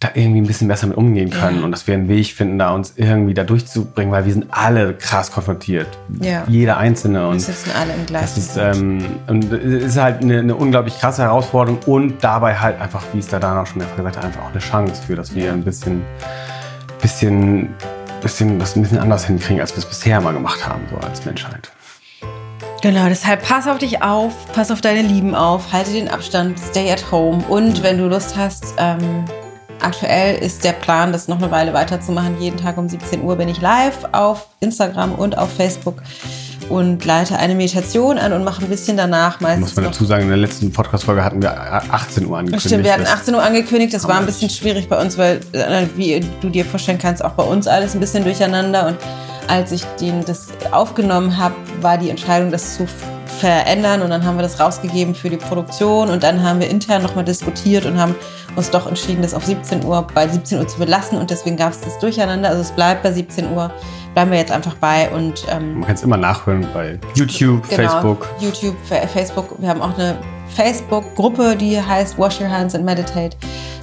da 0.00 0.10
irgendwie 0.14 0.40
ein 0.40 0.46
bisschen 0.46 0.68
besser 0.68 0.86
mit 0.86 0.96
umgehen 0.96 1.30
können 1.30 1.58
ja. 1.58 1.64
und 1.64 1.72
dass 1.72 1.88
wir 1.88 1.94
einen 1.94 2.08
Weg 2.08 2.28
finden, 2.28 2.56
da 2.56 2.70
uns 2.70 2.92
irgendwie 2.94 3.34
da 3.34 3.42
durchzubringen, 3.42 4.12
weil 4.12 4.26
wir 4.26 4.32
sind 4.32 4.46
alle 4.50 4.94
krass 4.94 5.32
konfrontiert. 5.32 5.88
Ja. 6.20 6.44
Jeder 6.46 6.76
Einzelne. 6.76 7.26
Und 7.26 7.34
wir 7.34 7.40
sitzen 7.40 7.72
alle 7.76 7.94
im 7.94 8.06
gleichen 8.06 8.24
das 8.24 8.38
ist, 8.38 8.56
ähm, 8.56 9.04
und 9.26 9.52
es 9.52 9.84
ist 9.84 9.96
halt 9.96 10.22
eine, 10.22 10.38
eine, 10.38 10.54
unglaublich 10.54 10.96
krasse 11.00 11.22
Herausforderung 11.22 11.80
und 11.86 12.22
dabei 12.22 12.56
halt 12.56 12.80
einfach, 12.80 13.02
wie 13.12 13.18
es 13.18 13.26
da 13.26 13.40
dann 13.40 13.58
auch 13.58 13.66
schon 13.66 13.78
mehrfach 13.78 13.96
gesagt 13.96 14.18
hat, 14.18 14.24
einfach 14.24 14.42
auch 14.44 14.50
eine 14.50 14.60
Chance 14.60 15.02
für, 15.04 15.16
dass 15.16 15.34
wir 15.34 15.52
ein 15.52 15.64
bisschen, 15.64 16.02
bisschen, 17.02 17.70
bisschen, 18.22 18.56
das 18.60 18.76
ein 18.76 18.82
bisschen 18.82 18.98
anders 18.98 19.26
hinkriegen, 19.26 19.60
als 19.60 19.72
wir 19.72 19.78
es 19.78 19.86
bisher 19.86 20.20
mal 20.20 20.32
gemacht 20.32 20.64
haben, 20.64 20.82
so 20.92 20.96
als 20.98 21.24
Menschheit. 21.24 21.72
Genau, 22.82 23.08
deshalb 23.08 23.44
pass 23.44 23.66
auf 23.66 23.78
dich 23.78 24.00
auf, 24.00 24.32
pass 24.52 24.70
auf 24.70 24.80
deine 24.80 25.02
Lieben 25.02 25.34
auf, 25.34 25.72
halte 25.72 25.90
den 25.90 26.08
Abstand, 26.08 26.56
stay 26.60 26.92
at 26.92 27.10
home 27.10 27.42
und 27.48 27.82
wenn 27.82 27.98
du 27.98 28.06
Lust 28.06 28.36
hast, 28.36 28.74
ähm, 28.78 29.24
Aktuell 29.80 30.36
ist 30.42 30.64
der 30.64 30.72
Plan, 30.72 31.12
das 31.12 31.28
noch 31.28 31.38
eine 31.38 31.50
Weile 31.50 31.72
weiterzumachen. 31.72 32.40
Jeden 32.40 32.58
Tag 32.58 32.78
um 32.78 32.88
17 32.88 33.22
Uhr 33.22 33.36
bin 33.36 33.48
ich 33.48 33.60
live 33.60 34.08
auf 34.12 34.48
Instagram 34.60 35.12
und 35.12 35.38
auf 35.38 35.52
Facebook 35.52 36.02
und 36.68 37.04
leite 37.04 37.38
eine 37.38 37.54
Meditation 37.54 38.18
an 38.18 38.32
und 38.32 38.44
mache 38.44 38.62
ein 38.62 38.68
bisschen 38.68 38.96
danach 38.96 39.40
meistens. 39.40 39.68
Muss 39.68 39.76
man 39.76 39.84
dazu 39.86 40.04
sagen, 40.04 40.24
in 40.24 40.28
der 40.28 40.36
letzten 40.36 40.72
Podcast-Folge 40.72 41.24
hatten 41.24 41.40
wir 41.40 41.52
18 41.52 42.26
Uhr 42.26 42.38
angekündigt. 42.38 42.66
Stimmt, 42.66 42.84
wir 42.84 42.92
hatten 42.92 43.06
18 43.06 43.34
Uhr 43.34 43.42
angekündigt. 43.42 43.94
Das 43.94 44.06
war 44.06 44.18
ein 44.18 44.26
bisschen 44.26 44.50
schwierig 44.50 44.88
bei 44.88 45.00
uns, 45.00 45.16
weil, 45.16 45.40
äh, 45.52 45.86
wie 45.96 46.24
du 46.40 46.50
dir 46.50 46.64
vorstellen 46.64 46.98
kannst, 46.98 47.24
auch 47.24 47.32
bei 47.32 47.44
uns 47.44 47.66
alles 47.66 47.94
ein 47.94 48.00
bisschen 48.00 48.24
durcheinander. 48.24 48.86
Und 48.88 48.96
als 49.46 49.72
ich 49.72 49.84
den, 50.00 50.24
das 50.24 50.48
aufgenommen 50.72 51.38
habe, 51.38 51.54
war 51.80 51.96
die 51.98 52.10
Entscheidung, 52.10 52.50
das 52.50 52.76
zu 52.76 52.86
verändern. 53.38 54.02
Und 54.02 54.10
dann 54.10 54.24
haben 54.24 54.36
wir 54.36 54.42
das 54.42 54.60
rausgegeben 54.60 55.14
für 55.14 55.30
die 55.30 55.36
Produktion. 55.36 56.10
Und 56.10 56.22
dann 56.22 56.42
haben 56.42 56.60
wir 56.60 56.68
intern 56.68 57.02
nochmal 57.02 57.24
diskutiert 57.24 57.86
und 57.86 57.98
haben 57.98 58.14
uns 58.56 58.70
doch 58.70 58.86
entschieden, 58.86 59.22
das 59.22 59.34
auf 59.34 59.44
17 59.44 59.84
Uhr 59.84 60.06
bei 60.14 60.28
17 60.28 60.58
Uhr 60.58 60.68
zu 60.68 60.78
belassen 60.78 61.16
und 61.18 61.30
deswegen 61.30 61.56
gab 61.56 61.72
es 61.72 61.80
das 61.80 61.98
Durcheinander. 61.98 62.48
Also 62.48 62.62
es 62.62 62.72
bleibt 62.72 63.02
bei 63.02 63.12
17 63.12 63.52
Uhr, 63.52 63.70
bleiben 64.18 64.32
wir 64.32 64.38
jetzt 64.38 64.50
einfach 64.50 64.74
bei 64.74 65.08
und 65.10 65.44
ähm, 65.48 65.74
man 65.74 65.86
kann 65.86 65.94
es 65.94 66.02
immer 66.02 66.16
nachhören 66.16 66.66
bei 66.74 66.98
YouTube, 67.14 67.62
genau, 67.68 67.88
Facebook. 67.88 68.28
YouTube, 68.40 68.74
Facebook. 68.84 69.54
Wir 69.60 69.68
haben 69.68 69.80
auch 69.80 69.96
eine 69.96 70.18
Facebook-Gruppe, 70.56 71.54
die 71.54 71.80
heißt 71.80 72.18
Wash 72.18 72.40
Your 72.40 72.50
Hands 72.50 72.74
and 72.74 72.84
Meditate. 72.84 73.36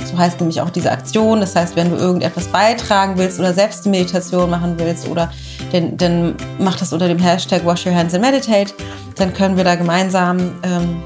So 0.04 0.18
heißt 0.18 0.42
nämlich 0.42 0.60
auch 0.60 0.70
diese 0.70 0.92
Aktion. 0.92 1.40
Das 1.40 1.56
heißt, 1.56 1.78
wenn 1.78 1.90
du 1.90 1.96
irgendetwas 1.96 2.48
beitragen 2.48 3.14
willst 3.16 3.40
oder 3.40 3.54
selbst 3.54 3.86
eine 3.86 3.96
Meditation 3.96 4.50
machen 4.50 4.74
willst 4.78 5.08
oder 5.08 5.32
dann, 5.72 5.96
dann 5.96 6.36
mach 6.60 6.76
das 6.76 6.92
unter 6.92 7.08
dem 7.08 7.20
Hashtag 7.20 7.66
Wash 7.66 7.86
Your 7.86 7.96
Hands 7.96 8.14
and 8.14 8.22
Meditate. 8.22 8.74
Dann 9.16 9.34
können 9.34 9.56
wir 9.56 9.64
da 9.64 9.76
gemeinsam 9.76 10.52
ähm, 10.64 11.02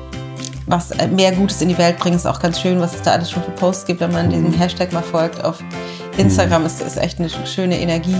was 0.66 0.90
äh, 0.90 1.08
mehr 1.08 1.34
Gutes 1.34 1.62
in 1.62 1.70
die 1.70 1.78
Welt 1.78 2.00
bringen. 2.00 2.16
Ist 2.16 2.26
auch 2.26 2.40
ganz 2.40 2.60
schön, 2.60 2.82
was 2.82 2.96
es 2.96 3.04
da 3.04 3.12
alles 3.12 3.30
schon 3.30 3.44
für 3.44 3.52
Posts 3.52 3.86
gibt, 3.86 4.00
wenn 4.00 4.12
man 4.12 4.32
diesem 4.32 4.54
Hashtag 4.54 4.92
mal 4.92 5.04
folgt 5.04 5.44
auf 5.44 5.60
Instagram. 6.18 6.66
Ist, 6.66 6.82
ist 6.82 6.98
echt 6.98 7.20
eine 7.20 7.30
schöne 7.46 7.80
Energie. 7.80 8.20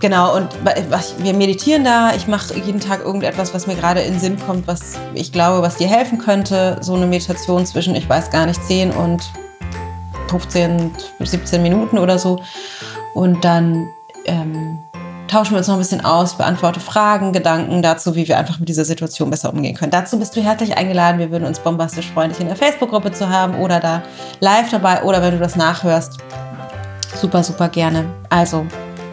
Genau, 0.00 0.34
und 0.34 0.48
wir 1.18 1.34
meditieren 1.34 1.84
da. 1.84 2.14
Ich 2.14 2.26
mache 2.26 2.58
jeden 2.58 2.80
Tag 2.80 3.04
irgendetwas, 3.04 3.52
was 3.52 3.66
mir 3.66 3.76
gerade 3.76 4.00
in 4.00 4.14
den 4.14 4.20
Sinn 4.20 4.38
kommt, 4.38 4.66
was 4.66 4.98
ich 5.12 5.30
glaube, 5.30 5.60
was 5.60 5.76
dir 5.76 5.88
helfen 5.88 6.16
könnte. 6.16 6.78
So 6.80 6.94
eine 6.94 7.06
Meditation 7.06 7.66
zwischen, 7.66 7.94
ich 7.94 8.08
weiß 8.08 8.30
gar 8.30 8.46
nicht, 8.46 8.64
10 8.64 8.92
und 8.92 9.30
15, 10.28 10.90
17 11.18 11.62
Minuten 11.62 11.98
oder 11.98 12.18
so. 12.18 12.40
Und 13.12 13.44
dann 13.44 13.88
ähm, 14.24 14.78
tauschen 15.28 15.50
wir 15.50 15.58
uns 15.58 15.68
noch 15.68 15.74
ein 15.74 15.80
bisschen 15.80 16.02
aus, 16.02 16.34
beantworte 16.34 16.80
Fragen, 16.80 17.34
Gedanken 17.34 17.82
dazu, 17.82 18.14
wie 18.14 18.26
wir 18.26 18.38
einfach 18.38 18.58
mit 18.58 18.70
dieser 18.70 18.86
Situation 18.86 19.28
besser 19.28 19.52
umgehen 19.52 19.76
können. 19.76 19.90
Dazu 19.90 20.18
bist 20.18 20.34
du 20.34 20.42
herzlich 20.42 20.78
eingeladen. 20.78 21.18
Wir 21.18 21.30
würden 21.30 21.44
uns 21.44 21.60
bombastisch 21.60 22.10
freuen, 22.10 22.30
dich 22.30 22.40
in 22.40 22.46
der 22.46 22.56
Facebook-Gruppe 22.56 23.12
zu 23.12 23.28
haben 23.28 23.54
oder 23.56 23.80
da 23.80 24.02
live 24.40 24.70
dabei 24.70 25.02
oder 25.02 25.20
wenn 25.20 25.32
du 25.32 25.38
das 25.38 25.56
nachhörst. 25.56 26.16
Super, 27.14 27.42
super 27.42 27.68
gerne. 27.68 28.06
Also, 28.30 28.66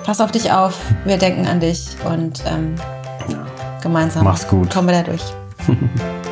pass 0.08 0.22
auf 0.22 0.32
dich 0.32 0.54
auf. 0.54 0.80
Wir 1.04 1.18
denken 1.18 1.46
an 1.48 1.60
dich 1.60 1.90
und 2.06 2.42
ähm, 2.48 2.76
gemeinsam 3.82 4.24
Mach's 4.24 4.48
gut. 4.48 4.70
kommen 4.70 4.88
wir 4.88 5.04
da 5.04 5.04
durch. 5.04 5.22